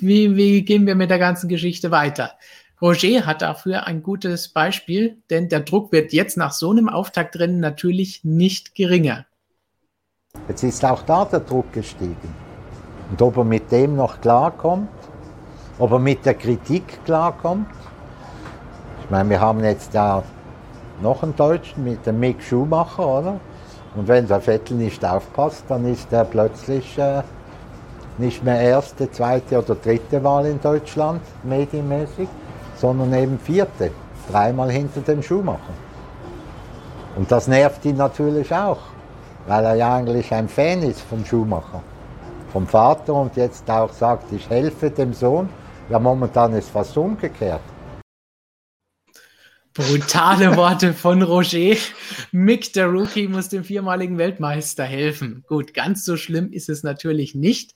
[0.00, 2.32] wie, wie gehen wir mit der ganzen Geschichte weiter?
[2.82, 7.36] Roger hat dafür ein gutes Beispiel, denn der Druck wird jetzt nach so einem Auftakt
[7.36, 9.26] drin natürlich nicht geringer.
[10.48, 12.34] Jetzt ist auch da der Druck gestiegen.
[13.12, 14.88] Und ob er mit dem noch klarkommt,
[15.78, 17.66] ob er mit der Kritik klarkommt.
[19.02, 20.22] Ich meine, wir haben jetzt ja
[21.02, 23.40] noch einen Deutschen mit dem Mick Schumacher, oder?
[23.96, 27.22] Und wenn der Vettel nicht aufpasst, dann ist er plötzlich äh,
[28.18, 32.28] nicht mehr erste, zweite oder dritte Wahl in Deutschland, medienmäßig,
[32.76, 33.90] sondern eben vierte,
[34.30, 35.74] dreimal hinter dem Schumacher.
[37.16, 38.78] Und das nervt ihn natürlich auch,
[39.46, 41.82] weil er ja eigentlich ein Fan ist vom Schumacher,
[42.52, 45.48] vom Vater und jetzt auch sagt, ich helfe dem Sohn
[45.90, 47.60] ja, momentan ist fast umgekehrt.
[49.74, 51.76] Brutale Worte von Roger.
[52.30, 55.44] Mick, der Rookie, muss dem viermaligen Weltmeister helfen.
[55.48, 57.74] Gut, ganz so schlimm ist es natürlich nicht.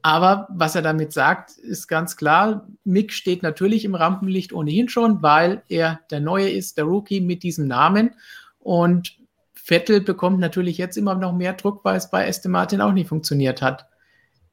[0.00, 2.66] Aber was er damit sagt, ist ganz klar.
[2.84, 7.42] Mick steht natürlich im Rampenlicht ohnehin schon, weil er der Neue ist, der Rookie mit
[7.42, 8.14] diesem Namen.
[8.58, 9.18] Und
[9.52, 13.08] Vettel bekommt natürlich jetzt immer noch mehr Druck, weil es bei Aston Martin auch nicht
[13.08, 13.86] funktioniert hat.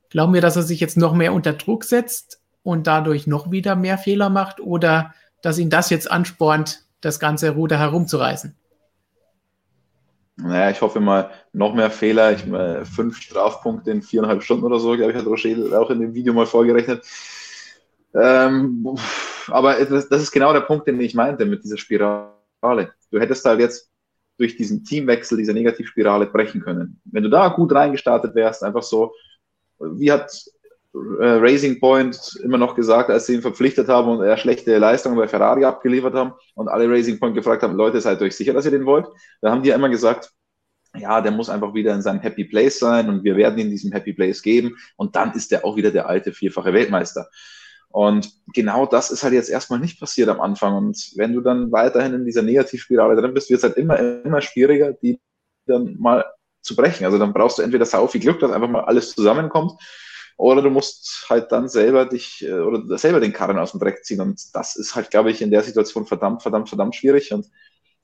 [0.10, 2.41] Glauben wir, dass er sich jetzt noch mehr unter Druck setzt?
[2.64, 7.52] Und dadurch noch wieder mehr Fehler macht oder dass ihn das jetzt anspornt, das ganze
[7.52, 8.56] Ruder herumzureißen?
[10.38, 12.32] Naja, ich hoffe mal, noch mehr Fehler.
[12.32, 16.00] Ich meine, fünf Strafpunkte in viereinhalb Stunden oder so, glaube ich, hat Rochelle auch in
[16.00, 17.06] dem Video mal vorgerechnet.
[18.14, 18.98] Ähm,
[19.48, 22.94] aber das, ist genau der Punkt, den ich meinte mit dieser Spirale.
[23.12, 23.90] Du hättest halt jetzt
[24.38, 27.00] durch diesen Teamwechsel diese Negativspirale brechen können.
[27.06, 29.14] Wenn du da gut reingestartet wärst, einfach so,
[29.80, 30.61] wie hat äh,
[30.94, 35.28] Racing Point immer noch gesagt, als sie ihn verpflichtet haben und er schlechte Leistungen bei
[35.28, 38.72] Ferrari abgeliefert haben und alle Racing Point gefragt haben, Leute, seid euch sicher, dass ihr
[38.72, 39.08] den wollt?
[39.42, 40.32] Da haben die immer gesagt,
[40.98, 43.94] ja, der muss einfach wieder in seinem Happy Place sein und wir werden ihm diesen
[43.94, 47.30] Happy Place geben und dann ist er auch wieder der alte vierfache Weltmeister.
[47.88, 50.76] Und genau das ist halt jetzt erstmal nicht passiert am Anfang.
[50.76, 54.42] Und wenn du dann weiterhin in dieser Negativspirale drin bist, wird es halt immer, immer
[54.42, 55.20] schwieriger, die
[55.66, 56.26] dann mal
[56.62, 57.06] zu brechen.
[57.06, 59.74] Also dann brauchst du entweder sau viel Glück, dass einfach mal alles zusammenkommt,
[60.42, 64.04] oder du musst halt dann selber dich äh, oder selber den Karren aus dem Dreck
[64.04, 64.22] ziehen.
[64.22, 67.32] Und das ist halt, glaube ich, in der Situation verdammt, verdammt, verdammt schwierig.
[67.32, 67.48] Und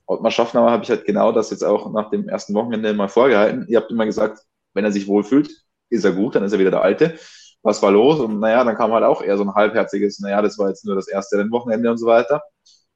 [0.05, 3.65] Ottmar Schaffnauer habe ich halt genau das jetzt auch nach dem ersten Wochenende mal vorgehalten.
[3.67, 4.39] Ihr habt immer gesagt,
[4.75, 5.49] wenn er sich wohlfühlt,
[5.89, 7.17] ist er gut, dann ist er wieder der Alte.
[7.63, 8.19] Was war los?
[8.19, 10.95] Und naja, dann kam halt auch eher so ein halbherziges, naja, das war jetzt nur
[10.95, 12.43] das erste Rennwochenende und so weiter.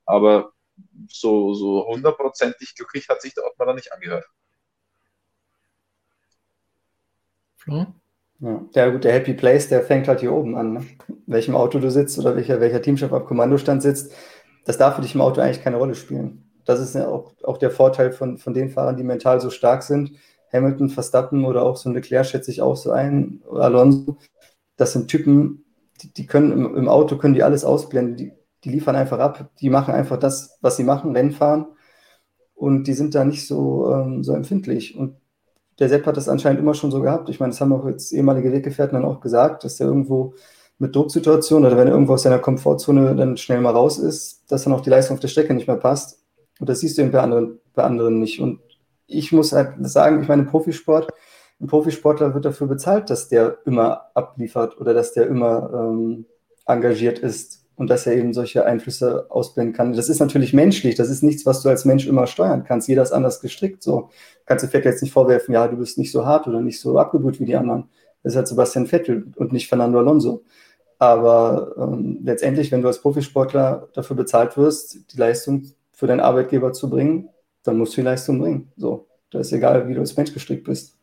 [0.06, 0.52] Aber
[1.10, 4.26] so, so hundertprozentig glücklich hat sich der Ottmar dann nicht angehört.
[7.58, 8.01] Flo?
[8.42, 8.66] Ja.
[8.74, 10.74] ja, gut, der Happy Place, der fängt halt hier oben an.
[10.74, 10.86] Ne?
[11.28, 14.14] Welchem Auto du sitzt oder welcher, welcher Teamchef auf Kommandostand sitzt,
[14.66, 16.50] das darf für dich im Auto eigentlich keine Rolle spielen.
[16.66, 19.84] Das ist ja auch, auch der Vorteil von, von den Fahrern, die mental so stark
[19.84, 20.14] sind.
[20.52, 24.18] Hamilton, Verstappen oder auch so ein Leclerc schätze ich auch so ein, Alonso.
[24.76, 25.64] Das sind Typen,
[26.02, 28.18] die, die können im, im, Auto können die alles ausblenden.
[28.18, 29.52] Die, die liefern einfach ab.
[29.60, 31.68] Die machen einfach das, was sie machen, Rennen fahren.
[32.56, 34.96] Und die sind da nicht so, ähm, so empfindlich.
[34.96, 35.21] Und
[35.80, 37.30] der Sepp hat das anscheinend immer schon so gehabt.
[37.30, 40.34] Ich meine, das haben auch jetzt ehemalige Weggefährten dann auch gesagt, dass er irgendwo
[40.78, 44.64] mit Drucksituationen oder wenn er irgendwo aus seiner Komfortzone dann schnell mal raus ist, dass
[44.64, 46.20] dann auch die Leistung auf der Strecke nicht mehr passt.
[46.60, 48.40] Und das siehst du eben bei anderen, bei anderen nicht.
[48.40, 48.60] Und
[49.08, 51.12] ich muss halt sagen, ich meine, im Profisport,
[51.60, 56.26] ein Profisportler wird dafür bezahlt, dass der immer abliefert oder dass der immer ähm,
[56.66, 59.94] engagiert ist und dass er eben solche Einflüsse ausblenden kann.
[59.94, 62.88] Das ist natürlich menschlich, das ist nichts, was du als Mensch immer steuern kannst.
[62.88, 63.82] Jeder ist anders gestrickt.
[63.82, 64.12] So
[64.46, 67.00] kannst du Vettel jetzt nicht vorwerfen, ja, du bist nicht so hart oder nicht so
[67.00, 67.90] abgebrüht wie die anderen.
[68.22, 70.44] Das ist halt Sebastian Vettel und nicht Fernando Alonso.
[71.00, 76.74] Aber ähm, letztendlich, wenn du als Profisportler dafür bezahlt wirst, die Leistung für deinen Arbeitgeber
[76.74, 77.30] zu bringen,
[77.64, 78.72] dann musst du die Leistung bringen.
[78.78, 81.00] So, da ist egal, wie du als Mensch gestrickt bist.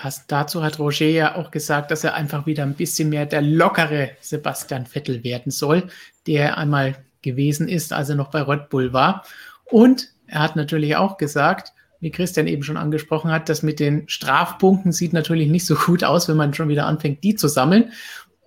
[0.00, 3.42] Passend dazu hat Roger ja auch gesagt, dass er einfach wieder ein bisschen mehr der
[3.42, 5.88] lockere Sebastian Vettel werden soll,
[6.26, 9.26] der er einmal gewesen ist, als er noch bei Red Bull war.
[9.66, 14.08] Und er hat natürlich auch gesagt, wie Christian eben schon angesprochen hat, dass mit den
[14.08, 17.92] Strafpunkten sieht natürlich nicht so gut aus, wenn man schon wieder anfängt, die zu sammeln.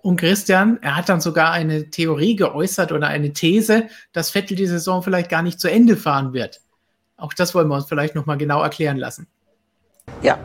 [0.02, 4.66] Und Christian, er hat dann sogar eine Theorie geäußert oder eine These, dass Vettel die
[4.66, 6.62] Saison vielleicht gar nicht zu Ende fahren wird.
[7.16, 9.28] Auch das wollen wir uns vielleicht nochmal genau erklären lassen.
[10.20, 10.36] Ja,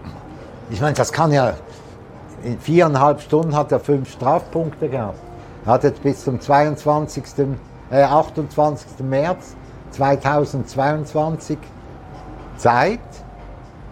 [0.69, 1.53] ich meine, das kann ja,
[2.43, 5.19] in viereinhalb Stunden hat er fünf Strafpunkte gehabt.
[5.65, 7.23] Er hat jetzt bis zum 22.,
[7.91, 8.99] äh, 28.
[9.01, 9.55] März
[9.91, 11.57] 2022
[12.57, 12.99] Zeit,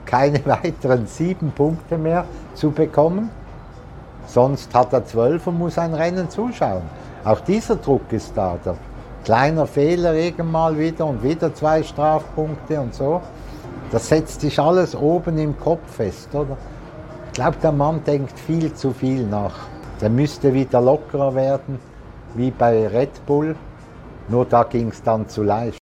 [0.06, 3.30] keine weiteren sieben Punkte mehr zu bekommen.
[4.28, 6.84] Sonst hat er zwölf und muss ein Rennen zuschauen.
[7.24, 8.58] Auch dieser Druck ist da.
[8.64, 8.76] Der
[9.24, 13.22] kleiner Fehler irgendwann mal wieder und wieder zwei Strafpunkte und so.
[13.92, 16.58] Das setzt sich alles oben im Kopf fest, oder?
[17.28, 19.68] Ich glaube, der Mann denkt viel zu viel nach.
[20.02, 21.80] Der müsste wieder lockerer werden,
[22.36, 23.56] wie bei Red Bull.
[24.28, 25.78] Nur da ging es dann zu leicht.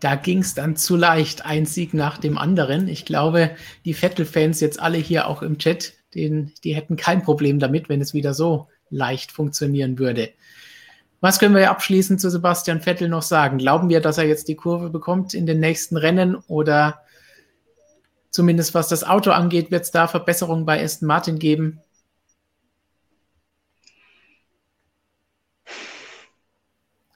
[0.00, 2.88] Da ging es dann zu leicht, ein Sieg nach dem anderen.
[2.88, 3.52] Ich glaube,
[3.86, 8.02] die Vettel-Fans jetzt alle hier auch im Chat, den, die hätten kein Problem damit, wenn
[8.02, 10.28] es wieder so leicht funktionieren würde.
[11.24, 13.56] Was können wir abschließend zu Sebastian Vettel noch sagen?
[13.56, 17.00] Glauben wir, dass er jetzt die Kurve bekommt in den nächsten Rennen oder
[18.28, 21.80] zumindest was das Auto angeht, wird es da Verbesserungen bei Aston Martin geben?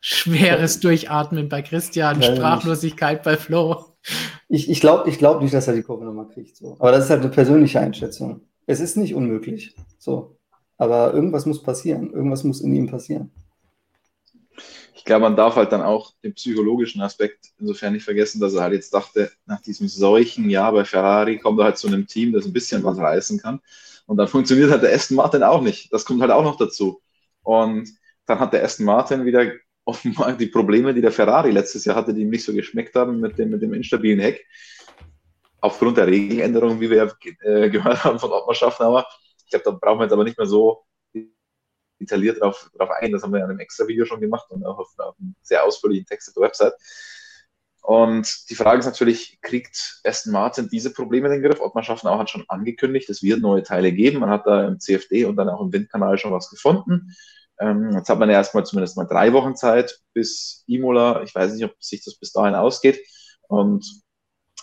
[0.01, 3.93] Schweres Durchatmen bei Christian, Sprachlosigkeit bei Flo.
[4.49, 6.57] Ich, ich glaube ich glaub nicht, dass er die Kurve nochmal kriegt.
[6.57, 6.77] So.
[6.79, 8.41] Aber das ist halt eine persönliche Einschätzung.
[8.65, 9.77] Es ist nicht unmöglich.
[9.99, 10.39] So.
[10.79, 12.11] Aber irgendwas muss passieren.
[12.11, 13.33] Irgendwas muss in ihm passieren
[15.09, 18.75] glaube, man darf halt dann auch den psychologischen Aspekt insofern nicht vergessen, dass er halt
[18.75, 22.45] jetzt dachte, nach diesem solchen Jahr bei Ferrari kommt er halt zu einem Team, das
[22.45, 23.61] ein bisschen was reißen kann.
[24.07, 25.93] Und dann funktioniert halt der Aston Martin auch nicht.
[25.93, 27.01] Das kommt halt auch noch dazu.
[27.43, 27.89] Und
[28.27, 29.51] dann hat der Aston Martin wieder
[29.85, 33.19] offenbar die Probleme, die der Ferrari letztes Jahr hatte, die ihm nicht so geschmeckt haben
[33.19, 34.47] mit dem, mit dem instabilen Heck.
[35.61, 39.07] Aufgrund der Regeländerungen, wie wir äh, gehört haben von Ottmar Schaffnauer.
[39.45, 40.85] Ich glaube, da brauchen wir jetzt aber nicht mehr so
[42.01, 43.13] detailliert darauf, darauf ein.
[43.13, 45.65] Das haben wir in einem extra Video schon gemacht und auch auf, auf einem sehr
[45.65, 46.75] ausführlichen Text auf der Website.
[47.83, 51.61] Und die Frage ist natürlich, kriegt Aston Martin diese Probleme in den Griff?
[51.61, 54.19] Ottmar Schaffner hat schon angekündigt, es wird neue Teile geben.
[54.19, 57.15] Man hat da im CFD und dann auch im Windkanal schon was gefunden.
[57.59, 61.23] Ähm, jetzt hat man ja erstmal zumindest mal drei Wochen Zeit bis Imola.
[61.23, 63.01] Ich weiß nicht, ob sich das bis dahin ausgeht.
[63.49, 64.03] Und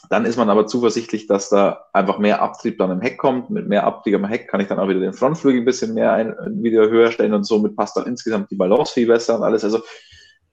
[0.10, 3.49] Dann ist man aber zuversichtlich, dass da einfach mehr Abtrieb dann im Heck kommt.
[3.49, 6.14] Mit mehr Abtrieb am Heck kann ich dann auch wieder den Frontflügel ein bisschen mehr
[6.14, 9.64] ein, wieder höher stellen und somit passt dann insgesamt die Balance viel besser und alles.
[9.64, 9.82] Also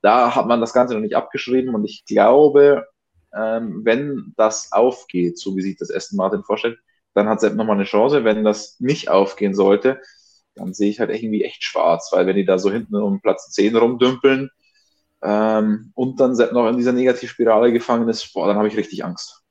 [0.00, 2.86] da hat man das Ganze noch nicht abgeschrieben und ich glaube,
[3.34, 6.78] ähm, wenn das aufgeht, so wie sich das Aston Martin vorstellt,
[7.14, 8.24] dann hat Sepp nochmal eine Chance.
[8.24, 10.00] Wenn das nicht aufgehen sollte,
[10.54, 13.50] dann sehe ich halt irgendwie echt schwarz, weil wenn die da so hinten um Platz
[13.50, 14.50] 10 rumdümpeln
[15.22, 19.04] ähm, und dann Sepp noch in dieser Negativspirale gefangen ist, boah, dann habe ich richtig
[19.04, 19.41] Angst.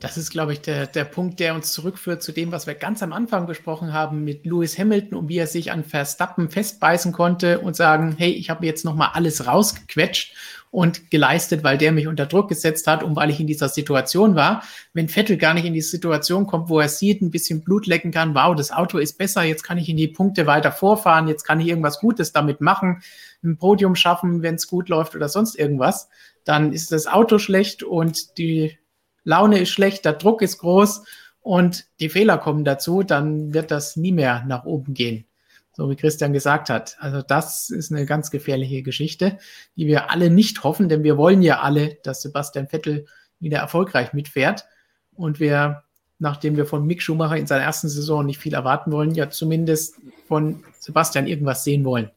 [0.00, 3.02] Das ist, glaube ich, der, der Punkt, der uns zurückführt zu dem, was wir ganz
[3.02, 7.60] am Anfang besprochen haben mit Lewis Hamilton und wie er sich an Verstappen festbeißen konnte
[7.60, 10.34] und sagen, hey, ich habe jetzt nochmal alles rausgequetscht
[10.74, 14.34] und geleistet, weil der mich unter Druck gesetzt hat und weil ich in dieser Situation
[14.34, 14.64] war.
[14.92, 18.10] Wenn Vettel gar nicht in die Situation kommt, wo er sieht, ein bisschen Blut lecken
[18.10, 21.44] kann, wow, das Auto ist besser, jetzt kann ich in die Punkte weiter vorfahren, jetzt
[21.44, 23.02] kann ich irgendwas Gutes damit machen,
[23.44, 26.08] ein Podium schaffen, wenn es gut läuft oder sonst irgendwas,
[26.42, 28.76] dann ist das Auto schlecht und die
[29.24, 31.04] Laune ist schlecht, der Druck ist groß
[31.40, 35.26] und die Fehler kommen dazu, dann wird das nie mehr nach oben gehen.
[35.72, 36.96] So wie Christian gesagt hat.
[37.00, 39.38] Also das ist eine ganz gefährliche Geschichte,
[39.76, 43.06] die wir alle nicht hoffen, denn wir wollen ja alle, dass Sebastian Vettel
[43.40, 44.66] wieder erfolgreich mitfährt.
[45.14, 45.82] Und wir,
[46.18, 49.96] nachdem wir von Mick Schumacher in seiner ersten Saison nicht viel erwarten wollen, ja zumindest
[50.28, 52.10] von Sebastian irgendwas sehen wollen.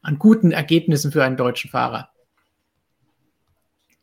[0.00, 2.08] An guten Ergebnissen für einen deutschen Fahrer.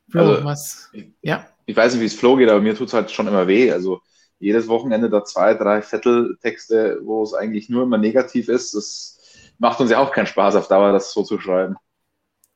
[0.10, 0.92] Flo, also, was?
[1.22, 3.48] Ja ich weiß nicht, wie es Flo geht, aber mir tut es halt schon immer
[3.48, 3.72] weh.
[3.72, 4.02] Also
[4.40, 9.20] jedes Wochenende da zwei, drei Vettel-Texte, wo es eigentlich nur immer negativ ist, das
[9.58, 11.76] macht uns ja auch keinen Spaß auf Dauer, das so zu schreiben.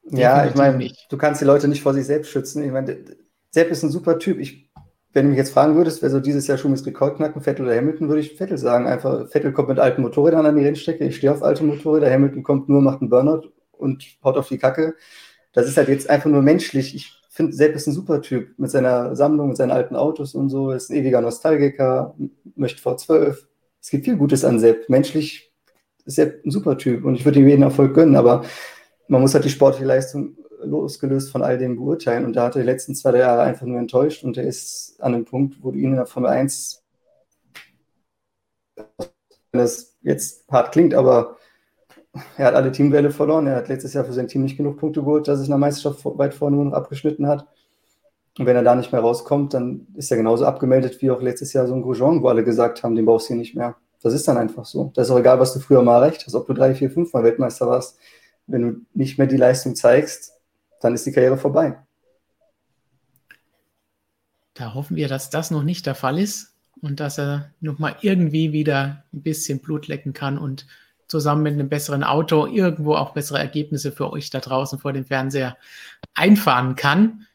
[0.10, 2.64] Ja, ich meine, du kannst die Leute nicht vor sich selbst schützen.
[2.64, 2.98] Ich meine,
[3.52, 4.40] Sepp ist ein super Typ.
[4.40, 4.70] Ich,
[5.14, 7.66] wenn du mich jetzt fragen würdest, wer so dieses Jahr schon mit Rekord knacken, Vettel
[7.66, 8.88] oder Hamilton, würde ich Vettel sagen.
[8.88, 12.44] Einfach, Vettel kommt mit alten Motorrädern an die Rennstrecke, ich stehe auf alte Motorräder, Hamilton
[12.44, 14.96] kommt nur, macht einen Burnout und haut auf die Kacke.
[15.54, 16.96] Das ist halt jetzt einfach nur menschlich.
[16.96, 20.50] Ich finde, Sepp ist ein super Typ mit seiner Sammlung, mit seinen alten Autos und
[20.50, 22.16] so, ist ein ewiger Nostalgiker,
[22.56, 23.38] möchte V12.
[23.82, 24.90] Es gibt viel Gutes an Sepp.
[24.90, 25.54] Menschlich
[26.06, 28.44] ist Sepp ein super Typ und ich würde ihm jeden Erfolg gönnen, aber
[29.08, 32.62] man muss halt die sportliche Leistung losgelöst von all dem beurteilen und da hat er
[32.62, 35.78] die letzten zwei, Jahre einfach nur enttäuscht und er ist an einem Punkt, wo du
[35.78, 36.84] ihn in der Formel 1
[39.52, 41.38] wenn das jetzt hart klingt, aber
[42.38, 43.48] er hat alle Teamwelle verloren.
[43.48, 45.58] Er hat letztes Jahr für sein Team nicht genug Punkte geholt, dass es in der
[45.58, 47.48] Meisterschaft weit vorne noch abgeschnitten hat.
[48.38, 51.54] Und wenn er da nicht mehr rauskommt, dann ist er genauso abgemeldet wie auch letztes
[51.54, 53.76] Jahr so ein Grosjean, wo alle gesagt haben, den brauchst du hier nicht mehr.
[54.02, 54.92] Das ist dann einfach so.
[54.94, 57.12] Das ist auch egal, was du früher mal erreicht hast, ob du drei, vier, fünf
[57.14, 57.98] Mal Weltmeister warst.
[58.46, 60.34] Wenn du nicht mehr die Leistung zeigst,
[60.82, 61.80] dann ist die Karriere vorbei.
[64.54, 68.52] Da hoffen wir, dass das noch nicht der Fall ist und dass er nochmal irgendwie
[68.52, 70.68] wieder ein bisschen Blut lecken kann und
[71.08, 75.06] zusammen mit einem besseren Auto irgendwo auch bessere Ergebnisse für euch da draußen vor dem
[75.06, 75.58] Fernseher
[76.14, 77.26] einfahren kann.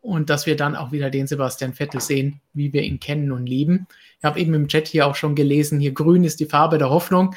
[0.00, 3.46] Und dass wir dann auch wieder den Sebastian Vettel sehen, wie wir ihn kennen und
[3.46, 3.86] lieben.
[4.18, 6.90] Ich habe eben im Chat hier auch schon gelesen, hier grün ist die Farbe der
[6.90, 7.34] Hoffnung.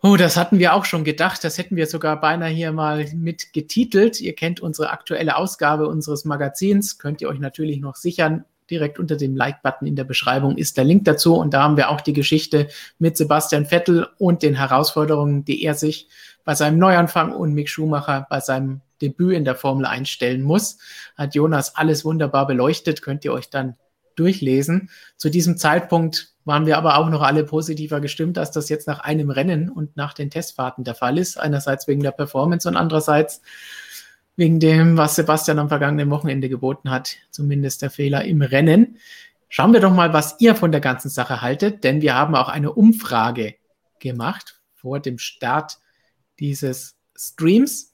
[0.00, 1.42] Oh, das hatten wir auch schon gedacht.
[1.44, 4.20] Das hätten wir sogar beinahe hier mal mit getitelt.
[4.20, 6.98] Ihr kennt unsere aktuelle Ausgabe unseres Magazins.
[6.98, 10.84] Könnt ihr euch natürlich noch sichern direkt unter dem Like-Button in der Beschreibung ist der
[10.84, 11.36] Link dazu.
[11.36, 12.68] Und da haben wir auch die Geschichte
[12.98, 16.08] mit Sebastian Vettel und den Herausforderungen, die er sich
[16.44, 20.78] bei seinem Neuanfang und Mick Schumacher bei seinem Debüt in der Formel 1 stellen muss.
[21.16, 23.76] Hat Jonas alles wunderbar beleuchtet, könnt ihr euch dann
[24.16, 24.90] durchlesen.
[25.16, 29.00] Zu diesem Zeitpunkt waren wir aber auch noch alle positiver gestimmt, dass das jetzt nach
[29.00, 31.38] einem Rennen und nach den Testfahrten der Fall ist.
[31.38, 33.40] Einerseits wegen der Performance und andererseits
[34.36, 38.98] wegen dem, was Sebastian am vergangenen Wochenende geboten hat, zumindest der Fehler im Rennen.
[39.48, 42.48] Schauen wir doch mal, was ihr von der ganzen Sache haltet, denn wir haben auch
[42.48, 43.54] eine Umfrage
[44.00, 45.78] gemacht vor dem Start
[46.40, 47.92] dieses Streams.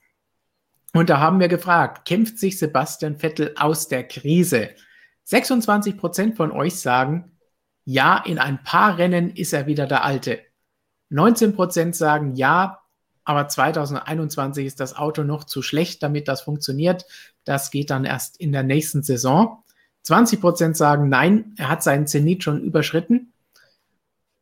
[0.92, 4.70] Und da haben wir gefragt, kämpft sich Sebastian Vettel aus der Krise?
[5.24, 7.36] 26 Prozent von euch sagen,
[7.84, 10.40] ja, in ein paar Rennen ist er wieder der Alte.
[11.10, 12.79] 19 Prozent sagen, ja,
[13.30, 17.06] aber 2021 ist das Auto noch zu schlecht, damit das funktioniert.
[17.44, 19.62] Das geht dann erst in der nächsten Saison.
[20.02, 23.32] 20 Prozent sagen nein, er hat seinen Zenit schon überschritten.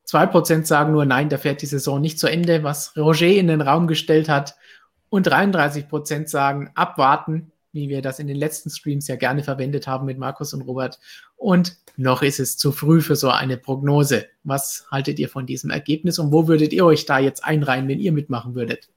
[0.05, 3.49] 2 Prozent sagen nur nein, der fährt die Saison nicht zu Ende, was Roger in
[3.49, 4.57] den Raum gestellt hat.
[5.11, 9.87] Und 33 Prozent sagen abwarten, wie wir das in den letzten Streams ja gerne verwendet
[9.87, 10.99] haben mit Markus und Robert.
[11.37, 14.27] Und noch ist es zu früh für so eine Prognose.
[14.43, 18.01] Was haltet ihr von diesem Ergebnis und wo würdet ihr euch da jetzt einreihen, wenn
[18.01, 18.89] ihr mitmachen würdet?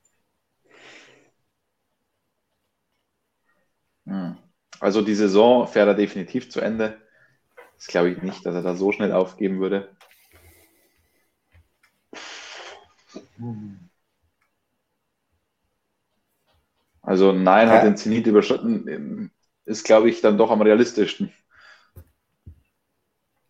[4.05, 4.37] Hm.
[4.79, 6.97] Also die Saison fährt er definitiv zu Ende.
[7.77, 9.95] Das glaube ich nicht, dass er da so schnell aufgeben würde.
[17.11, 19.31] Also nein, hat den Zenit überschritten,
[19.65, 21.29] ist glaube ich dann doch am realistischsten.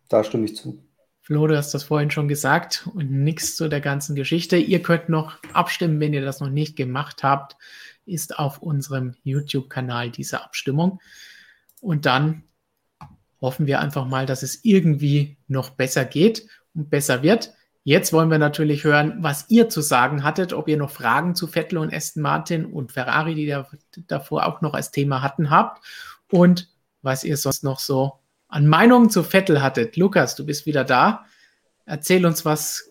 [0.08, 0.82] Da stimme ich zu.
[1.20, 4.56] Flo, du hast das vorhin schon gesagt und nichts zu der ganzen Geschichte.
[4.56, 7.56] Ihr könnt noch abstimmen, wenn ihr das noch nicht gemacht habt,
[8.04, 11.00] ist auf unserem YouTube-Kanal diese Abstimmung.
[11.80, 12.42] Und dann
[13.40, 17.54] hoffen wir einfach mal, dass es irgendwie noch besser geht und besser wird.
[17.84, 21.48] Jetzt wollen wir natürlich hören, was ihr zu sagen hattet, ob ihr noch Fragen zu
[21.48, 23.66] Vettel und Aston Martin und Ferrari, die da,
[24.06, 25.84] davor auch noch als Thema hatten, habt
[26.30, 26.68] und
[27.02, 29.96] was ihr sonst noch so an Meinungen zu Vettel hattet.
[29.96, 31.24] Lukas, du bist wieder da.
[31.84, 32.90] Erzähl uns, was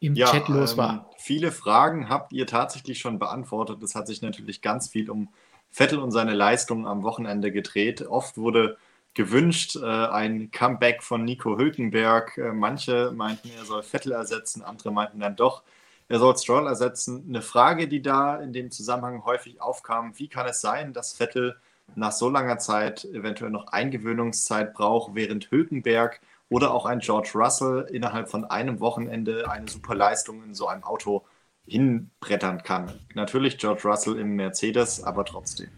[0.00, 0.92] im ja, Chat los war.
[0.92, 3.82] Ähm, viele Fragen habt ihr tatsächlich schon beantwortet.
[3.82, 5.28] Es hat sich natürlich ganz viel um
[5.70, 8.02] Vettel und seine Leistungen am Wochenende gedreht.
[8.02, 8.78] Oft wurde
[9.14, 12.38] gewünscht, äh, ein Comeback von Nico Hülkenberg.
[12.38, 15.62] Äh, manche meinten, er soll Vettel ersetzen, andere meinten dann doch,
[16.08, 17.24] er soll Stroll ersetzen.
[17.28, 21.56] Eine Frage, die da in dem Zusammenhang häufig aufkam, wie kann es sein, dass Vettel
[21.94, 27.86] nach so langer Zeit eventuell noch Eingewöhnungszeit braucht, während Hülkenberg oder auch ein George Russell
[27.90, 31.24] innerhalb von einem Wochenende eine super Leistung in so einem Auto
[31.66, 32.92] hinbrettern kann.
[33.14, 35.70] Natürlich George Russell im Mercedes, aber trotzdem.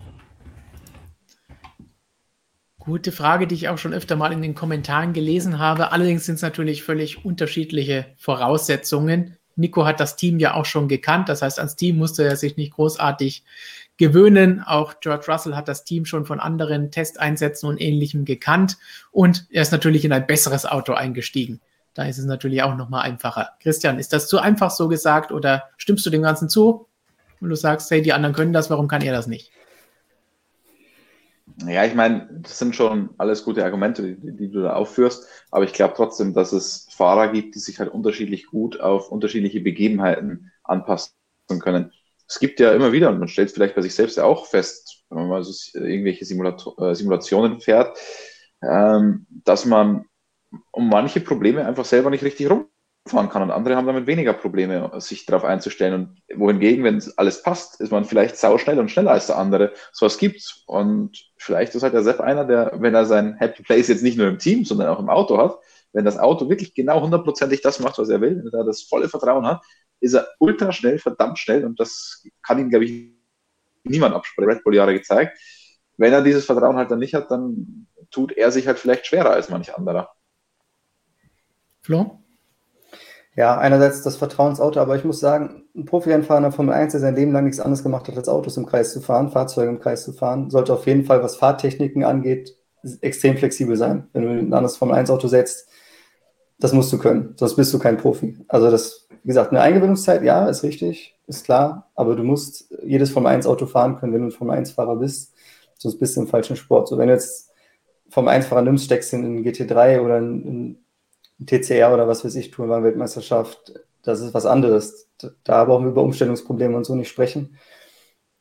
[2.85, 5.91] Gute Frage, die ich auch schon öfter mal in den Kommentaren gelesen habe.
[5.91, 9.39] Allerdings sind es natürlich völlig unterschiedliche Voraussetzungen.
[9.57, 11.31] Nico hat das Team ja auch schon gekannt.
[11.31, 13.43] Das heißt, ans Team musste er sich nicht großartig
[13.97, 14.61] gewöhnen.
[14.61, 18.77] Auch George Russell hat das Team schon von anderen Testeinsätzen und Ähnlichem gekannt.
[19.13, 21.63] Und er ist natürlich in ein besseres Auto eingestiegen.
[21.95, 23.53] Da ist es natürlich auch nochmal einfacher.
[23.63, 26.87] Christian, ist das zu einfach so gesagt oder stimmst du dem Ganzen zu?
[27.41, 29.53] Und du sagst, hey, die anderen können das, warum kann er das nicht?
[31.59, 35.65] Ja, ich meine, das sind schon alles gute Argumente, die, die du da aufführst, aber
[35.65, 40.51] ich glaube trotzdem, dass es Fahrer gibt, die sich halt unterschiedlich gut auf unterschiedliche Begebenheiten
[40.65, 41.13] anpassen
[41.61, 41.93] können.
[42.29, 45.05] Es gibt ja immer wieder, und man stellt vielleicht bei sich selbst ja auch fest,
[45.11, 47.97] wenn man mal so irgendwelche Simulator äh, Simulationen fährt,
[48.63, 50.07] ähm, dass man
[50.73, 52.69] um manche Probleme einfach selber nicht richtig rum
[53.07, 55.95] fahren kann und andere haben damit weniger Probleme, sich darauf einzustellen.
[55.95, 59.73] Und wohingegen, wenn alles passt, ist man vielleicht sauschnell und schneller als der andere.
[59.93, 60.63] So was gibt's.
[60.67, 64.17] Und vielleicht ist halt der Sepp einer, der, wenn er sein Happy Place jetzt nicht
[64.17, 65.59] nur im Team, sondern auch im Auto hat,
[65.93, 69.09] wenn das Auto wirklich genau hundertprozentig das macht, was er will, wenn er das volle
[69.09, 69.63] Vertrauen hat,
[70.01, 73.11] ist er ultra schnell, verdammt schnell und das kann ihm, glaube ich,
[73.85, 74.51] niemand absprechen.
[74.51, 75.39] Red Bull Jahre gezeigt.
[75.97, 79.31] Wenn er dieses Vertrauen halt dann nicht hat, dann tut er sich halt vielleicht schwerer
[79.31, 80.11] als manch anderer.
[81.83, 82.24] Flo?
[83.37, 87.17] Ja, einerseits das Vertrauensauto, aber ich muss sagen, ein Profi-Rennfahrer in Formel 1, der sein
[87.17, 90.05] Leben lang nichts anderes gemacht hat, als Autos im Kreis zu fahren, Fahrzeuge im Kreis
[90.05, 92.57] zu fahren, sollte auf jeden Fall, was Fahrtechniken angeht,
[93.01, 94.07] extrem flexibel sein.
[94.13, 95.69] Wenn du ein anderes Formel 1-Auto setzt,
[96.61, 98.39] das musst du können, sonst bist du kein Profi.
[98.47, 103.11] Also das, wie gesagt, eine Eingewöhnungszeit, ja, ist richtig, ist klar, aber du musst jedes
[103.11, 105.35] Formel 1-Auto fahren können, wenn du ein Formel 1-Fahrer bist,
[105.77, 106.87] sonst bist du im falschen Sport.
[106.87, 107.51] So, wenn du jetzt
[108.11, 110.84] Formel 1-Fahrer nimmst, steckst in einen GT3 oder in
[111.45, 115.09] TCR oder was weiß ich, Tourenwagen-Weltmeisterschaft, das ist was anderes.
[115.45, 117.59] Da brauchen wir über Umstellungsprobleme und so nicht sprechen.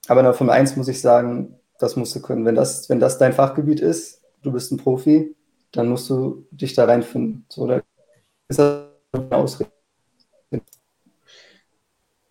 [0.08, 2.46] Aber in der Formel 1 muss ich sagen, das musst du können.
[2.46, 5.36] Wenn das, wenn das dein Fachgebiet ist, du bist ein Profi,
[5.72, 7.46] dann musst du dich da reinfinden.
[7.50, 7.82] So, da
[8.50, 9.72] ist das eine Ausrede.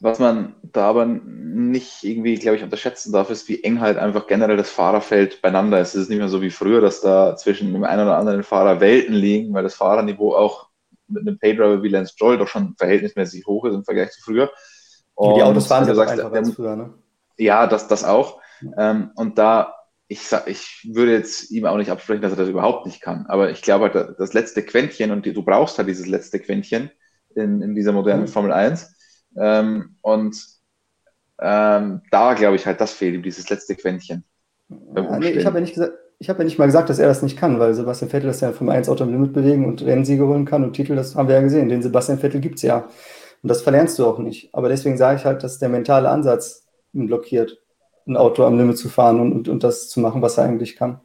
[0.03, 4.27] Was man da aber nicht irgendwie, glaube ich, unterschätzen darf, ist, wie eng halt einfach
[4.27, 5.95] generell das Fahrerfeld beieinander ist.
[5.95, 8.81] Es ist nicht mehr so wie früher, dass da zwischen dem einen oder anderen Fahrer
[8.81, 10.71] Welten liegen, weil das Fahrerniveau auch
[11.07, 14.51] mit einem Paydriver wie Lance Stroll doch schon verhältnismäßig hoch ist im Vergleich zu früher.
[15.15, 16.95] Und die Autos fahren ja sagst, einfacher als früher, ne?
[17.39, 18.41] Ja, das, das auch.
[18.77, 19.73] Ähm, und da,
[20.09, 23.27] ich, ich würde jetzt ihm auch nicht absprechen, dass er das überhaupt nicht kann.
[23.29, 26.91] Aber ich glaube halt, das letzte Quäntchen, und du brauchst halt dieses letzte Quäntchen
[27.37, 28.29] in, in dieser modernen mhm.
[28.29, 28.97] Formel 1,
[29.37, 30.37] ähm, und
[31.41, 34.25] ähm, da glaube ich halt, das fehlt ihm, dieses letzte Quäntchen.
[34.95, 37.09] Ja, nee, ich habe ja nicht gesagt, ich habe ja nicht mal gesagt, dass er
[37.09, 39.83] das nicht kann, weil Sebastian Vettel das ja vom 1 Auto am Limit bewegen und
[39.83, 41.69] Rennsiege holen kann und Titel, das haben wir ja gesehen.
[41.69, 42.89] Den Sebastian Vettel gibt es ja.
[43.43, 44.55] Und das verlernst du auch nicht.
[44.55, 47.61] Aber deswegen sage ich halt, dass der mentale Ansatz ihn blockiert,
[48.07, 50.77] ein Auto am Limit zu fahren und, und, und das zu machen, was er eigentlich
[50.77, 51.01] kann.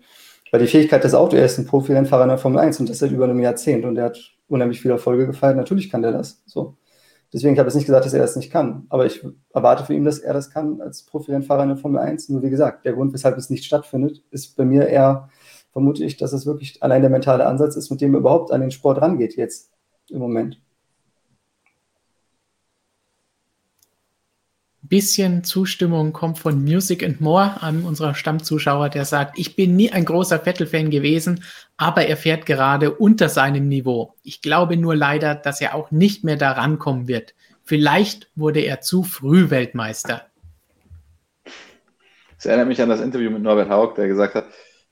[0.52, 3.00] Weil die Fähigkeit des Autos, er ist ein Profi-Rennfahrer in der Formel 1 und das
[3.00, 5.58] seit über einem Jahrzehnt und er hat unheimlich viele Erfolge gefeiert.
[5.58, 6.44] Natürlich kann der das.
[6.46, 6.78] So.
[7.34, 8.86] Deswegen habe ich nicht gesagt, dass er das nicht kann.
[8.90, 12.30] Aber ich erwarte für ihn, dass er das kann als Profirennfahrer in der Formel 1.
[12.30, 15.30] Nur wie gesagt, der Grund, weshalb es nicht stattfindet, ist bei mir eher,
[15.72, 18.62] vermute ich, dass es wirklich allein der mentale Ansatz ist, mit dem er überhaupt an
[18.62, 19.72] den Sport rangeht jetzt
[20.10, 20.62] im Moment.
[24.88, 29.92] Bisschen Zustimmung kommt von Music and More, einem unserer Stammzuschauer, der sagt, ich bin nie
[29.92, 31.44] ein großer Vettel-Fan gewesen,
[31.78, 34.16] aber er fährt gerade unter seinem Niveau.
[34.24, 37.34] Ich glaube nur leider, dass er auch nicht mehr da rankommen wird.
[37.64, 40.26] Vielleicht wurde er zu früh Weltmeister.
[42.38, 44.46] Das erinnert mich an das Interview mit Norbert Haug, der gesagt hat,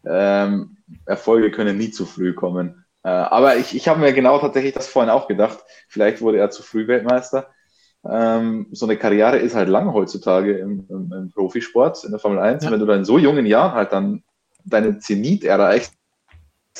[0.05, 2.85] ähm, Erfolge können nie zu früh kommen.
[3.03, 5.59] Äh, aber ich, ich habe mir genau tatsächlich das vorhin auch gedacht.
[5.87, 7.53] Vielleicht wurde er zu früh Weltmeister.
[8.07, 12.39] Ähm, so eine Karriere ist halt lang heutzutage im, im, im Profisport, in der Formel
[12.39, 12.63] 1.
[12.63, 12.71] Ja.
[12.71, 14.23] Wenn du dann in so jungen Jahren halt dann
[14.63, 15.93] deine Zenit erreichst,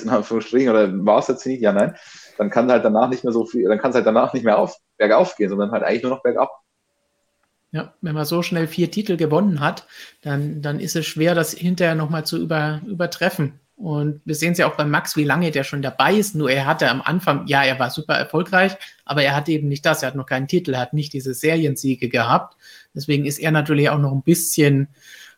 [0.01, 1.61] in Anführungsstrichen, oder war es der Zenit?
[1.61, 1.95] Ja, nein.
[2.37, 4.59] Dann kann halt danach nicht mehr so viel, dann kann es halt danach nicht mehr
[4.59, 6.51] auf, bergauf gehen, sondern halt eigentlich nur noch bergab.
[7.71, 9.87] Ja, wenn man so schnell vier Titel gewonnen hat,
[10.21, 13.59] dann, dann ist es schwer, das hinterher nochmal zu über, übertreffen.
[13.77, 16.33] Und wir sehen es ja auch bei Max, wie lange der schon dabei ist.
[16.33, 19.85] Nur er hatte am Anfang, ja, er war super erfolgreich, aber er hatte eben nicht
[19.85, 20.01] das.
[20.01, 22.55] Er hat noch keinen Titel, er hat nicht diese Seriensiege gehabt.
[22.93, 24.87] Deswegen ist er natürlich auch noch ein bisschen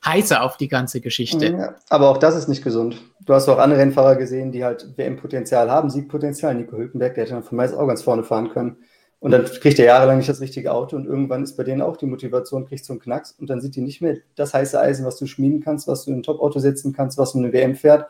[0.06, 1.76] heißer auf die ganze Geschichte.
[1.90, 3.02] Aber auch das ist nicht gesund.
[3.26, 6.54] Du hast auch andere Rennfahrer gesehen, die halt WM-Potenzial haben, Siegpotenzial.
[6.54, 8.78] Nico Hülkenberg, der hätte dann von meist auch ganz vorne fahren können.
[9.20, 11.98] Und dann kriegt er jahrelang nicht das richtige Auto und irgendwann ist bei denen auch
[11.98, 15.08] die Motivation, kriegt so einen Knacks und dann sind die nicht mehr das heiße Eisen,
[15.08, 17.76] was du schmieden kannst, was du in ein Top-Auto setzen kannst, was in eine WM
[17.76, 18.06] fährt,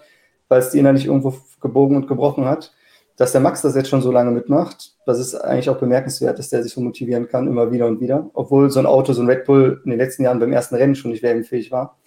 [0.49, 2.73] weil es die innerlich irgendwo gebogen und gebrochen hat.
[3.15, 6.49] Dass der Max das jetzt schon so lange mitmacht, das ist eigentlich auch bemerkenswert, dass
[6.49, 8.29] der sich so motivieren kann, immer wieder und wieder.
[8.33, 10.93] Obwohl so ein Auto, so ein Red Bull in den letzten Jahren beim ersten Rennen
[10.93, 11.97] schon nicht WM-fähig war.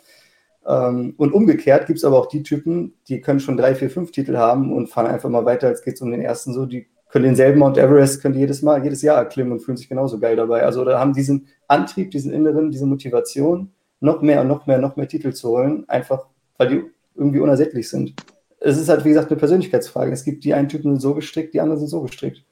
[0.67, 4.13] Ähm, und umgekehrt gibt es aber auch die Typen, die können schon drei, vier, fünf
[4.13, 6.67] Titel haben und fahren einfach mal weiter, als geht es um den ersten so.
[6.67, 10.21] Die können denselben Mount Everest, können jedes Mal, jedes Jahr erklimmen und fühlen sich genauso
[10.21, 10.63] geil dabei.
[10.63, 14.97] Also da haben diesen Antrieb, diesen inneren, diese Motivation, noch mehr und noch mehr, noch
[14.97, 16.27] mehr Titel zu holen, einfach
[16.57, 16.83] weil die
[17.21, 18.15] irgendwie unersättlich sind
[18.61, 20.13] es ist halt, wie gesagt, eine Persönlichkeitsfrage.
[20.13, 22.45] Es gibt die einen Typen so gestrickt, die anderen sind so gestrickt.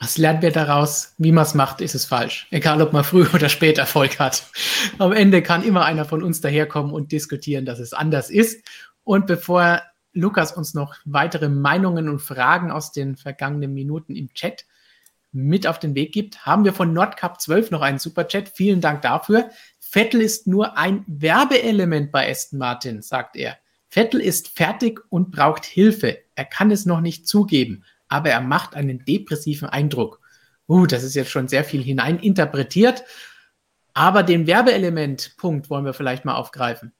[0.00, 1.14] Was lernen wir daraus?
[1.18, 2.48] Wie man es macht, ist es falsch.
[2.50, 4.44] Egal, ob man früh oder spät Erfolg hat.
[4.98, 8.66] Am Ende kann immer einer von uns daherkommen und diskutieren, dass es anders ist.
[9.04, 9.82] Und bevor
[10.14, 14.64] Lukas uns noch weitere Meinungen und Fragen aus den vergangenen Minuten im Chat
[15.32, 18.48] mit auf den Weg gibt, haben wir von Nordcup 12 noch einen Superchat.
[18.48, 19.50] Vielen Dank dafür.
[19.94, 23.58] Vettel ist nur ein Werbeelement bei Aston Martin, sagt er.
[23.88, 26.18] Vettel ist fertig und braucht Hilfe.
[26.34, 30.20] Er kann es noch nicht zugeben, aber er macht einen depressiven Eindruck.
[30.66, 33.04] Uh, das ist jetzt schon sehr viel hineininterpretiert.
[33.92, 36.92] Aber den Werbeelement-Punkt wollen wir vielleicht mal aufgreifen.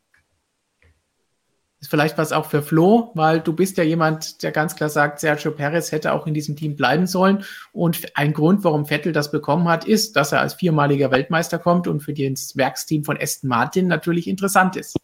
[1.84, 5.20] Ist vielleicht was auch für Flo, weil du bist ja jemand, der ganz klar sagt,
[5.20, 7.44] Sergio Perez hätte auch in diesem Team bleiben sollen.
[7.74, 11.86] Und ein Grund, warum Vettel das bekommen hat, ist, dass er als viermaliger Weltmeister kommt
[11.86, 14.96] und für das Werksteam von Aston Martin natürlich interessant ist.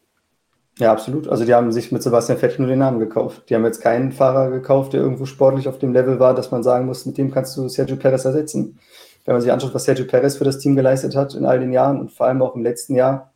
[0.78, 1.28] Ja, absolut.
[1.28, 3.50] Also die haben sich mit Sebastian Vettel nur den Namen gekauft.
[3.50, 6.62] Die haben jetzt keinen Fahrer gekauft, der irgendwo sportlich auf dem Level war, dass man
[6.62, 8.78] sagen muss, mit dem kannst du Sergio Perez ersetzen.
[9.26, 11.74] Wenn man sich anschaut, was Sergio Perez für das Team geleistet hat in all den
[11.74, 13.29] Jahren und vor allem auch im letzten Jahr,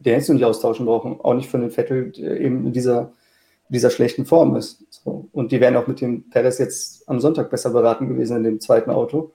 [0.00, 1.20] den hättest du nicht austauschen brauchen.
[1.20, 3.12] Auch nicht von den Vettel, der eben in dieser,
[3.68, 4.84] dieser schlechten Form ist.
[4.90, 5.28] So.
[5.32, 8.60] Und die wären auch mit dem Perez jetzt am Sonntag besser beraten gewesen in dem
[8.60, 9.32] zweiten Auto.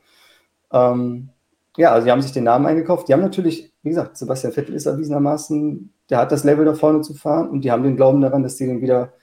[0.72, 1.30] Ähm,
[1.78, 3.08] ja, also die haben sich den Namen eingekauft.
[3.08, 7.02] Die haben natürlich, wie gesagt, Sebastian Vettel ist erwiesenermaßen der hat das Level da vorne
[7.02, 9.14] zu fahren und die haben den Glauben daran, dass die den wieder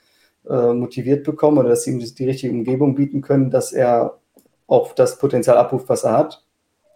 [0.48, 4.19] äh, motiviert bekommen oder dass sie ihm die richtige Umgebung bieten können, dass er
[4.66, 6.44] auch das Potenzial abruft, was er hat.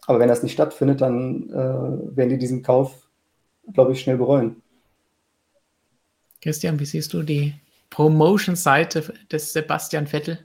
[0.06, 3.06] Aber wenn das nicht stattfindet, dann äh, werden die diesen Kauf,
[3.72, 4.62] glaube ich, schnell bereuen.
[6.43, 7.55] Christian, wie siehst du die
[7.90, 10.38] Promotion-Seite des Sebastian Vettel?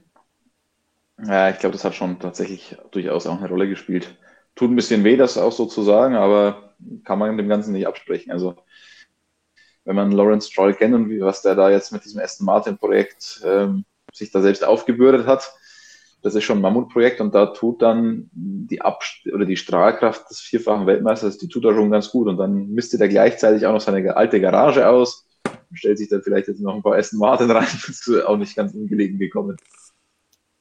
[1.24, 4.16] Ja, ich glaube, das hat schon tatsächlich durchaus auch eine Rolle gespielt.
[4.54, 6.74] Tut ein bisschen weh, das auch so zu sagen, aber
[7.04, 8.32] kann man dem Ganzen nicht absprechen.
[8.32, 8.56] Also
[9.84, 13.42] wenn man Lawrence Stroll kennt und wie, was der da jetzt mit diesem Aston Martin-Projekt
[13.44, 15.52] ähm, sich da selbst aufgebürdet hat,
[16.22, 20.40] das ist schon ein Mammutprojekt und da tut dann die Ab oder die Strahlkraft des
[20.40, 23.80] vierfachen Weltmeisters, die tut da schon ganz gut und dann misst er gleichzeitig auch noch
[23.80, 25.26] seine alte Garage aus,
[25.72, 28.56] stellt sich dann vielleicht jetzt noch ein paar Aston Martin rein, das ist auch nicht
[28.56, 29.56] ganz ungelegen gekommen.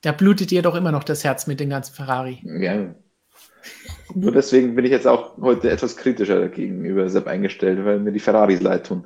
[0.01, 2.39] Da blutet dir doch immer noch das Herz mit dem ganzen Ferrari.
[2.43, 2.95] Ja,
[4.15, 8.19] nur deswegen bin ich jetzt auch heute etwas kritischer gegenüber Sepp eingestellt, weil mir die
[8.19, 9.05] Ferraris leid tun.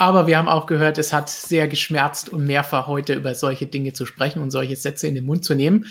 [0.00, 3.92] Aber wir haben auch gehört, es hat sehr geschmerzt und mehrfach heute über solche Dinge
[3.92, 5.84] zu sprechen und solche Sätze in den Mund zu nehmen.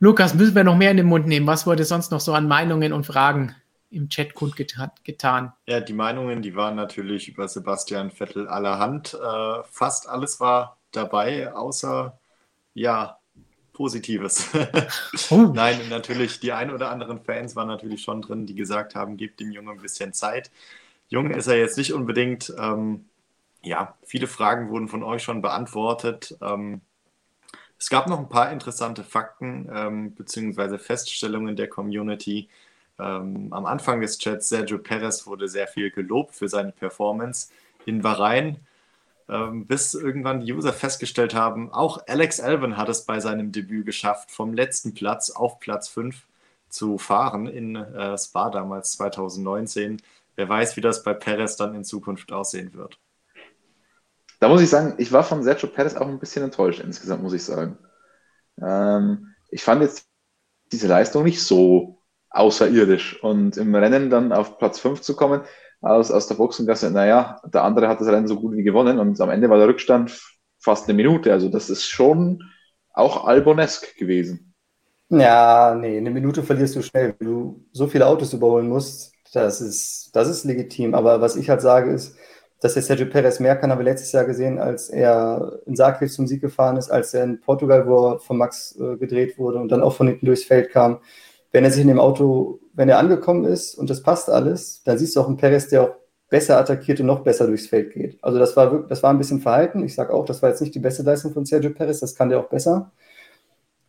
[0.00, 1.46] Lukas, müssen wir noch mehr in den Mund nehmen?
[1.46, 3.54] Was wurde sonst noch so an Meinungen und Fragen
[3.90, 5.52] im Chat kundgetan?
[5.66, 9.12] Ja, die Meinungen, die waren natürlich über Sebastian Vettel allerhand.
[9.12, 12.18] Äh, fast alles war dabei, außer
[12.72, 13.18] ja,
[13.74, 14.48] Positives.
[15.30, 15.52] Oh.
[15.52, 19.38] Nein, natürlich, die ein oder anderen Fans waren natürlich schon drin, die gesagt haben, gebt
[19.38, 20.50] dem Jungen ein bisschen Zeit.
[21.08, 22.52] Jung ist er jetzt nicht unbedingt.
[22.58, 23.04] Ähm,
[23.62, 26.36] ja, viele Fragen wurden von euch schon beantwortet.
[26.40, 26.80] Ähm,
[27.78, 30.78] es gab noch ein paar interessante Fakten ähm, bzw.
[30.78, 32.48] Feststellungen der Community.
[32.98, 37.48] Ähm, am Anfang des Chats, Sergio Perez wurde sehr viel gelobt für seine Performance
[37.86, 38.58] in Bahrain
[39.28, 43.86] ähm, bis irgendwann die User festgestellt haben, auch Alex Alvin hat es bei seinem Debüt
[43.86, 46.26] geschafft, vom letzten Platz auf Platz 5
[46.70, 50.00] zu fahren in äh, Spa damals 2019.
[50.36, 52.98] Wer weiß, wie das bei Perez dann in Zukunft aussehen wird.
[54.40, 57.32] Da muss ich sagen, ich war von Sergio Perez auch ein bisschen enttäuscht insgesamt, muss
[57.32, 57.78] ich sagen.
[58.62, 60.06] Ähm, ich fand jetzt
[60.72, 63.22] diese Leistung nicht so außerirdisch.
[63.22, 65.42] Und im Rennen dann auf Platz 5 zu kommen,
[65.80, 69.20] aus, aus der Boxengasse, naja, der andere hat das Rennen so gut wie gewonnen und
[69.20, 70.20] am Ende war der Rückstand
[70.58, 71.32] fast eine Minute.
[71.32, 72.42] Also das ist schon
[72.92, 74.54] auch albonesk gewesen.
[75.10, 77.14] Ja, nee, eine Minute verlierst du schnell.
[77.18, 80.94] Wenn du so viele Autos überholen musst, das ist, das ist legitim.
[80.94, 82.16] Aber was ich halt sage, ist,
[82.60, 86.10] dass der Sergio Perez mehr kann, haben wir letztes Jahr gesehen, als er in Zagreb
[86.10, 89.58] zum Sieg gefahren ist, als er in Portugal, wo er von Max äh, gedreht wurde
[89.58, 90.98] und dann auch von hinten durchs Feld kam.
[91.52, 94.98] Wenn er sich in dem Auto, wenn er angekommen ist und das passt alles, dann
[94.98, 95.94] siehst du auch einen Perez, der auch
[96.28, 98.18] besser attackiert und noch besser durchs Feld geht.
[98.22, 99.84] Also das war wirklich, das war ein bisschen verhalten.
[99.84, 102.28] Ich sage auch, das war jetzt nicht die beste Leistung von Sergio Perez, das kann
[102.28, 102.90] der auch besser.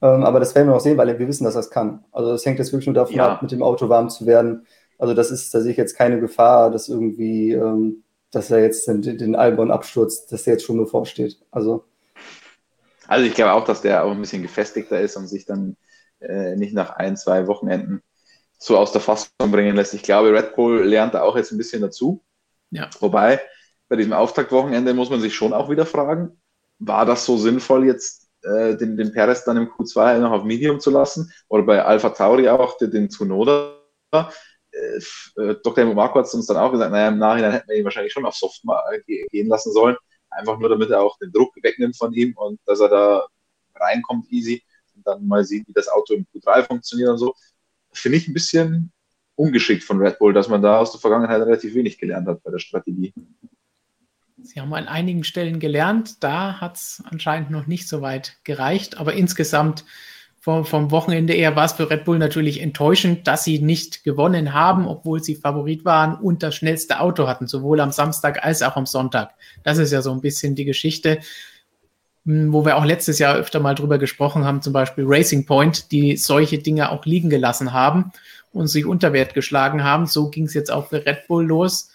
[0.02, 2.06] Ähm, aber das werden wir noch sehen, weil wir wissen, dass er es kann.
[2.12, 3.34] Also das hängt jetzt wirklich nur davon ja.
[3.34, 4.66] ab, mit dem Auto warm zu werden.
[4.98, 8.88] Also das ist, da sehe ich jetzt keine Gefahr, dass irgendwie ähm, dass er jetzt
[8.88, 11.38] den, den Albon abstürzt, dass der jetzt schon bevorsteht.
[11.52, 11.86] Also.
[13.08, 15.78] Also ich glaube auch, dass der auch ein bisschen gefestigter ist und sich dann
[16.20, 18.04] äh, nicht nach ein, zwei Wochenenden
[18.60, 19.94] so aus der Fassung bringen lässt.
[19.94, 22.24] Ich glaube, Red Bull lernt da auch jetzt ein bisschen dazu.
[22.72, 22.90] Ja.
[23.00, 23.40] Wobei,
[23.88, 26.40] bei diesem Auftaktwochenende muss man sich schon auch wieder fragen,
[26.78, 30.80] war das so sinnvoll, jetzt äh, den, den Perez dann im Q2 noch auf Medium
[30.80, 31.32] zu lassen?
[31.48, 33.76] Oder bei Alpha Tauri auch den, den Tsunoda?
[35.38, 35.94] Äh, Dr.
[35.94, 38.36] Marco hat uns dann auch gesagt, naja, im Nachhinein hätten wir ihn wahrscheinlich schon auf
[38.36, 38.62] Soft
[39.06, 39.96] gehen lassen sollen.
[40.30, 43.28] Einfach nur, damit er auch den Druck wegnimmt von ihm und dass er da
[43.76, 44.64] reinkommt easy
[44.96, 47.34] und dann mal sieht, wie das Auto im Q3 funktioniert und so.
[47.92, 48.92] Finde ich ein bisschen
[49.36, 52.52] ungeschickt von Red Bull, dass man da aus der Vergangenheit relativ wenig gelernt hat bei
[52.52, 53.14] der Strategie.
[54.42, 58.98] Sie haben an einigen Stellen gelernt, da hat es anscheinend noch nicht so weit gereicht,
[58.98, 59.86] aber insgesamt
[60.40, 64.53] vom, vom Wochenende eher war es für Red Bull natürlich enttäuschend, dass sie nicht gewonnen
[64.53, 68.78] haben, obwohl sie Favorit waren und das schnellste Auto hatten, sowohl am Samstag als auch
[68.78, 69.34] am Sonntag.
[69.64, 71.20] Das ist ja so ein bisschen die Geschichte,
[72.26, 75.91] hm, wo wir auch letztes Jahr öfter mal drüber gesprochen haben, zum Beispiel Racing Point,
[75.91, 78.11] die solche Dinge auch liegen gelassen haben
[78.53, 80.06] und sich unter Wert geschlagen haben.
[80.06, 81.90] So ging es jetzt auch für Red Bull los.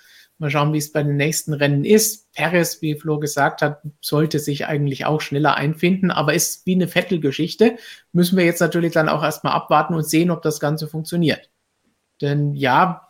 [0.45, 2.33] Mal schauen, wie es bei den nächsten Rennen ist.
[2.35, 6.87] Perez, wie Flo gesagt hat, sollte sich eigentlich auch schneller einfinden, aber ist wie eine
[6.87, 7.77] Vettel-Geschichte.
[8.13, 11.51] Müssen wir jetzt natürlich dann auch erstmal abwarten und sehen, ob das Ganze funktioniert.
[12.21, 13.09] Denn ja,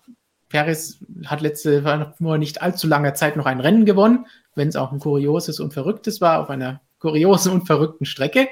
[0.48, 1.82] Perez hat letzte
[2.16, 5.74] vor nicht allzu langer Zeit noch ein Rennen gewonnen, wenn es auch ein kurioses und
[5.74, 8.48] verrücktes war, auf einer kuriosen und verrückten Strecke.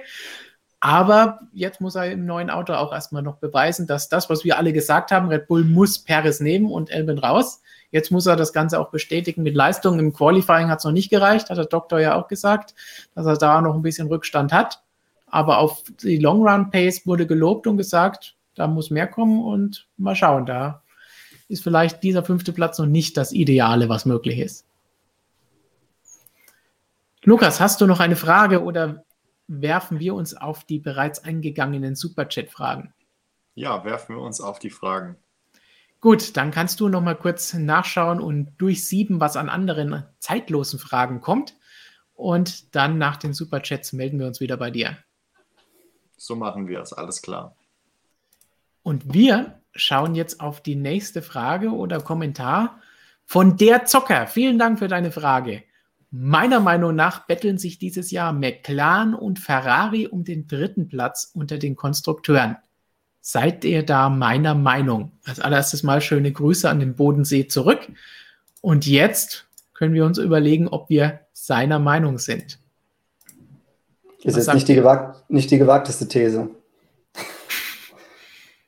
[0.81, 4.59] Aber jetzt muss er im neuen Auto auch erstmal noch beweisen, dass das, was wir
[4.59, 7.63] alle gesagt haben, Red Bull muss Perez nehmen und Elben raus.
[7.93, 9.99] Jetzt muss er das Ganze auch bestätigen mit Leistung.
[9.99, 12.75] Im Qualifying hat es noch nicht gereicht, hat der Doktor ja auch gesagt,
[13.15, 14.83] dass er da noch ein bisschen Rückstand hat.
[15.27, 19.89] Aber auf die Long Run Pace wurde gelobt und gesagt, da muss mehr kommen und
[19.97, 20.47] mal schauen.
[20.47, 20.83] Da
[21.49, 24.67] ist vielleicht dieser fünfte Platz noch nicht das Ideale, was möglich ist.
[27.25, 29.05] Lukas, hast du noch eine Frage oder
[29.49, 32.95] werfen wir uns auf die bereits eingegangenen Superchat-Fragen?
[33.55, 35.17] Ja, werfen wir uns auf die Fragen.
[36.03, 41.21] Gut, dann kannst du noch mal kurz nachschauen und durchsieben, was an anderen zeitlosen Fragen
[41.21, 41.55] kommt.
[42.15, 44.99] Und dann nach den Superchats melden wir uns wieder bei dir.
[46.17, 47.55] So machen wir es, alles klar.
[48.83, 52.81] Und wir schauen jetzt auf die nächste Frage oder Kommentar
[53.25, 54.27] von der Zocker.
[54.27, 55.63] Vielen Dank für deine Frage.
[56.11, 61.59] Meiner Meinung nach betteln sich dieses Jahr McLaren und Ferrari um den dritten Platz unter
[61.59, 62.57] den Konstrukteuren.
[63.25, 65.13] Seid ihr da meiner Meinung?
[65.25, 67.89] Als allererstes mal schöne Grüße an den Bodensee zurück.
[68.61, 72.59] Und jetzt können wir uns überlegen, ob wir seiner Meinung sind.
[74.25, 76.51] Ist jetzt nicht die, gewagt, nicht die gewagteste These.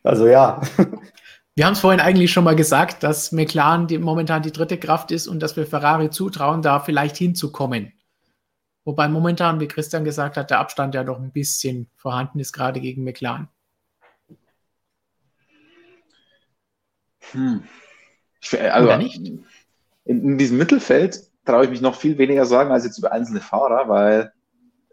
[0.05, 0.61] also ja.
[1.57, 5.13] Wir haben es vorhin eigentlich schon mal gesagt, dass McLaren die, momentan die dritte Kraft
[5.13, 7.93] ist und dass wir Ferrari zutrauen, da vielleicht hinzukommen.
[8.85, 12.81] Wobei momentan, wie Christian gesagt hat, der Abstand ja doch ein bisschen vorhanden ist, gerade
[12.81, 13.49] gegen McLaren.
[17.35, 17.65] Hm.
[18.41, 19.17] Ich, also, Oder nicht?
[19.17, 19.45] In,
[20.05, 23.89] in, diesem Mittelfeld traue ich mich noch viel weniger sagen als jetzt über einzelne Fahrer,
[23.89, 24.33] weil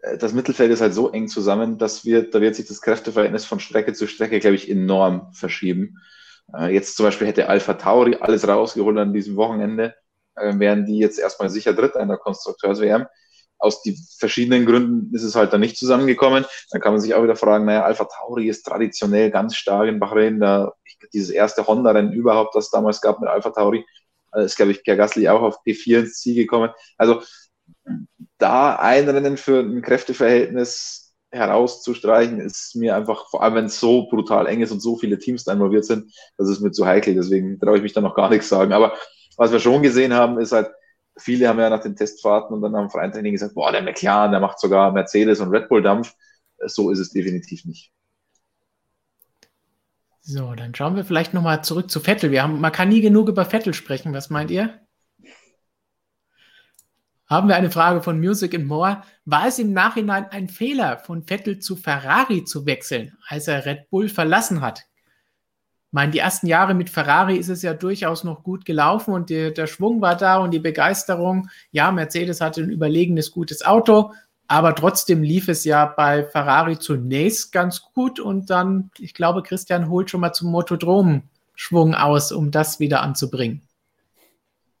[0.02, 3.44] äh, das Mittelfeld ist halt so eng zusammen, dass wir, da wird sich das Kräfteverhältnis
[3.44, 5.98] von Strecke zu Strecke, glaube ich, enorm verschieben.
[6.54, 9.94] Äh, jetzt zum Beispiel hätte Alpha Tauri alles rausgeholt an diesem Wochenende,
[10.34, 13.06] äh, wären die jetzt erstmal sicher Dritter in der Konstrukteurs-WM
[13.62, 16.44] aus die verschiedenen Gründen ist es halt dann nicht zusammengekommen.
[16.70, 20.00] Dann kann man sich auch wieder fragen, naja, Alpha Tauri ist traditionell ganz stark in
[20.00, 20.72] Bahrain, da
[21.12, 23.84] dieses erste Honda-Rennen überhaupt, das es damals gab mit Alpha Tauri,
[24.34, 26.70] äh, ist, glaube ich, Pierre Gasly auch auf P4 ins Ziel gekommen.
[26.96, 27.22] Also
[28.38, 34.06] da ein Rennen für ein Kräfteverhältnis herauszustreichen, ist mir einfach, vor allem wenn es so
[34.08, 37.14] brutal eng ist und so viele Teams da involviert sind, das ist mir zu heikel.
[37.14, 38.72] Deswegen traue ich mich da noch gar nichts sagen.
[38.72, 38.94] Aber
[39.36, 40.70] was wir schon gesehen haben, ist halt,
[41.18, 44.40] viele haben ja nach den Testfahrten und dann am Freitag gesagt, boah, der McLaren, der
[44.40, 46.14] macht sogar Mercedes und Red Bull Dampf.
[46.66, 47.92] So ist es definitiv nicht.
[50.24, 52.30] So, dann schauen wir vielleicht nochmal zurück zu Vettel.
[52.30, 54.14] Wir haben, man kann nie genug über Vettel sprechen.
[54.14, 54.80] Was meint ihr?
[57.26, 59.02] Haben wir eine Frage von Music and More.
[59.24, 63.90] War es im Nachhinein ein Fehler, von Vettel zu Ferrari zu wechseln, als er Red
[63.90, 64.80] Bull verlassen hat?
[64.80, 69.28] Ich meine, die ersten Jahre mit Ferrari ist es ja durchaus noch gut gelaufen und
[69.28, 71.48] der, der Schwung war da und die Begeisterung.
[71.72, 74.12] Ja, Mercedes hatte ein überlegenes, gutes Auto,
[74.48, 79.88] aber trotzdem lief es ja bei Ferrari zunächst ganz gut und dann, ich glaube, Christian
[79.88, 83.62] holt schon mal zum Motodrom-Schwung aus, um das wieder anzubringen.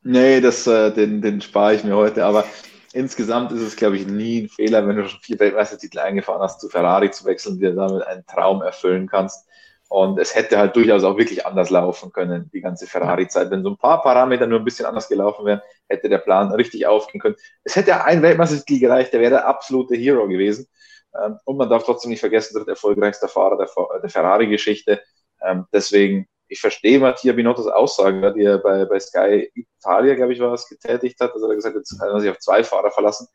[0.02, 2.44] Nee, das, äh, den, den spare ich mir heute, aber
[2.92, 6.60] insgesamt ist es, glaube ich, nie ein Fehler, wenn du schon vier Weltmeistertitel eingefahren hast,
[6.60, 9.46] zu Ferrari zu wechseln, dir damit einen Traum erfüllen kannst.
[9.88, 13.50] Und es hätte halt durchaus auch wirklich anders laufen können, die ganze Ferrari-Zeit.
[13.50, 15.60] Wenn so ein paar Parameter nur ein bisschen anders gelaufen wären,
[15.92, 17.36] hätte der Plan richtig aufgehen können.
[17.64, 20.66] Es hätte ein Weltmeistertitel gereicht, der wäre der absolute Hero gewesen.
[21.14, 23.68] Ähm, und man darf trotzdem nicht vergessen, der erfolgreichste Fahrer der,
[24.00, 25.02] der Ferrari-Geschichte.
[25.42, 30.40] Ähm, deswegen, ich verstehe Mattia Binottos Aussage, die er bei, bei Sky Italia, glaube ich,
[30.40, 31.32] war es, getätigt hat.
[31.32, 33.28] Also er hat gesagt, jetzt kann er sich auf zwei Fahrer verlassen.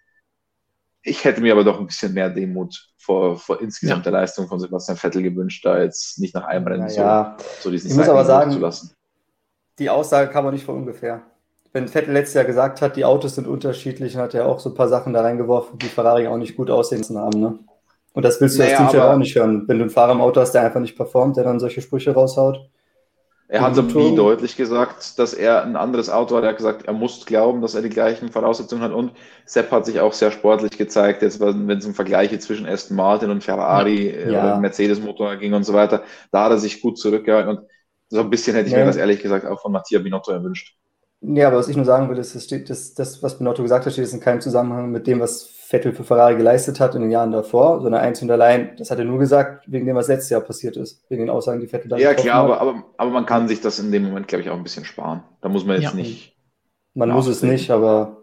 [1.04, 4.60] Ich hätte mir aber doch ein bisschen mehr Demut vor, vor insgesamt der Leistung von
[4.60, 8.10] Sebastian Vettel gewünscht, da jetzt nicht nach einem Rennen ja, so, so diesen Ich muss
[8.10, 8.94] aber sagen, zu lassen.
[9.80, 11.24] die Aussage kam man nicht von ungefähr.
[11.74, 14.76] Wenn Vettel letztes Jahr gesagt hat, die Autos sind unterschiedlich, hat er auch so ein
[14.76, 17.40] paar Sachen da reingeworfen, die Ferrari auch nicht gut aussehen haben.
[17.40, 17.60] Ne?
[18.14, 19.68] Und das willst du naja, als Teamchef auch nicht hören.
[19.68, 22.14] Wenn du einen Fahrer im Auto hast, der einfach nicht performt, der dann solche Sprüche
[22.14, 22.68] raushaut.
[23.50, 26.44] Er hat nie deutlich gesagt, dass er ein anderes Auto hat.
[26.44, 28.92] Er hat gesagt, er muss glauben, dass er die gleichen Voraussetzungen hat.
[28.92, 29.12] Und
[29.46, 33.30] Sepp hat sich auch sehr sportlich gezeigt, jetzt wenn es um Vergleiche zwischen Aston Martin
[33.30, 34.44] und Ferrari äh, ja.
[34.44, 36.04] oder Mercedes-Motor ging und so weiter.
[36.32, 37.56] Da hat er sich gut zurückgehalten.
[37.56, 37.68] Und
[38.10, 38.80] so ein bisschen hätte ich ja.
[38.80, 40.76] mir das ehrlich gesagt auch von Mattia Binotto erwünscht.
[41.22, 43.86] Ja, aber was ich nur sagen will, ist, das, steht, das, das, was Binotto gesagt
[43.86, 47.12] hat, steht in keinem Zusammenhang mit dem, was Vettel für Ferrari geleistet hat in den
[47.12, 50.30] Jahren davor, sondern eins und allein, das hat er nur gesagt, wegen dem, was letztes
[50.30, 53.26] Jahr passiert ist, wegen den Aussagen, die Vettel da Ja, klar, aber, aber, aber, man
[53.26, 55.24] kann sich das in dem Moment, glaube ich, auch ein bisschen sparen.
[55.42, 55.96] Da muss man jetzt ja.
[55.96, 56.38] nicht.
[56.94, 58.18] Man muss es nicht, aber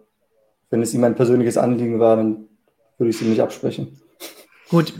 [0.70, 2.48] wenn es ihm ein persönliches Anliegen war, dann
[2.96, 4.00] würde ich es ihm nicht absprechen.
[4.70, 4.94] Gut,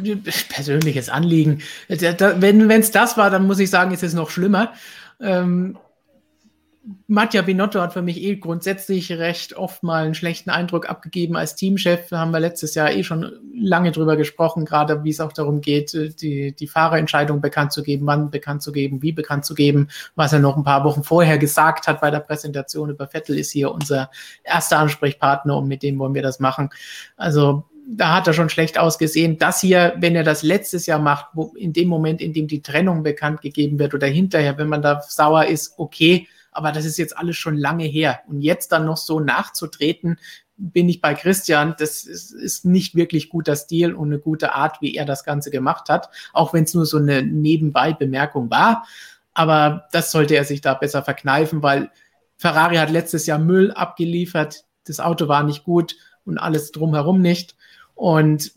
[0.51, 1.63] persönliches Anliegen.
[1.89, 4.75] Wenn es das war, dann muss ich sagen, ist es noch schlimmer.
[5.21, 5.79] Ähm,
[7.07, 11.55] Mattia Binotto hat für mich eh grundsätzlich recht oft mal einen schlechten Eindruck abgegeben als
[11.55, 12.09] Teamchef.
[12.11, 15.63] Da haben wir letztes Jahr eh schon lange drüber gesprochen, gerade wie es auch darum
[15.63, 19.55] geht, äh, die, die Fahrerentscheidung bekannt zu geben, wann bekannt zu geben, wie bekannt zu
[19.55, 19.89] geben.
[20.15, 23.53] Was er noch ein paar Wochen vorher gesagt hat bei der Präsentation über Vettel ist
[23.53, 24.11] hier unser
[24.43, 26.69] erster Ansprechpartner und mit dem wollen wir das machen.
[27.17, 29.39] Also da hat er schon schlecht ausgesehen.
[29.39, 32.63] Das hier, wenn er das letztes Jahr macht, wo in dem Moment, in dem die
[32.63, 36.97] Trennung bekannt gegeben wird oder hinterher, wenn man da sauer ist, okay, aber das ist
[36.97, 38.21] jetzt alles schon lange her.
[38.29, 40.19] Und jetzt dann noch so nachzutreten,
[40.57, 44.81] bin ich bei Christian, das ist, ist nicht wirklich guter Stil und eine gute Art,
[44.81, 48.87] wie er das Ganze gemacht hat, auch wenn es nur so eine Nebenbei-Bemerkung war.
[49.33, 51.91] Aber das sollte er sich da besser verkneifen, weil
[52.37, 57.57] Ferrari hat letztes Jahr Müll abgeliefert, das Auto war nicht gut und alles drumherum nicht.
[57.95, 58.53] Und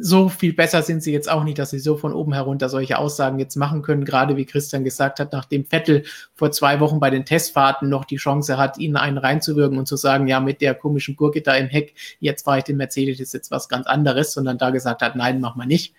[0.00, 2.98] so viel besser sind sie jetzt auch nicht, dass sie so von oben herunter solche
[2.98, 4.04] Aussagen jetzt machen können.
[4.04, 6.04] Gerade wie Christian gesagt hat, nachdem Vettel
[6.34, 9.96] vor zwei Wochen bei den Testfahrten noch die Chance hat, ihnen einen reinzuwirken und zu
[9.96, 13.34] sagen, ja, mit der komischen Gurke da im Heck, jetzt fahre ich den Mercedes, ist
[13.34, 15.94] jetzt was ganz anderes, sondern da gesagt hat, nein, mach mal nicht.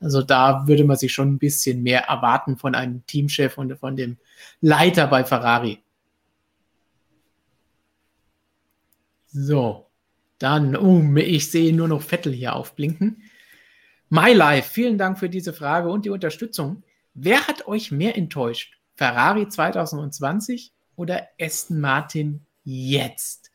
[0.00, 3.96] Also da würde man sich schon ein bisschen mehr erwarten von einem Teamchef und von
[3.96, 4.16] dem
[4.60, 5.78] Leiter bei Ferrari.
[9.28, 9.86] So,
[10.38, 13.22] dann, oh, ich sehe nur noch Vettel hier aufblinken.
[14.12, 16.82] MyLife, vielen Dank für diese Frage und die Unterstützung.
[17.14, 18.74] Wer hat euch mehr enttäuscht?
[18.94, 23.50] Ferrari 2020 oder Aston Martin jetzt?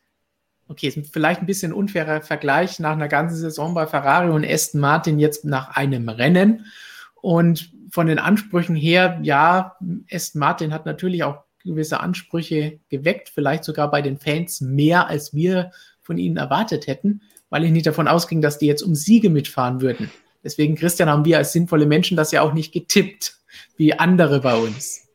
[0.66, 4.80] Okay, ist vielleicht ein bisschen unfairer Vergleich nach einer ganzen Saison bei Ferrari und Aston
[4.80, 6.66] Martin jetzt nach einem Rennen.
[7.14, 9.76] Und von den Ansprüchen her, ja,
[10.10, 15.32] Aston Martin hat natürlich auch gewisse Ansprüche geweckt, vielleicht sogar bei den Fans mehr, als
[15.32, 15.70] wir
[16.00, 19.80] von ihnen erwartet hätten, weil ich nicht davon ausging, dass die jetzt um Siege mitfahren
[19.80, 20.10] würden.
[20.48, 23.36] Deswegen, Christian, haben wir als sinnvolle Menschen das ja auch nicht getippt,
[23.76, 25.06] wie andere bei uns.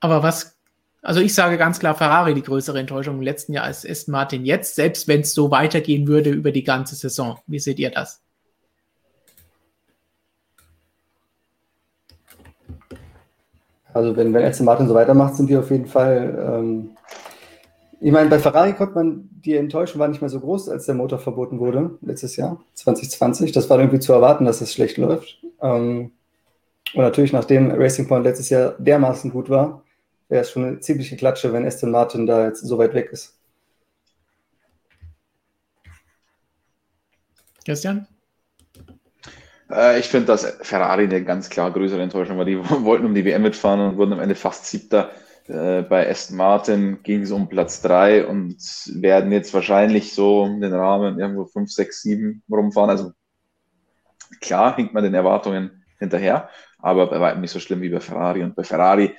[0.00, 0.56] Aber was,
[1.00, 4.44] also ich sage ganz klar, Ferrari die größere Enttäuschung im letzten Jahr als Aston Martin
[4.44, 7.38] jetzt, selbst wenn es so weitergehen würde über die ganze Saison.
[7.46, 8.20] Wie seht ihr das?
[13.92, 16.96] Also wenn, wenn Aston Martin so weitermacht, sind die auf jeden Fall ähm,
[18.00, 20.94] ich meine, bei Ferrari konnte man, die Enttäuschung war nicht mehr so groß, als der
[20.94, 23.52] Motor verboten wurde, letztes Jahr, 2020.
[23.52, 25.42] Das war irgendwie zu erwarten, dass es schlecht läuft.
[25.62, 26.12] Ähm,
[26.94, 29.82] und natürlich, nachdem Racing Point letztes Jahr dermaßen gut war,
[30.28, 33.38] wäre es schon eine ziemliche Klatsche, wenn Aston Martin da jetzt so weit weg ist.
[37.64, 38.06] Christian?
[39.70, 42.44] Äh, ich finde, dass Ferrari eine ganz klar größere Enttäuschung war.
[42.44, 45.10] Die wollten um die WM mitfahren und wurden am Ende fast siebter.
[45.46, 48.56] Äh, bei Aston Martin ging es um Platz drei und
[48.94, 52.90] werden jetzt wahrscheinlich so den Rahmen irgendwo fünf, sechs, sieben rumfahren.
[52.90, 53.12] Also
[54.40, 56.48] klar hinkt man den Erwartungen hinterher,
[56.78, 58.42] aber bei weitem nicht so schlimm wie bei Ferrari.
[58.42, 59.14] Und bei Ferrari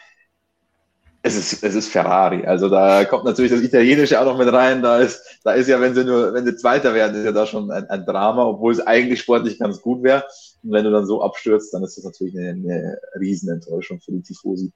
[1.26, 2.46] es ist, es ist Ferrari.
[2.46, 4.84] Also da kommt natürlich das Italienische auch noch mit rein.
[4.84, 7.48] Da ist, da ist ja, wenn sie nur, wenn sie Zweiter werden, ist ja da
[7.48, 10.24] schon ein, ein Drama, obwohl es eigentlich sportlich ganz gut wäre.
[10.64, 14.22] Und wenn du dann so abstürzt, dann ist das natürlich eine, eine Riesenenttäuschung für die
[14.22, 14.72] Tifosi.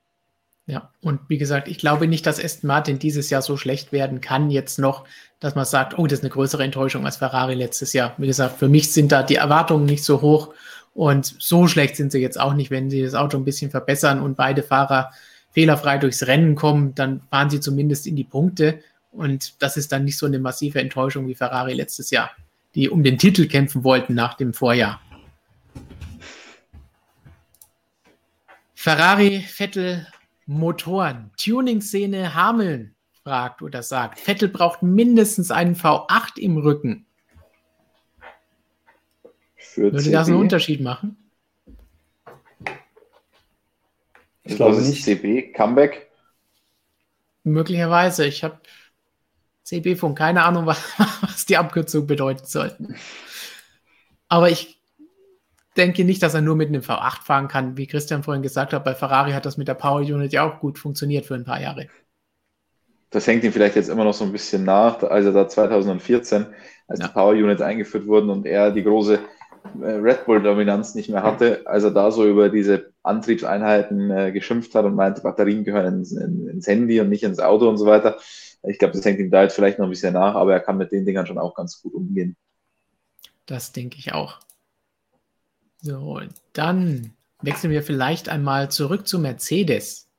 [0.70, 4.22] Ja, und wie gesagt, ich glaube nicht, dass Aston Martin dieses Jahr so schlecht werden
[4.22, 5.04] kann, jetzt noch,
[5.40, 8.14] dass man sagt, oh, das ist eine größere Enttäuschung als Ferrari letztes Jahr.
[8.20, 10.54] Wie gesagt, für mich sind da die Erwartungen nicht so hoch
[10.94, 14.22] und so schlecht sind sie jetzt auch nicht, wenn sie das Auto ein bisschen verbessern
[14.22, 15.10] und beide Fahrer
[15.50, 18.80] fehlerfrei durchs Rennen kommen, dann fahren sie zumindest in die Punkte.
[19.12, 22.30] Und das ist dann nicht so eine massive Enttäuschung wie Ferrari letztes Jahr,
[22.76, 25.02] die um den Titel kämpfen wollten nach dem Vorjahr.
[28.76, 30.06] Ferrari, Vettel,
[30.50, 37.06] Motoren, Tuning-Szene Hameln fragt oder sagt, Vettel braucht mindestens einen V8 im Rücken.
[39.56, 41.18] Für Würde das einen Unterschied machen?
[44.42, 45.04] Ich glaube nicht.
[45.04, 46.10] CB, Comeback?
[47.44, 48.26] Möglicherweise.
[48.26, 48.60] Ich habe
[49.62, 50.82] CB von keine Ahnung, was,
[51.22, 52.96] was die Abkürzung bedeuten sollten.
[54.28, 54.79] Aber ich
[55.80, 57.78] denke nicht, dass er nur mit einem V8 fahren kann.
[57.78, 60.60] Wie Christian vorhin gesagt hat, bei Ferrari hat das mit der Power Unit ja auch
[60.60, 61.88] gut funktioniert für ein paar Jahre.
[63.10, 66.46] Das hängt ihm vielleicht jetzt immer noch so ein bisschen nach, also da 2014,
[66.88, 67.08] als ja.
[67.08, 69.20] die Power Units eingeführt wurden und er die große
[69.82, 74.76] äh, Red Bull-Dominanz nicht mehr hatte, als er da so über diese Antriebseinheiten äh, geschimpft
[74.76, 77.86] hat und meinte, Batterien gehören ins, in, ins, Handy und nicht ins Auto und so
[77.86, 78.18] weiter.
[78.64, 80.78] Ich glaube, das hängt ihm da jetzt vielleicht noch ein bisschen nach, aber er kann
[80.78, 82.36] mit den Dingern schon auch ganz gut umgehen.
[83.46, 84.40] Das denke ich auch.
[85.82, 86.22] So,
[86.54, 90.10] dann wechseln wir vielleicht einmal zurück zu Mercedes.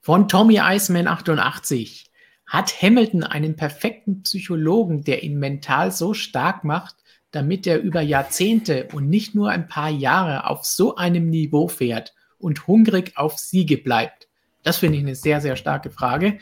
[0.00, 2.10] Von Tommy Iceman 88.
[2.46, 6.96] Hat Hamilton einen perfekten Psychologen, der ihn mental so stark macht,
[7.30, 12.14] damit er über Jahrzehnte und nicht nur ein paar Jahre auf so einem Niveau fährt
[12.38, 14.28] und hungrig auf Siege bleibt?
[14.62, 16.38] Das finde ich eine sehr, sehr starke Frage.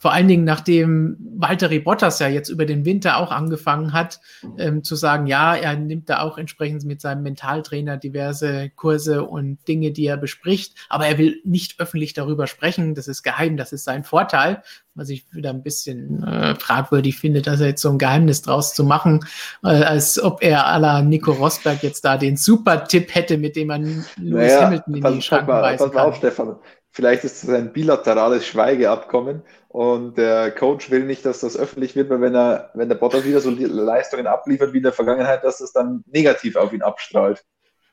[0.00, 4.20] Vor allen Dingen, nachdem Walter Bottas ja jetzt über den Winter auch angefangen hat,
[4.56, 9.58] ähm, zu sagen, ja, er nimmt da auch entsprechend mit seinem Mentaltrainer diverse Kurse und
[9.66, 12.94] Dinge, die er bespricht, aber er will nicht öffentlich darüber sprechen.
[12.94, 14.62] Das ist geheim, das ist sein Vorteil,
[14.94, 18.74] was ich wieder ein bisschen äh, fragwürdig finde, dass er jetzt so ein Geheimnis draus
[18.74, 19.24] zu machen,
[19.64, 23.68] äh, als ob er à la Nico Rosberg jetzt da den Super-Tipp hätte, mit dem
[23.68, 26.08] man Lewis naja, Hamilton in die Schranken weisen kann.
[26.08, 26.56] Auf, Stefan.
[26.90, 32.10] Vielleicht ist es ein bilaterales Schweigeabkommen und der Coach will nicht, dass das öffentlich wird,
[32.10, 35.60] weil wenn er, wenn der Bottas wieder so Leistungen abliefert wie in der Vergangenheit, dass
[35.60, 37.44] es dann negativ auf ihn abstrahlt.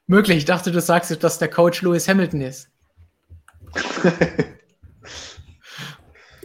[0.07, 0.37] Möglich.
[0.37, 2.69] Ich dachte, du sagst, dass der Coach Lewis Hamilton ist.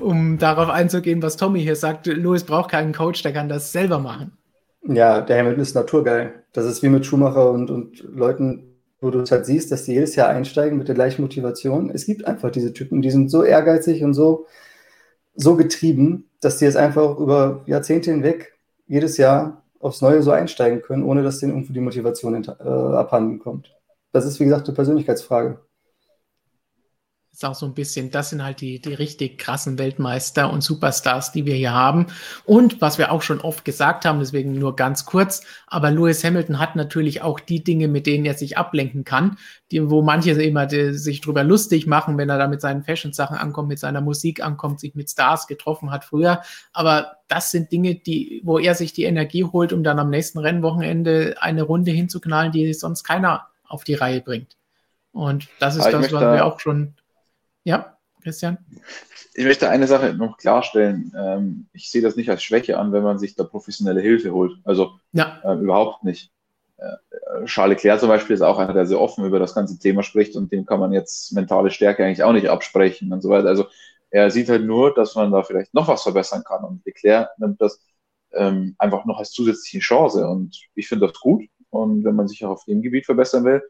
[0.00, 3.98] um darauf einzugehen, was Tommy hier sagt, Lewis braucht keinen Coach, der kann das selber
[3.98, 4.36] machen.
[4.82, 6.44] Ja, der Hamilton ist naturgeil.
[6.52, 8.69] Das ist wie mit Schumacher und, und Leuten,
[9.00, 11.90] wo du es halt siehst, dass die jedes Jahr einsteigen mit der gleichen Motivation.
[11.90, 14.46] Es gibt einfach diese Typen, die sind so ehrgeizig und so,
[15.34, 20.82] so getrieben, dass die jetzt einfach über Jahrzehnte hinweg jedes Jahr aufs Neue so einsteigen
[20.82, 23.74] können, ohne dass denen irgendwie die Motivation äh, abhanden kommt.
[24.12, 25.60] Das ist, wie gesagt, eine Persönlichkeitsfrage
[27.40, 31.32] ist auch so ein bisschen, das sind halt die, die richtig krassen Weltmeister und Superstars,
[31.32, 32.08] die wir hier haben.
[32.44, 36.58] Und was wir auch schon oft gesagt haben, deswegen nur ganz kurz, aber Lewis Hamilton
[36.58, 39.38] hat natürlich auch die Dinge, mit denen er sich ablenken kann,
[39.70, 43.38] die, wo manche immer die, sich drüber lustig machen, wenn er da mit seinen Fashion-Sachen
[43.38, 46.42] ankommt, mit seiner Musik ankommt, sich mit Stars getroffen hat früher.
[46.74, 50.40] Aber das sind Dinge, die, wo er sich die Energie holt, um dann am nächsten
[50.40, 54.58] Rennwochenende eine Runde hinzuknallen, die sonst keiner auf die Reihe bringt.
[55.12, 56.94] Und das ist das, was wir auch schon
[57.64, 58.58] ja, Christian?
[59.34, 61.12] Ich möchte eine Sache noch klarstellen.
[61.16, 64.58] Ähm, ich sehe das nicht als Schwäche an, wenn man sich da professionelle Hilfe holt.
[64.64, 65.40] Also ja.
[65.44, 66.32] äh, überhaupt nicht.
[66.78, 70.02] Äh, Charles Leclerc zum Beispiel ist auch einer, der sehr offen über das ganze Thema
[70.02, 73.48] spricht und dem kann man jetzt mentale Stärke eigentlich auch nicht absprechen und so weiter.
[73.48, 73.66] Also
[74.10, 77.60] er sieht halt nur, dass man da vielleicht noch was verbessern kann und Leclerc nimmt
[77.60, 77.80] das
[78.32, 82.44] ähm, einfach noch als zusätzliche Chance und ich finde das gut und wenn man sich
[82.44, 83.62] auch auf dem Gebiet verbessern will,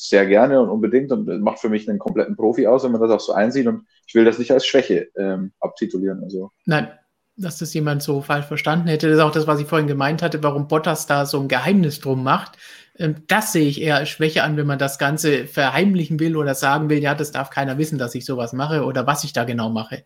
[0.00, 3.10] sehr gerne und unbedingt und macht für mich einen kompletten Profi aus, wenn man das
[3.10, 3.66] auch so einsieht.
[3.66, 6.22] Und ich will das nicht als Schwäche ähm, abtitulieren.
[6.22, 6.52] Also.
[6.66, 6.88] Nein,
[7.36, 9.08] dass das jemand so falsch verstanden hätte.
[9.08, 12.00] Das ist auch das, was ich vorhin gemeint hatte, warum Bottas da so ein Geheimnis
[12.00, 12.58] drum macht.
[12.96, 16.54] Ähm, das sehe ich eher als Schwäche an, wenn man das Ganze verheimlichen will oder
[16.54, 19.44] sagen will, ja, das darf keiner wissen, dass ich sowas mache oder was ich da
[19.44, 20.04] genau mache.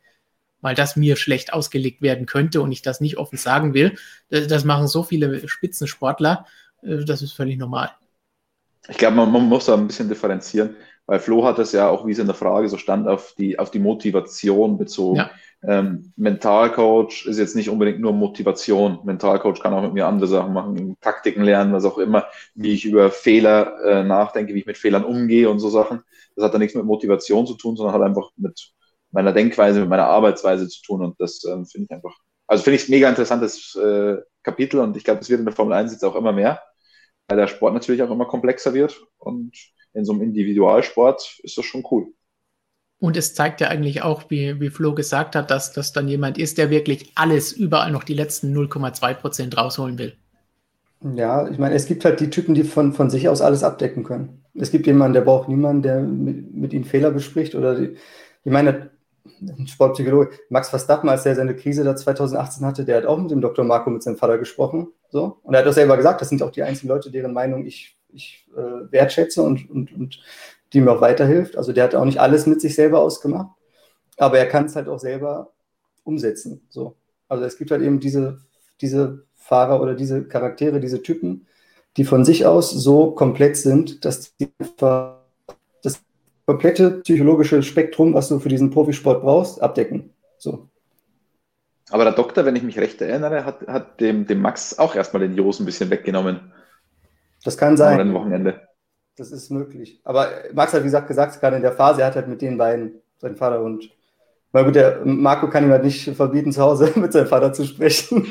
[0.62, 3.96] weil das mir schlecht ausgelegt werden könnte und ich das nicht offen sagen will.
[4.30, 6.46] Das, das machen so viele Spitzensportler,
[6.82, 7.90] äh, das ist völlig normal.
[8.88, 10.76] Ich glaube, man, man, muss da ein bisschen differenzieren,
[11.06, 13.58] weil Flo hat es ja auch, wie es in der Frage so stand, auf die,
[13.58, 15.18] auf die Motivation bezogen.
[15.18, 15.30] Ja.
[15.64, 18.98] Ähm, Mentalcoach ist jetzt nicht unbedingt nur Motivation.
[19.04, 22.84] Mentalcoach kann auch mit mir andere Sachen machen, Taktiken lernen, was auch immer, wie ich
[22.84, 26.02] über Fehler äh, nachdenke, wie ich mit Fehlern umgehe und so Sachen.
[26.34, 28.72] Das hat dann nichts mit Motivation zu tun, sondern hat einfach mit
[29.12, 31.02] meiner Denkweise, mit meiner Arbeitsweise zu tun.
[31.02, 32.16] Und das ähm, finde ich einfach,
[32.48, 35.74] also finde ich mega interessantes äh, Kapitel und ich glaube, es wird in der Formel
[35.74, 36.60] 1 jetzt auch immer mehr,
[37.28, 39.52] weil der Sport natürlich auch immer komplexer wird und
[39.94, 42.12] in so einem Individualsport ist das schon cool.
[42.98, 46.38] Und es zeigt ja eigentlich auch, wie, wie Flo gesagt hat, dass das dann jemand
[46.38, 50.16] ist, der wirklich alles, überall noch die letzten 0,2 Prozent rausholen will.
[51.16, 54.04] Ja, ich meine, es gibt halt die Typen, die von, von sich aus alles abdecken
[54.04, 54.44] können.
[54.54, 57.56] Es gibt jemanden, der braucht niemanden, der mit, mit ihnen Fehler bespricht.
[57.56, 57.96] Oder die,
[58.44, 58.90] ich meine,
[59.40, 63.32] ein Sportpsychologe, Max Verstappen, als er seine Krise da 2018 hatte, der hat auch mit
[63.32, 63.64] dem Dr.
[63.64, 64.88] Marco, mit seinem Vater gesprochen.
[65.12, 65.38] So.
[65.42, 67.98] Und er hat auch selber gesagt, das sind auch die einzigen Leute, deren Meinung ich,
[68.12, 70.18] ich äh, wertschätze und, und, und
[70.72, 71.56] die mir auch weiterhilft.
[71.56, 73.50] Also der hat auch nicht alles mit sich selber ausgemacht,
[74.16, 75.52] aber er kann es halt auch selber
[76.02, 76.62] umsetzen.
[76.70, 76.96] So.
[77.28, 78.40] Also es gibt halt eben diese,
[78.80, 81.46] diese Fahrer oder diese Charaktere, diese Typen,
[81.98, 84.48] die von sich aus so komplex sind, dass die
[85.82, 86.00] das
[86.46, 90.14] komplette psychologische Spektrum, was du für diesen Profisport brauchst, abdecken.
[90.38, 90.68] So.
[91.92, 95.20] Aber der Doktor, wenn ich mich recht erinnere, hat, hat dem, dem Max auch erstmal
[95.20, 96.52] den Jos ein bisschen weggenommen.
[97.44, 98.00] Das kann sein.
[98.00, 98.62] Am Wochenende.
[99.16, 100.00] Das ist möglich.
[100.04, 102.56] Aber Max hat, wie gesagt, gesagt, gerade in der Phase, er hat halt mit den
[102.56, 103.90] beiden, seinen Vater und.
[104.52, 107.64] Weil gut, der Marco kann ihm halt nicht verbieten, zu Hause mit seinem Vater zu
[107.64, 108.26] sprechen.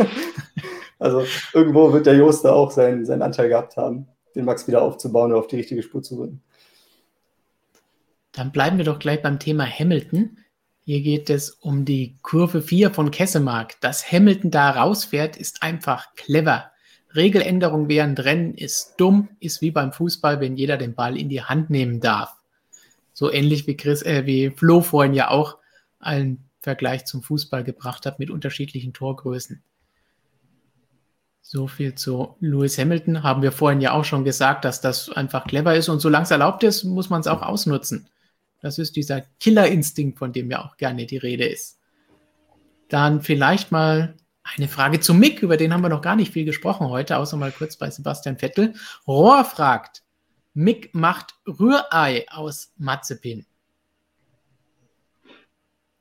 [0.99, 1.23] also
[1.53, 5.31] irgendwo wird der Jost da auch seinen, seinen Anteil gehabt haben, den Max wieder aufzubauen
[5.31, 6.41] und auf die richtige Spur zu bringen.
[8.31, 10.37] Dann bleiben wir doch gleich beim Thema Hamilton.
[10.83, 13.79] Hier geht es um die Kurve 4 von Kessemark.
[13.81, 16.71] Dass Hamilton da rausfährt, ist einfach clever.
[17.15, 21.43] Regeländerung während Rennen ist dumm, ist wie beim Fußball, wenn jeder den Ball in die
[21.43, 22.33] Hand nehmen darf.
[23.13, 25.57] So ähnlich wie Chris, äh, wie Flo vorhin ja auch
[25.99, 29.61] einen Vergleich zum Fußball gebracht hat mit unterschiedlichen Torgrößen.
[31.41, 33.23] So viel zu Lewis Hamilton.
[33.23, 36.31] Haben wir vorhin ja auch schon gesagt, dass das einfach clever ist und solange es
[36.31, 38.07] erlaubt ist, muss man es auch ausnutzen.
[38.61, 41.79] Das ist dieser Killerinstinkt, von dem ja auch gerne die Rede ist.
[42.89, 46.45] Dann vielleicht mal eine Frage zu Mick, über den haben wir noch gar nicht viel
[46.45, 48.73] gesprochen heute, außer mal kurz bei Sebastian Vettel.
[49.07, 50.03] Rohr fragt,
[50.53, 53.45] Mick macht Rührei aus Matzepin.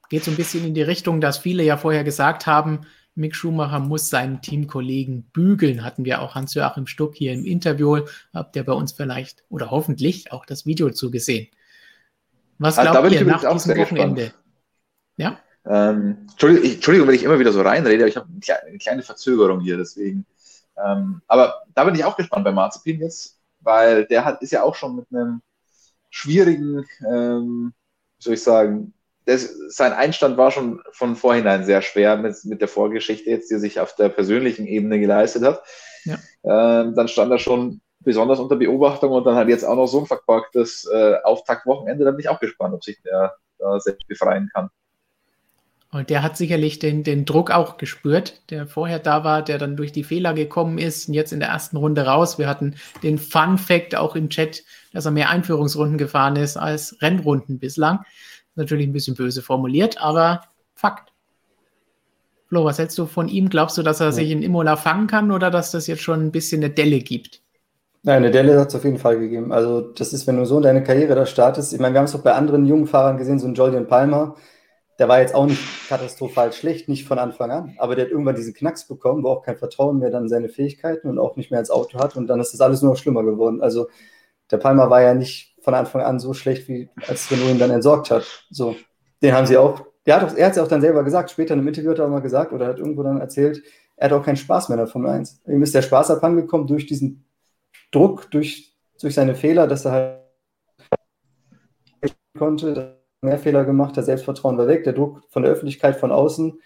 [0.09, 2.81] Geht so ein bisschen in die Richtung, dass viele ja vorher gesagt haben,
[3.15, 5.85] Mick Schumacher muss seinen Teamkollegen bügeln.
[5.85, 8.01] Hatten wir auch Hans-Joachim Stuck hier im Interview.
[8.33, 11.49] Habt ihr bei uns vielleicht oder hoffentlich auch das Video zugesehen.
[12.61, 14.23] Was glaubt also, ihr nach diesem Wochenende?
[14.23, 14.45] Gespannt.
[15.17, 15.39] Ja?
[15.65, 18.29] Ähm, Entschuldigung, ich, Entschuldigung, wenn ich immer wieder so reinrede, aber ich habe
[18.67, 20.27] eine kleine Verzögerung hier, deswegen.
[20.77, 24.63] Ähm, aber da bin ich auch gespannt bei Marzipin jetzt, weil der hat, ist ja
[24.63, 25.41] auch schon mit einem
[26.11, 27.73] schwierigen, ähm,
[28.19, 28.93] wie soll ich sagen,
[29.25, 33.55] das, sein Einstand war schon von vorhinein sehr schwer mit, mit der Vorgeschichte jetzt, die
[33.55, 35.63] er sich auf der persönlichen Ebene geleistet hat.
[36.05, 36.19] Ja.
[36.45, 40.01] Ähm, dann stand er schon besonders unter Beobachtung und dann hat jetzt auch noch so
[40.01, 42.05] ein verpacktes äh, Auftaktwochenende.
[42.05, 44.71] Da bin ich auch gespannt, ob sich der da selbst befreien kann.
[45.93, 49.77] Und der hat sicherlich den, den Druck auch gespürt, der vorher da war, der dann
[49.77, 52.39] durch die Fehler gekommen ist und jetzt in der ersten Runde raus.
[52.39, 54.63] Wir hatten den Fun Fact auch im Chat,
[54.93, 58.05] dass er mehr Einführungsrunden gefahren ist als Rennrunden bislang.
[58.55, 60.43] Natürlich ein bisschen böse formuliert, aber
[60.75, 61.13] Fakt.
[62.47, 63.49] Flo, was hältst du von ihm?
[63.49, 66.33] Glaubst du, dass er sich in Imola fangen kann oder dass das jetzt schon ein
[66.33, 67.43] bisschen eine Delle gibt?
[68.03, 69.53] Nein, eine Delle hat es auf jeden Fall gegeben.
[69.53, 71.73] Also, das ist, wenn du so in deine Karriere da startest.
[71.73, 74.37] Ich meine, wir haben es auch bei anderen jungen Fahrern gesehen, so ein Julian Palmer
[75.01, 78.37] der war jetzt auch nicht katastrophal schlecht, nicht von Anfang an, aber der hat irgendwann
[78.37, 81.59] diesen Knacks bekommen, wo auch kein Vertrauen mehr dann seine Fähigkeiten und auch nicht mehr
[81.59, 83.63] ins Auto hat und dann ist das alles nur noch schlimmer geworden.
[83.63, 83.89] Also
[84.51, 87.71] der Palmer war ja nicht von Anfang an so schlecht, wie als Renault ihn dann
[87.71, 88.45] entsorgt hat.
[88.51, 88.77] So,
[89.23, 91.31] den haben sie auch, der hat auch, er hat es ja auch dann selber gesagt,
[91.31, 93.63] später in einem Interview hat er auch mal gesagt oder hat irgendwo dann erzählt,
[93.97, 95.41] er hat auch keinen Spaß mehr in der Formel 1.
[95.47, 97.25] Ihm ist der Spaß abhandengekommen durch diesen
[97.91, 100.21] Druck, durch, durch seine Fehler, dass er halt
[102.39, 106.59] konnte, mehr Fehler gemacht, das Selbstvertrauen war weg, der Druck von der Öffentlichkeit von außen.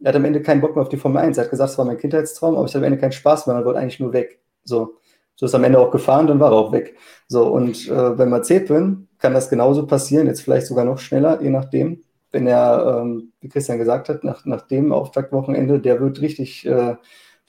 [0.00, 1.38] Er hat am Ende keinen Bock mehr auf die Formel 1.
[1.38, 3.56] Er hat gesagt, es war mein Kindheitstraum, aber ich hatte am Ende keinen Spaß mehr,
[3.56, 4.40] er wollte eigentlich nur weg.
[4.64, 4.96] So.
[5.36, 6.96] So ist am Ende auch gefahren, dann war er auch weg.
[7.26, 11.48] So, und äh, bei Mazepin kann das genauso passieren, jetzt vielleicht sogar noch schneller, je
[11.48, 12.02] nachdem.
[12.30, 16.96] Wenn er, ähm, wie Christian gesagt hat, nach, nach dem Auftaktwochenende, der wird richtig, äh,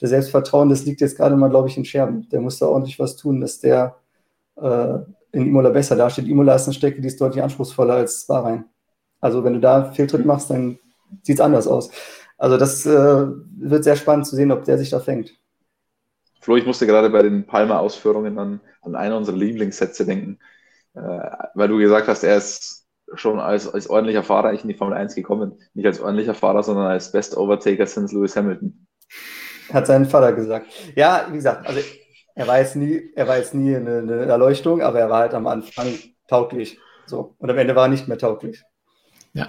[0.02, 2.28] der Selbstvertrauen, das liegt jetzt gerade mal, glaube ich, in Scherben.
[2.30, 3.96] Der muss da ordentlich was tun, dass der
[4.56, 4.98] äh,
[5.30, 6.26] in Imola besser dasteht.
[6.26, 8.64] Imola ist eine Strecke, die ist deutlich anspruchsvoller als Bahrain.
[9.20, 10.80] Also wenn du da Fehltritt machst, dann
[11.22, 11.90] sieht es anders aus.
[12.36, 13.26] Also das äh,
[13.58, 15.38] wird sehr spannend zu sehen, ob der sich da fängt.
[16.40, 20.40] Flo, ich musste gerade bei den Palmer-Ausführungen an, an einer unserer Lieblingssätze denken,
[20.94, 21.00] äh,
[21.54, 25.14] weil du gesagt hast, er ist schon als, als ordentlicher Fahrer in die Formel 1
[25.14, 25.60] gekommen.
[25.74, 28.88] Nicht als ordentlicher Fahrer, sondern als Best Overtaker since Lewis Hamilton.
[29.72, 30.66] Hat sein Vater gesagt.
[30.94, 31.80] Ja, wie gesagt, also
[32.34, 35.34] er war jetzt nie, er war jetzt nie eine, eine Erleuchtung, aber er war halt
[35.34, 35.94] am Anfang
[36.28, 36.78] tauglich.
[37.06, 37.34] So.
[37.38, 38.62] Und am Ende war er nicht mehr tauglich.
[39.34, 39.46] Ja.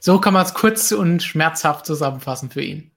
[0.00, 2.92] So kann man es kurz und schmerzhaft zusammenfassen für ihn.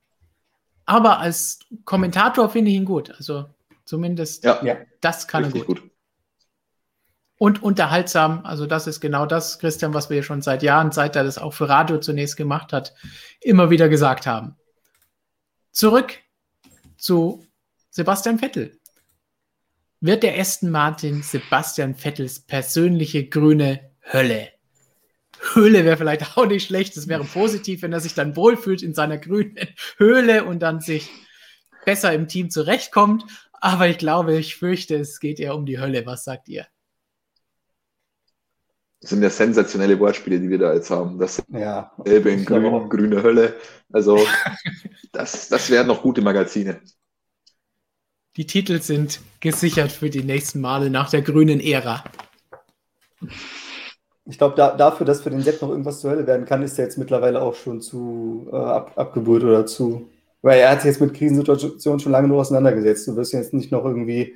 [0.86, 3.12] Aber als Kommentator finde ich ihn gut.
[3.16, 3.46] Also
[3.86, 4.78] zumindest ja, ja.
[5.02, 5.82] das kann Richtig er gut.
[5.82, 5.92] gut.
[7.38, 11.26] Und unterhaltsam, also das ist genau das, Christian, was wir schon seit Jahren, seit er
[11.26, 12.94] das auch für Radio zunächst gemacht hat,
[13.42, 14.56] immer wieder gesagt haben.
[15.76, 16.20] Zurück
[16.96, 17.46] zu
[17.90, 18.80] Sebastian Vettel.
[20.00, 24.54] Wird der Aston Martin Sebastian Vettels persönliche grüne Hölle?
[25.54, 26.96] Höhle wäre vielleicht auch nicht schlecht.
[26.96, 31.10] Es wäre positiv, wenn er sich dann wohlfühlt in seiner grünen Höhle und dann sich
[31.84, 33.26] besser im Team zurechtkommt.
[33.52, 36.06] Aber ich glaube, ich fürchte, es geht eher um die Hölle.
[36.06, 36.68] Was sagt ihr?
[39.02, 41.20] Das sind ja sensationelle Wortspiele, die wir da jetzt haben.
[41.20, 43.56] Das ja, Gelbe in grün, grüne Hölle.
[43.92, 44.20] Also,
[45.12, 46.82] das, das wären noch gute Magazine.
[48.36, 52.04] Die Titel sind gesichert für die nächsten Male nach der grünen Ära.
[54.26, 56.78] Ich glaube, da, dafür, dass für den Sepp noch irgendwas zur Hölle werden kann, ist
[56.80, 60.10] er jetzt mittlerweile auch schon zu äh, ab, abgebrüht oder zu.
[60.42, 63.08] Weil er hat sich jetzt mit Krisensituationen schon lange nur auseinandergesetzt.
[63.08, 64.36] Du wirst jetzt nicht noch irgendwie,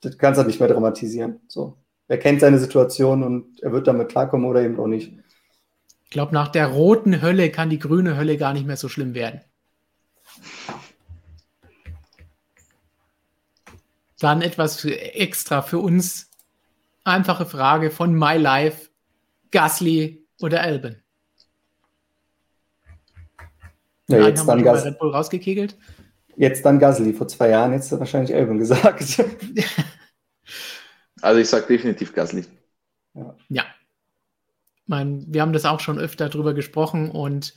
[0.00, 1.40] das kannst du nicht mehr dramatisieren.
[1.46, 1.76] So.
[2.08, 5.12] Er kennt seine Situation und er wird damit klarkommen oder eben auch nicht.
[6.04, 9.14] Ich glaube, nach der roten Hölle kann die grüne Hölle gar nicht mehr so schlimm
[9.14, 9.42] werden.
[14.18, 16.30] Dann etwas für, extra für uns.
[17.04, 18.88] Einfache Frage von My Life.
[19.50, 20.96] Gasly oder Albon?
[24.08, 25.76] Ja, jetzt dann Gas Red Bull rausgekegelt.
[26.36, 27.12] Jetzt dann Gasly.
[27.12, 29.22] Vor zwei Jahren jetzt wahrscheinlich Albon gesagt.
[31.22, 32.44] also ich sage definitiv Gasly.
[33.14, 33.34] Ja.
[33.48, 33.64] ja.
[34.76, 37.54] Ich meine, wir haben das auch schon öfter drüber gesprochen und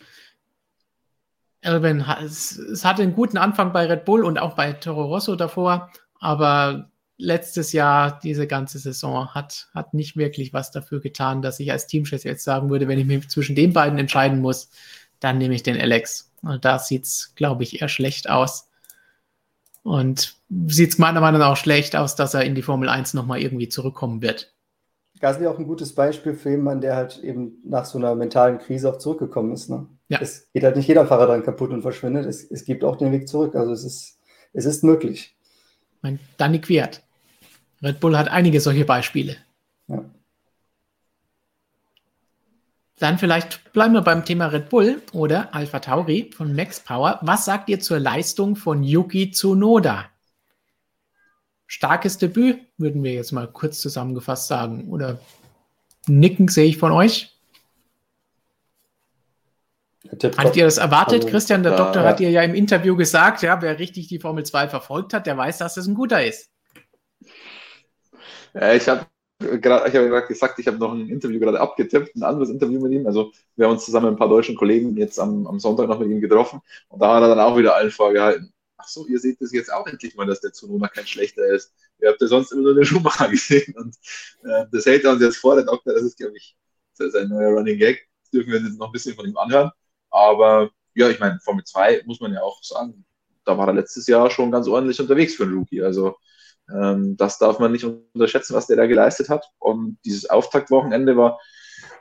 [1.64, 5.36] Albon es, es hatte einen guten Anfang bei Red Bull und auch bei Toro Rosso
[5.36, 11.60] davor, aber letztes Jahr, diese ganze Saison, hat, hat nicht wirklich was dafür getan, dass
[11.60, 14.72] ich als Teamchef jetzt sagen würde, wenn ich mich zwischen den beiden entscheiden muss,
[15.20, 16.32] dann nehme ich den Alex.
[16.42, 18.71] Und da sieht es, glaube ich, eher schlecht aus.
[19.84, 20.36] Und
[20.68, 23.42] sieht es meiner Meinung nach auch schlecht aus, dass er in die Formel 1 nochmal
[23.42, 24.54] irgendwie zurückkommen wird.
[25.20, 28.92] Gasly auch ein gutes Beispiel für jemanden, der halt eben nach so einer mentalen Krise
[28.92, 29.70] auch zurückgekommen ist.
[29.70, 29.88] Ne?
[30.10, 30.20] Ja.
[30.20, 32.26] Es geht halt nicht jeder Fahrer dann kaputt und verschwindet.
[32.26, 33.56] Es, es gibt auch den Weg zurück.
[33.56, 34.20] Also es ist,
[34.54, 35.36] es ist möglich.
[36.02, 37.04] Mein Danny Quiert.
[37.84, 39.38] Red Bull hat einige solche Beispiele.
[39.88, 40.04] Ja.
[43.02, 47.18] Dann vielleicht bleiben wir beim Thema Red Bull oder Alpha Tauri von Max Power.
[47.24, 50.06] Was sagt ihr zur Leistung von Yuki Tsunoda?
[51.66, 54.88] Starkes Debüt, würden wir jetzt mal kurz zusammengefasst sagen.
[54.92, 55.18] Oder
[56.06, 57.36] nicken sehe ich von euch.
[60.12, 61.24] Hattet ihr das erwartet?
[61.24, 64.20] Also, Christian, der ja, Doktor, hat ihr ja im Interview gesagt, ja, wer richtig die
[64.20, 66.52] Formel 2 verfolgt hat, der weiß, dass das ein guter ist.
[68.54, 69.08] Ja, ich habe
[69.42, 72.92] gerade, ich habe gesagt, ich habe noch ein Interview gerade abgetippt, ein anderes Interview mit
[72.92, 73.06] ihm.
[73.06, 76.00] Also wir haben uns zusammen mit ein paar deutschen Kollegen jetzt am, am Sonntag noch
[76.00, 78.54] mit ihm getroffen und da hat er dann auch wieder allen vorgehalten.
[78.78, 81.74] Ach so, ihr seht das jetzt auch endlich mal, dass der Tsunoda kein schlechter ist.
[82.02, 83.96] Ihr habt ja sonst immer nur den Schumacher gesehen und
[84.44, 86.56] äh, das hält er uns jetzt vor, der Doktor, das ist, glaube ich,
[86.94, 88.08] sein neuer Running Gag.
[88.34, 89.72] Dürfen wir jetzt noch ein bisschen von ihm anhören.
[90.10, 93.06] Aber ja, ich meine, Formel 2 muss man ja auch sagen,
[93.46, 95.82] da war er letztes Jahr schon ganz ordentlich unterwegs für einen Rookie.
[95.82, 96.16] Also
[96.74, 99.46] ähm, das darf man nicht unterschätzen, was der da geleistet hat.
[99.60, 101.40] Und dieses Auftaktwochenende war,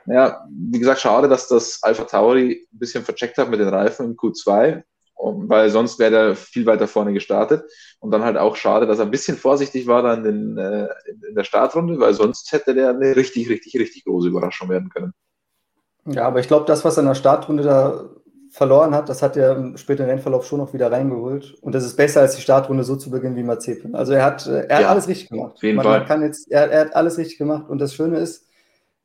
[0.05, 4.05] naja, wie gesagt, schade, dass das Alpha Tauri ein bisschen vercheckt hat mit den Reifen
[4.05, 4.83] im Q2,
[5.15, 7.63] weil sonst wäre er viel weiter vorne gestartet.
[7.99, 10.87] Und dann halt auch schade, dass er ein bisschen vorsichtig war dann in, äh,
[11.27, 15.13] in der Startrunde, weil sonst hätte der eine richtig, richtig, richtig große Überraschung werden können.
[16.05, 18.09] Ja, aber ich glaube, das, was in der Startrunde da
[18.51, 21.55] verloren hat, das hat er im späteren Rennverlauf schon noch wieder reingeholt.
[21.61, 23.95] Und das ist besser, als die Startrunde so zu beginnen wie Mazepin.
[23.95, 25.53] Also er hat, äh, er hat ja, alles richtig gemacht.
[25.55, 26.05] Auf jeden man, Fall.
[26.05, 27.69] Kann jetzt, er, er, hat alles richtig gemacht.
[27.69, 28.45] Und das Schöne ist,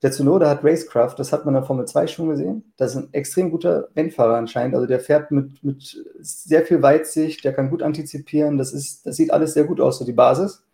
[0.03, 2.73] der Tsunoda hat Racecraft, das hat man in der Formel 2 schon gesehen.
[2.77, 4.75] Das ist ein extrem guter Rennfahrer anscheinend.
[4.75, 8.59] Also der fährt mit, mit sehr viel Weitsicht, der kann gut antizipieren.
[8.59, 10.65] Das, ist, das sieht alles sehr gut aus, so die Basis.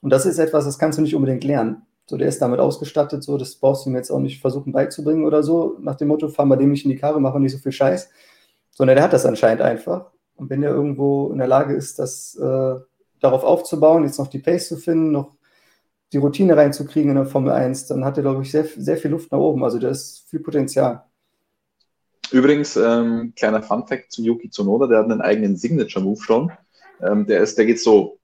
[0.00, 1.82] Und das ist etwas, das kannst du nicht unbedingt lernen.
[2.06, 5.24] So, der ist damit ausgestattet, so, das brauchst du ihm jetzt auch nicht versuchen beizubringen
[5.24, 7.52] oder so, nach dem Motto, fahren wir dem nicht in die Karre, machen wir nicht
[7.52, 8.10] so viel Scheiß,
[8.70, 10.10] sondern der hat das anscheinend einfach.
[10.34, 12.74] Und wenn er irgendwo in der Lage ist, das äh,
[13.20, 15.36] darauf aufzubauen, jetzt noch die Pace zu finden, noch
[16.12, 19.10] die Routine reinzukriegen in der Formel 1, dann hat er, glaube ich, sehr, sehr viel
[19.10, 19.64] Luft nach oben.
[19.64, 21.04] Also da ist viel Potenzial.
[22.30, 26.52] Übrigens, ähm, kleiner Fun-Fact zu Yuki Tsunoda, der hat einen eigenen Signature-Move schon.
[27.00, 28.18] Ähm, der, ist, der geht so.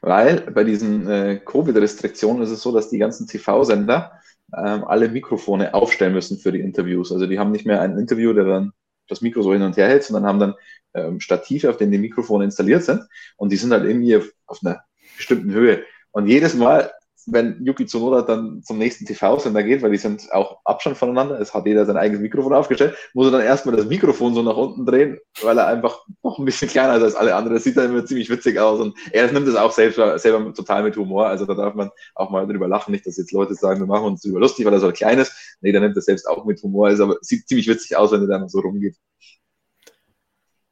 [0.00, 4.12] Weil bei diesen äh, Covid-Restriktionen ist es so, dass die ganzen TV-Sender
[4.56, 7.12] ähm, alle Mikrofone aufstellen müssen für die Interviews.
[7.12, 8.72] Also die haben nicht mehr ein Interview, der dann
[9.08, 10.54] das Mikro so hin und her hält, sondern haben dann
[10.94, 13.02] ähm, Stative, auf denen die Mikrofone installiert sind.
[13.36, 14.82] Und die sind halt irgendwie auf, auf einer
[15.16, 15.84] bestimmten Höhe.
[16.10, 16.90] Und jedes Mal,
[17.26, 21.52] wenn Yuki Tsunoda dann zum nächsten TV-Sender geht, weil die sind auch Abstand voneinander, es
[21.52, 24.86] hat jeder sein eigenes Mikrofon aufgestellt, muss er dann erstmal das Mikrofon so nach unten
[24.86, 27.54] drehen, weil er einfach noch ein bisschen kleiner ist als alle anderen.
[27.54, 30.82] Das sieht dann immer ziemlich witzig aus und er nimmt es auch selber, selber total
[30.82, 31.26] mit Humor.
[31.26, 34.04] Also da darf man auch mal drüber lachen, nicht, dass jetzt Leute sagen, wir machen
[34.04, 35.32] uns drüber lustig, weil er so klein ist.
[35.60, 38.22] Nee, der nimmt das selbst auch mit Humor, ist aber sieht ziemlich witzig aus, wenn
[38.22, 38.96] er dann so rumgeht.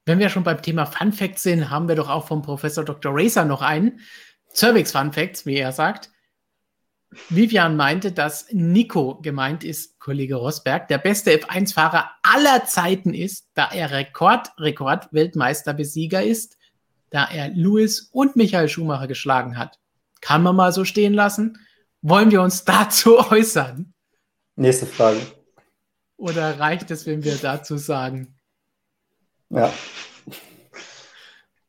[0.06, 3.12] Wenn wir schon beim Thema Fun Facts sind, haben wir doch auch vom Professor Dr.
[3.12, 3.98] Racer noch einen.
[4.54, 6.10] Cervix Fun Facts, wie er sagt.
[7.28, 13.70] Vivian meinte, dass Nico gemeint ist, Kollege Rosberg, der beste F1-Fahrer aller Zeiten ist, da
[13.70, 16.58] er Rekord, Rekord Weltmeisterbesieger ist,
[17.10, 19.78] da er Lewis und Michael Schumacher geschlagen hat.
[20.20, 21.58] Kann man mal so stehen lassen?
[22.02, 23.94] Wollen wir uns dazu äußern?
[24.56, 25.20] Nächste Frage.
[26.16, 28.34] Oder reicht es, wenn wir dazu sagen?
[29.50, 29.72] Ja.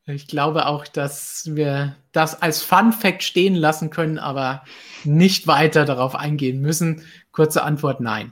[0.09, 4.63] Ich glaube auch, dass wir das als Fun Fact stehen lassen können, aber
[5.03, 7.05] nicht weiter darauf eingehen müssen.
[7.33, 8.31] Kurze Antwort: Nein.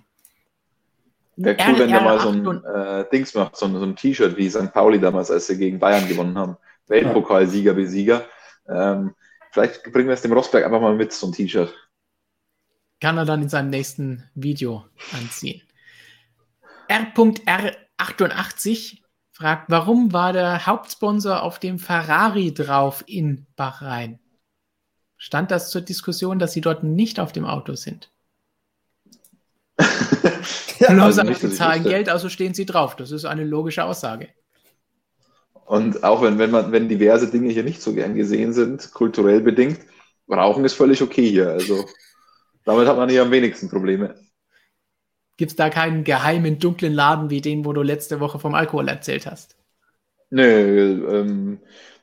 [1.35, 4.49] Wäre cool, wenn der mal so ein äh, Dings macht, so, so ein T-Shirt wie
[4.49, 4.71] St.
[4.71, 6.55] Pauli damals, als sie gegen Bayern gewonnen haben.
[6.87, 8.25] Weltpokalsieger, Besieger.
[8.69, 9.13] Ähm,
[9.51, 11.73] vielleicht bringen wir es dem Rosberg einfach mal mit, so ein T-Shirt.
[13.01, 15.61] Kann er dann in seinem nächsten Video anziehen.
[16.87, 18.99] R.R88
[19.35, 24.19] fragt, warum war der Hauptsponsor auf dem Ferrari drauf in Bahrain?
[25.17, 28.11] Stand das zur Diskussion, dass sie dort nicht auf dem Auto sind?
[30.79, 32.95] ja, Bloß also sie zahlen Geld, also stehen sie drauf.
[32.95, 34.29] Das ist eine logische Aussage.
[35.65, 39.41] Und auch wenn, wenn, man, wenn diverse Dinge hier nicht so gern gesehen sind, kulturell
[39.41, 39.79] bedingt,
[40.29, 41.49] Rauchen ist völlig okay hier.
[41.49, 41.85] Also
[42.63, 44.15] damit hat man hier am wenigsten Probleme.
[45.37, 48.87] Gibt es da keinen geheimen, dunklen Laden wie den, wo du letzte Woche vom Alkohol
[48.87, 49.55] erzählt hast?
[50.29, 51.59] Nö, ähm,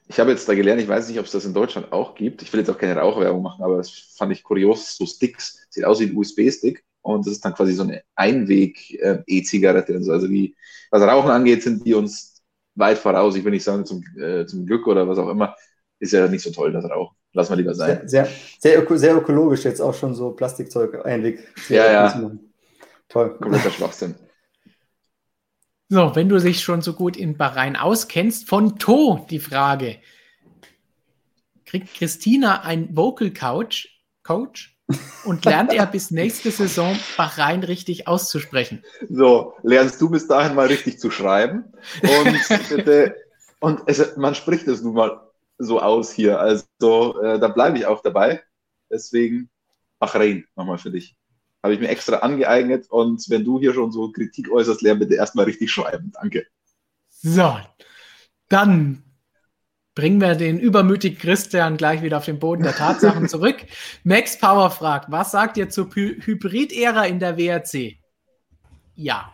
[0.08, 2.42] ich habe jetzt da gelernt, ich weiß nicht, ob es das in Deutschland auch gibt.
[2.42, 4.96] Ich will jetzt auch keine Rauchwerbung machen, aber das fand ich kurios.
[4.96, 9.94] So Sticks, sieht aus wie ein USB-Stick und das ist dann quasi so eine Einweg-E-Zigarette.
[9.94, 10.54] Also, also die,
[10.90, 12.42] was Rauchen angeht, sind die uns
[12.74, 13.36] weit voraus.
[13.36, 15.56] Ich will nicht sagen zum, äh, zum Glück oder was auch immer.
[15.98, 17.16] Ist ja nicht so toll, das Rauchen.
[17.32, 18.06] Lass mal lieber sein.
[18.06, 18.26] Sehr,
[18.58, 21.48] sehr, sehr, sehr ökologisch jetzt auch schon so Plastikzeug Einweg.
[21.68, 22.30] Ja, ja.
[23.12, 23.36] Toll.
[23.38, 24.14] Kompletter Schwachsinn.
[25.90, 29.98] So, wenn du dich schon so gut in Bahrain auskennst, von To die Frage.
[31.66, 33.88] Kriegt Christina ein Vocal Couch,
[34.22, 34.78] Coach
[35.24, 38.82] und lernt er bis nächste Saison Bahrain richtig auszusprechen?
[39.10, 41.70] So, lernst du bis dahin mal richtig zu schreiben
[42.02, 43.16] und bitte,
[43.60, 45.20] und es, man spricht es nun mal
[45.58, 48.42] so aus hier, also äh, da bleibe ich auch dabei.
[48.90, 49.50] Deswegen
[49.98, 51.14] Bahrain nochmal für dich.
[51.62, 55.14] Habe ich mir extra angeeignet und wenn du hier schon so Kritik äußerst, lern bitte
[55.14, 56.12] erstmal richtig schreiben.
[56.12, 56.46] Danke.
[57.08, 57.56] So,
[58.48, 59.04] dann
[59.94, 63.56] bringen wir den übermütigen Christian gleich wieder auf den Boden der Tatsachen zurück.
[64.04, 67.98] Max Power fragt, was sagt ihr zur Hy Hybrid-Ära in der WRC?
[68.94, 69.32] Ja.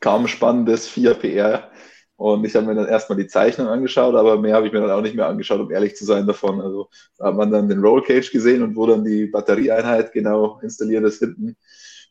[0.00, 1.70] Kaum spannendes 4 PR.
[2.18, 4.90] Und ich habe mir dann erstmal die Zeichnung angeschaut, aber mehr habe ich mir dann
[4.90, 6.60] auch nicht mehr angeschaut, um ehrlich zu sein davon.
[6.60, 10.58] Also da hat man dann den Roll Cage gesehen und wo dann die Batterieeinheit genau
[10.58, 11.56] installiert ist hinten.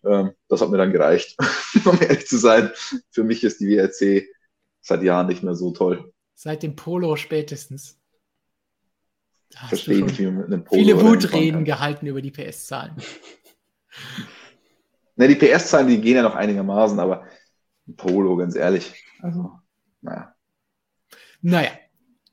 [0.06, 1.36] Ähm, das hat mir dann gereicht,
[1.86, 2.72] um ehrlich zu sein.
[3.12, 4.30] Für mich ist die WRC
[4.80, 6.14] seit Jahren nicht mehr so toll.
[6.36, 8.00] Seit dem Polo spätestens.
[9.68, 12.96] Verstehe nicht, wie man mit einem Polo Viele Wutreden gehalten über die PS-Zahlen.
[15.18, 17.26] ne, die PS-Zahlen, die gehen ja noch einigermaßen, aber
[17.98, 19.04] Polo, ganz ehrlich.
[19.20, 19.52] Also
[20.02, 20.36] naja.
[21.42, 21.72] Naja,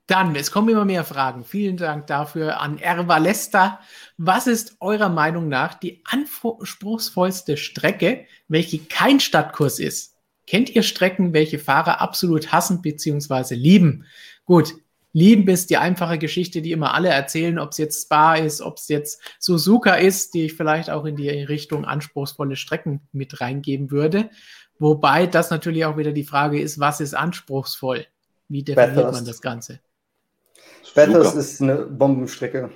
[0.06, 1.44] dann, es kommen immer mehr Fragen.
[1.44, 3.80] Vielen Dank dafür an Erva Lester.
[4.18, 10.16] Was ist eurer Meinung nach die anspruchsvollste Strecke, welche kein Stadtkurs ist?
[10.46, 13.54] Kennt ihr Strecken, welche Fahrer absolut hassen bzw.
[13.54, 14.04] lieben?
[14.44, 14.74] Gut,
[15.14, 18.76] lieben ist die einfache Geschichte, die immer alle erzählen, ob es jetzt Spa ist, ob
[18.76, 23.90] es jetzt Suzuka ist, die ich vielleicht auch in die Richtung anspruchsvolle Strecken mit reingeben
[23.90, 24.28] würde.
[24.78, 28.06] Wobei das natürlich auch wieder die Frage ist, was ist anspruchsvoll?
[28.48, 29.14] Wie definiert Bathurst.
[29.14, 29.80] man das Ganze?
[30.94, 32.70] Bathurst ist eine Bombenstrecke.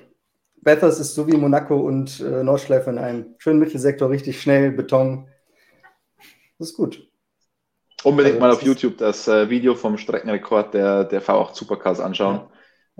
[0.62, 5.28] Bathurst ist so wie Monaco und äh, Nordschleife in einem schönen Mittelsektor, richtig schnell, Beton.
[6.58, 7.08] Das ist gut.
[8.04, 12.48] Unbedingt also, mal auf YouTube das äh, Video vom Streckenrekord der, der V8 Supercars anschauen.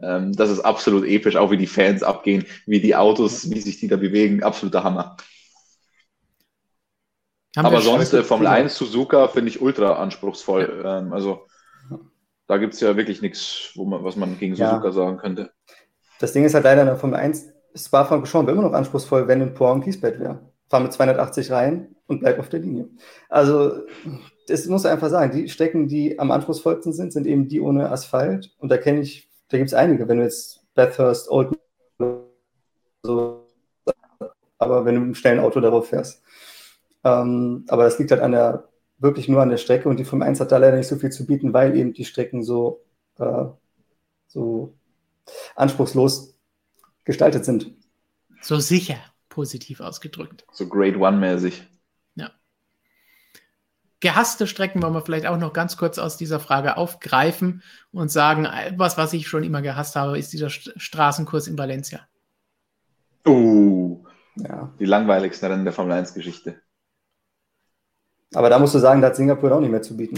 [0.01, 0.17] Ja.
[0.17, 3.81] Ähm, das ist absolut episch, auch wie die Fans abgehen, wie die Autos, wie sich
[3.81, 4.43] die da bewegen.
[4.43, 5.17] Absoluter Hammer.
[7.59, 10.81] Haben Aber sonst äh, Formel 1 Suzuka finde ich ultra anspruchsvoll.
[10.85, 11.01] Ja.
[11.01, 11.47] Ähm, also
[12.47, 14.93] da gibt es ja wirklich nichts, was man gegen Suzuka ja.
[14.93, 15.51] sagen könnte.
[16.21, 19.55] Das Ding ist halt leider in der Formel 1, Spa-Francorchamps immer noch anspruchsvoll, wenn ein
[19.55, 20.39] Poir Kiesbett wäre.
[20.69, 22.91] Fahr mit 280 rein und bleib auf der Linie.
[23.29, 23.83] Also
[24.47, 27.91] das muss ich einfach sagen, die Strecken, die am anspruchsvollsten sind, sind eben die ohne
[27.91, 28.55] Asphalt.
[28.59, 31.59] Und da kenne ich, da gibt es einige, wenn du jetzt Bathurst, Old
[33.03, 33.47] so,
[34.59, 36.23] aber wenn du mit einem schnellen Auto darauf fährst.
[37.09, 38.69] Ähm, aber das liegt halt an der,
[38.99, 41.11] wirklich nur an der Strecke und die Formel 1 hat da leider nicht so viel
[41.11, 42.85] zu bieten, weil eben die Strecken so,
[43.19, 43.45] äh,
[44.27, 44.75] so
[45.55, 46.35] anspruchslos
[47.05, 47.73] gestaltet sind.
[48.43, 48.99] So sicher,
[49.29, 50.45] positiv ausgedrückt.
[50.53, 51.67] So Grade One-mäßig.
[52.17, 52.31] Ja.
[54.01, 57.63] Gehasste Strecken wollen wir vielleicht auch noch ganz kurz aus dieser Frage aufgreifen
[57.93, 62.07] und sagen, etwas, was ich schon immer gehasst habe, ist dieser Straßenkurs in Valencia.
[63.27, 64.05] Uh,
[64.37, 64.73] ja.
[64.79, 66.61] die langweiligsten Rennen der Formel 1-Geschichte.
[68.35, 70.17] Aber da musst du sagen, da hat Singapur auch nicht mehr zu bieten.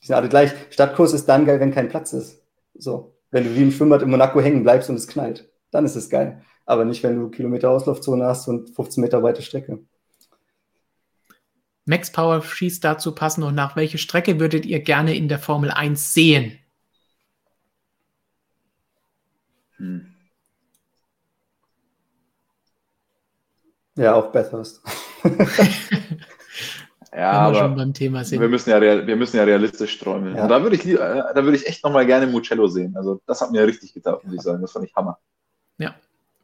[0.00, 0.52] Die sind alle gleich.
[0.70, 2.42] Stadtkurs ist dann geil, wenn kein Platz ist.
[2.74, 3.16] So.
[3.30, 6.08] Wenn du wie im Schwimmbad in Monaco hängen bleibst und es knallt, dann ist es
[6.08, 6.42] geil.
[6.64, 9.80] Aber nicht, wenn du Kilometer Auslaufzone hast und 15 Meter weite Strecke.
[11.84, 13.74] Max Power schießt dazu passend noch nach.
[13.74, 16.58] Welche Strecke würdet ihr gerne in der Formel 1 sehen?
[19.76, 20.14] Hm.
[23.96, 24.82] Ja, auch Bathurst.
[27.14, 28.40] Ja, aber beim Thema sind.
[28.40, 30.36] Wir, müssen ja, wir müssen ja realistisch träumen.
[30.36, 30.42] Ja.
[30.42, 32.96] Und da würde ich, äh, da würde ich echt nochmal gerne Mucello sehen.
[32.96, 34.60] Also das hat mir richtig getan, muss ich sagen.
[34.60, 35.18] Das fand ich Hammer.
[35.78, 35.94] Ja.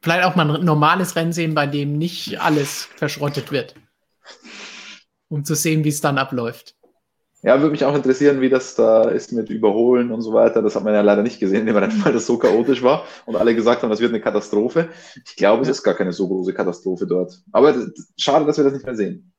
[0.00, 3.74] Vielleicht auch mal ein normales Rennen sehen, bei dem nicht alles verschrottet wird.
[5.28, 6.74] Um zu sehen, wie es dann abläuft.
[7.42, 10.62] Ja, würde mich auch interessieren, wie das da ist mit Überholen und so weiter.
[10.62, 13.82] Das hat man ja leider nicht gesehen, weil das so chaotisch war und alle gesagt
[13.82, 14.88] haben, das wird eine Katastrophe.
[15.26, 17.42] Ich glaube, es ist gar keine so große Katastrophe dort.
[17.52, 17.74] Aber
[18.16, 19.33] schade, dass wir das nicht mehr sehen.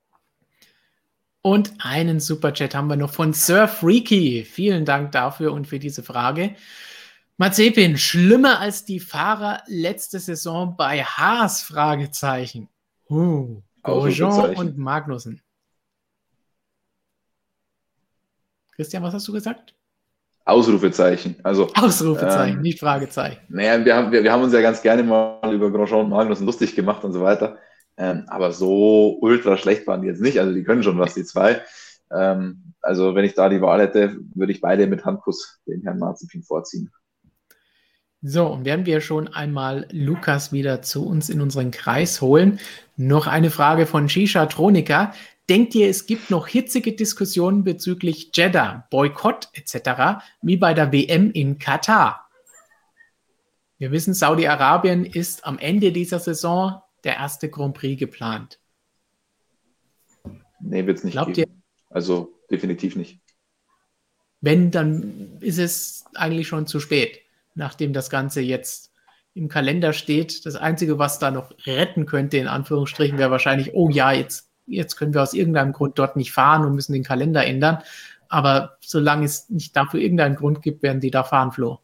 [1.45, 4.43] Und einen Superchat haben wir noch von Sir Freaky.
[4.43, 6.55] Vielen Dank dafür und für diese Frage.
[7.37, 11.61] Mazepin, schlimmer als die Fahrer letzte Saison bei Haas?
[11.61, 12.67] Fragezeichen.
[13.11, 15.39] Uh, Grosjean und Magnussen.
[18.75, 19.75] Christian, was hast du gesagt?
[20.45, 21.35] Ausrufezeichen.
[21.43, 23.41] Also, Ausrufezeichen, ähm, nicht Fragezeichen.
[23.49, 26.47] Naja, wir haben, wir, wir haben uns ja ganz gerne mal über Grosjean und Magnussen
[26.47, 27.59] lustig gemacht und so weiter.
[27.97, 30.39] Ähm, aber so ultra schlecht waren die jetzt nicht.
[30.39, 31.61] Also die können schon was, die zwei.
[32.11, 35.99] Ähm, also wenn ich da die Wahl hätte, würde ich beide mit Handkuss den Herrn
[35.99, 36.91] Marzipin vorziehen.
[38.21, 42.59] So, und werden wir schon einmal Lukas wieder zu uns in unseren Kreis holen.
[42.97, 45.13] Noch eine Frage von Shisha Tronika.
[45.47, 51.29] Denkt ihr, es gibt noch hitzige Diskussionen bezüglich Jeddah, Boykott etc., wie bei der WM
[51.31, 52.27] in Katar?
[53.77, 58.59] Wir wissen, Saudi-Arabien ist am Ende dieser Saison der erste Grand Prix geplant?
[60.59, 61.51] Nee, wird es nicht Glaubt geben.
[61.51, 63.21] Ihr, also definitiv nicht.
[64.41, 67.21] Wenn, dann ist es eigentlich schon zu spät,
[67.53, 68.91] nachdem das Ganze jetzt
[69.33, 70.45] im Kalender steht.
[70.45, 74.95] Das Einzige, was da noch retten könnte, in Anführungsstrichen, wäre wahrscheinlich, oh ja, jetzt, jetzt
[74.95, 77.83] können wir aus irgendeinem Grund dort nicht fahren und müssen den Kalender ändern.
[78.29, 81.79] Aber solange es nicht dafür irgendeinen Grund gibt, werden die da fahren, Flo.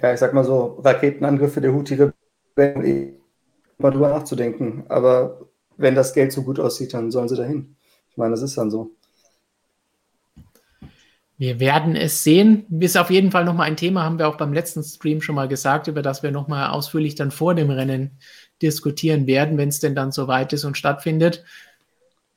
[0.00, 3.16] Ja, ich sag mal so, Raketenangriffe der Houthi-Rebellen
[3.84, 4.84] mal drüber nachzudenken.
[4.88, 5.46] Aber
[5.76, 7.76] wenn das Geld so gut aussieht, dann sollen sie dahin.
[8.10, 8.90] Ich meine, das ist dann so.
[11.36, 12.64] Wir werden es sehen.
[12.80, 15.48] Ist auf jeden Fall nochmal ein Thema, haben wir auch beim letzten Stream schon mal
[15.48, 18.18] gesagt, über das wir nochmal ausführlich dann vor dem Rennen
[18.62, 21.44] diskutieren werden, wenn es denn dann soweit ist und stattfindet.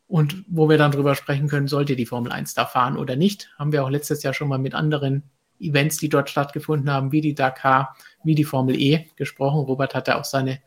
[0.07, 3.52] Und wo wir dann drüber sprechen können, sollte die Formel 1 da fahren oder nicht.
[3.57, 5.24] Haben wir auch letztes Jahr schon mal mit anderen
[5.60, 9.60] Events, die dort stattgefunden haben, wie die Dakar, wie die Formel E gesprochen.
[9.60, 10.60] Robert hatte auch seine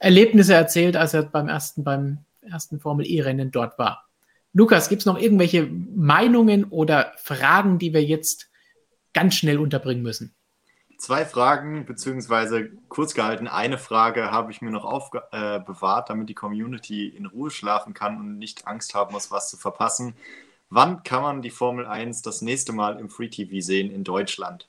[0.00, 4.08] Erlebnisse erzählt, als er beim ersten, beim ersten Formel E-Rennen dort war.
[4.52, 8.50] Lukas, gibt es noch irgendwelche Meinungen oder Fragen, die wir jetzt
[9.12, 10.34] ganz schnell unterbringen müssen?
[10.98, 16.34] Zwei Fragen, beziehungsweise kurz gehalten, eine Frage habe ich mir noch aufbewahrt, äh, damit die
[16.34, 20.14] Community in Ruhe schlafen kann und nicht Angst haben muss, was zu verpassen.
[20.70, 24.68] Wann kann man die Formel 1 das nächste Mal im Free TV sehen in Deutschland?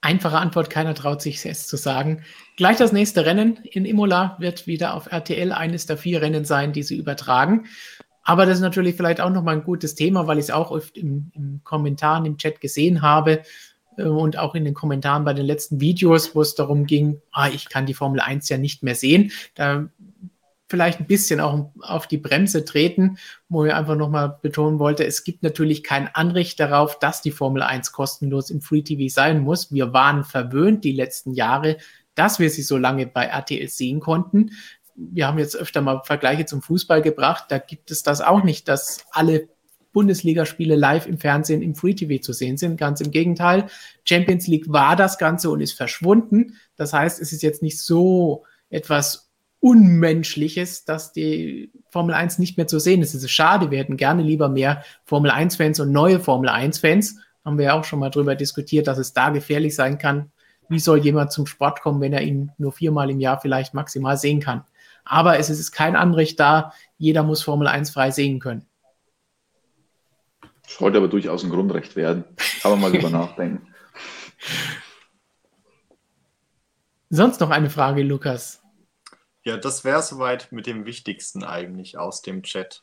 [0.00, 2.22] Einfache Antwort, keiner traut sich es zu sagen.
[2.56, 6.72] Gleich das nächste Rennen in Imola wird wieder auf RTL eines der vier Rennen sein,
[6.72, 7.66] die sie übertragen.
[8.22, 10.96] Aber das ist natürlich vielleicht auch nochmal ein gutes Thema, weil ich es auch oft
[10.96, 13.42] im, im Kommentaren im Chat gesehen habe
[13.96, 17.48] äh, und auch in den Kommentaren bei den letzten Videos, wo es darum ging, ah,
[17.48, 19.30] ich kann die Formel 1 ja nicht mehr sehen.
[19.54, 19.88] Da
[20.68, 23.18] vielleicht ein bisschen auch auf die Bremse treten,
[23.48, 27.62] wo ich einfach nochmal betonen wollte, es gibt natürlich kein Anrecht darauf, dass die Formel
[27.62, 29.72] 1 kostenlos im Free TV sein muss.
[29.72, 31.76] Wir waren verwöhnt die letzten Jahre,
[32.14, 34.50] dass wir sie so lange bei RTL sehen konnten.
[34.96, 38.66] wir haben jetzt öfter mal Vergleiche zum Fußball gebracht, da gibt es das auch nicht,
[38.66, 39.48] dass alle
[39.96, 42.76] Bundesligaspiele live im Fernsehen im Free TV zu sehen sind.
[42.76, 43.66] Ganz im Gegenteil.
[44.04, 46.58] Champions League war das Ganze und ist verschwunden.
[46.76, 49.25] Das heißt, es ist jetzt nicht so etwas
[49.66, 53.14] Unmenschliches, dass die Formel 1 nicht mehr zu sehen ist.
[53.14, 53.72] Es ist schade.
[53.72, 57.18] Wir hätten gerne lieber mehr Formel 1-Fans und neue Formel 1-Fans.
[57.44, 60.30] Haben wir ja auch schon mal drüber diskutiert, dass es da gefährlich sein kann.
[60.68, 64.16] Wie soll jemand zum Sport kommen, wenn er ihn nur viermal im Jahr vielleicht maximal
[64.16, 64.62] sehen kann?
[65.04, 66.72] Aber es ist kein Anrecht da.
[66.96, 68.66] Jeder muss Formel 1 frei sehen können.
[70.68, 72.22] Sollte aber durchaus ein Grundrecht werden.
[72.62, 73.66] Kann man mal drüber nachdenken.
[77.10, 78.62] Sonst noch eine Frage, Lukas?
[79.46, 82.82] Ja, das wäre soweit mit dem Wichtigsten eigentlich aus dem Chat.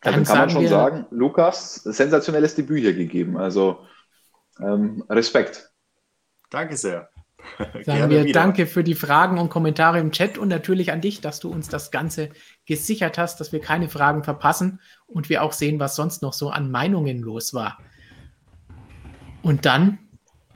[0.00, 3.36] Dann, Dann kann man schon sagen, Lukas, sensationelles Debüt hier gegeben.
[3.36, 3.86] Also
[4.58, 5.70] ähm, Respekt.
[6.50, 7.10] Danke sehr.
[7.84, 8.32] Sagen wir wieder.
[8.32, 11.68] danke für die Fragen und Kommentare im Chat und natürlich an dich, dass du uns
[11.68, 12.30] das Ganze
[12.66, 16.50] gesichert hast, dass wir keine Fragen verpassen und wir auch sehen, was sonst noch so
[16.50, 17.78] an Meinungen los war.
[19.42, 20.00] Und dann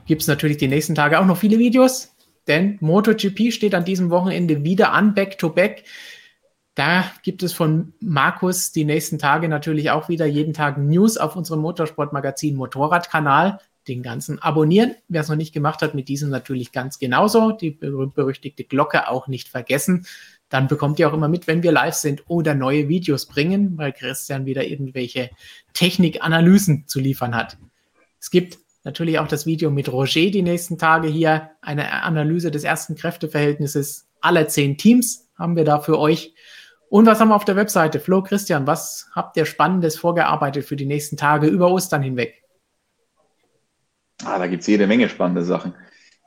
[0.05, 2.12] gibt es natürlich die nächsten Tage auch noch viele Videos,
[2.47, 5.83] denn MotoGP steht an diesem Wochenende wieder an, back to back.
[6.75, 11.35] Da gibt es von Markus die nächsten Tage natürlich auch wieder jeden Tag News auf
[11.35, 14.95] unserem Motorsportmagazin Motorradkanal den ganzen abonnieren.
[15.07, 17.51] Wer es noch nicht gemacht hat, mit diesem natürlich ganz genauso.
[17.51, 20.07] Die berüchtigte Glocke auch nicht vergessen.
[20.49, 23.91] Dann bekommt ihr auch immer mit, wenn wir live sind oder neue Videos bringen, weil
[23.91, 25.31] Christian wieder irgendwelche
[25.73, 27.57] Technikanalysen zu liefern hat.
[28.19, 31.51] Es gibt natürlich auch das Video mit Roger die nächsten Tage hier.
[31.61, 36.33] Eine Analyse des ersten Kräfteverhältnisses aller zehn Teams haben wir da für euch.
[36.89, 37.99] Und was haben wir auf der Webseite?
[37.99, 42.43] Flo, Christian, was habt ihr Spannendes vorgearbeitet für die nächsten Tage über Ostern hinweg?
[44.23, 45.73] Ah, da gibt es jede Menge spannende Sachen.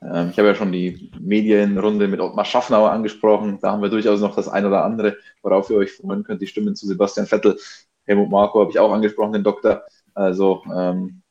[0.02, 3.58] Ähm, ich habe ja schon die Medienrunde mit Ottmar Schaffnauer angesprochen.
[3.62, 6.42] Da haben wir durchaus noch das ein oder andere, worauf ihr euch freuen könnt.
[6.42, 7.58] Die Stimmen zu Sebastian Vettel,
[8.04, 9.84] Helmut Marko habe ich auch angesprochen, den Doktor.
[10.14, 11.22] Also ähm,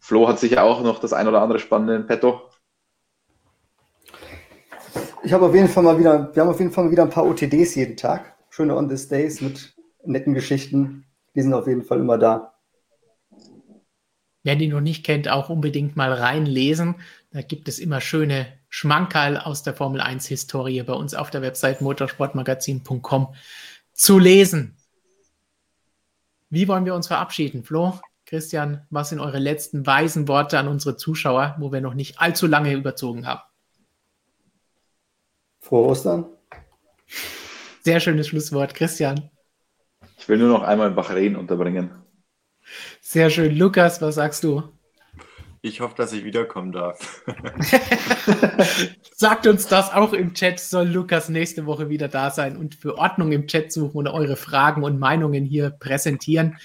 [0.00, 2.42] Flo hat sicher auch noch das ein oder andere Spannende in petto.
[5.22, 7.10] Ich habe auf jeden Fall mal wieder, wir haben auf jeden Fall mal wieder ein
[7.10, 8.36] paar OTDs jeden Tag.
[8.50, 11.04] Schöne On This Days mit netten Geschichten.
[11.34, 12.54] Die sind auf jeden Fall immer da.
[14.44, 16.96] Wer die noch nicht kennt, auch unbedingt mal reinlesen.
[17.32, 21.42] Da gibt es immer schöne Schmankerl aus der Formel 1 Historie bei uns auf der
[21.42, 23.34] Website motorsportmagazin.com
[23.92, 24.76] zu lesen.
[26.50, 27.62] Wie wollen wir uns verabschieden?
[27.62, 32.20] Flo, Christian, was sind eure letzten weisen Worte an unsere Zuschauer, wo wir noch nicht
[32.20, 33.40] allzu lange überzogen haben?
[35.60, 36.26] Frohe Ostern.
[37.82, 39.30] Sehr schönes Schlusswort, Christian.
[40.18, 41.90] Ich will nur noch einmal Bahrain unterbringen.
[43.00, 43.56] Sehr schön.
[43.56, 44.62] Lukas, was sagst du?
[45.62, 47.24] Ich hoffe, dass ich wiederkommen darf.
[49.14, 50.60] Sagt uns das auch im Chat.
[50.60, 54.36] Soll Lukas nächste Woche wieder da sein und für Ordnung im Chat suchen und eure
[54.36, 56.58] Fragen und Meinungen hier präsentieren.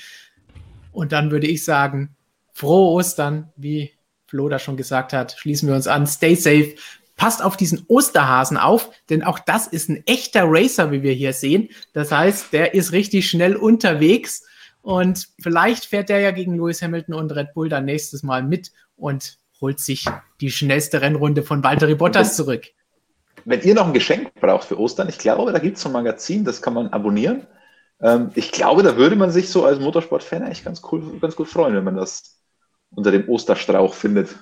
[0.94, 2.16] Und dann würde ich sagen,
[2.54, 3.92] frohe Ostern, wie
[4.28, 5.36] Flo da schon gesagt hat.
[5.38, 6.08] Schließen wir uns an.
[6.08, 6.76] Stay safe.
[7.16, 11.34] Passt auf diesen Osterhasen auf, denn auch das ist ein echter Racer, wie wir hier
[11.34, 11.70] sehen.
[11.94, 14.44] Das heißt, der ist richtig schnell unterwegs
[14.82, 18.72] und vielleicht fährt der ja gegen Lewis Hamilton und Red Bull dann nächstes Mal mit
[18.96, 20.06] und holt sich
[20.42, 22.66] die schnellste Rennrunde von Valtteri Bottas zurück.
[23.46, 26.44] Wenn ihr noch ein Geschenk braucht für Ostern, ich glaube, da gibt es ein Magazin,
[26.44, 27.46] das kann man abonnieren.
[28.04, 31.48] Ähm, ich glaube, da würde man sich so als Motorsport-Fan eigentlich ganz, cool, ganz gut
[31.48, 32.42] freuen, wenn man das
[32.92, 34.36] unter dem Osterstrauch findet.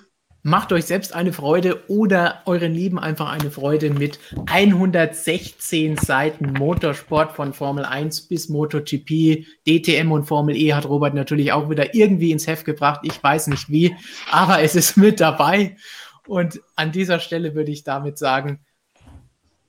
[0.44, 7.34] Macht euch selbst eine Freude oder euren Lieben einfach eine Freude mit 116 Seiten Motorsport
[7.34, 12.32] von Formel 1 bis MotoGP, DTM und Formel E hat Robert natürlich auch wieder irgendwie
[12.32, 13.02] ins Heft gebracht.
[13.04, 13.96] Ich weiß nicht wie,
[14.32, 15.78] aber es ist mit dabei.
[16.26, 18.66] Und an dieser Stelle würde ich damit sagen,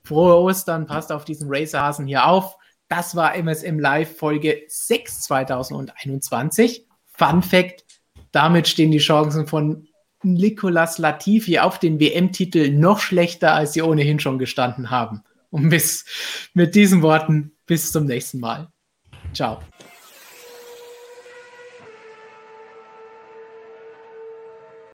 [0.03, 2.57] frohe Ostern, passt auf diesen Racerhasen hier auf.
[2.87, 6.87] Das war MSM Live Folge 6 2021.
[7.05, 7.85] Fun Fact,
[8.31, 9.87] damit stehen die Chancen von
[10.23, 15.23] Nicolas Latifi auf den WM-Titel noch schlechter, als sie ohnehin schon gestanden haben.
[15.49, 16.05] Und bis
[16.53, 18.69] mit diesen Worten bis zum nächsten Mal.
[19.33, 19.59] Ciao.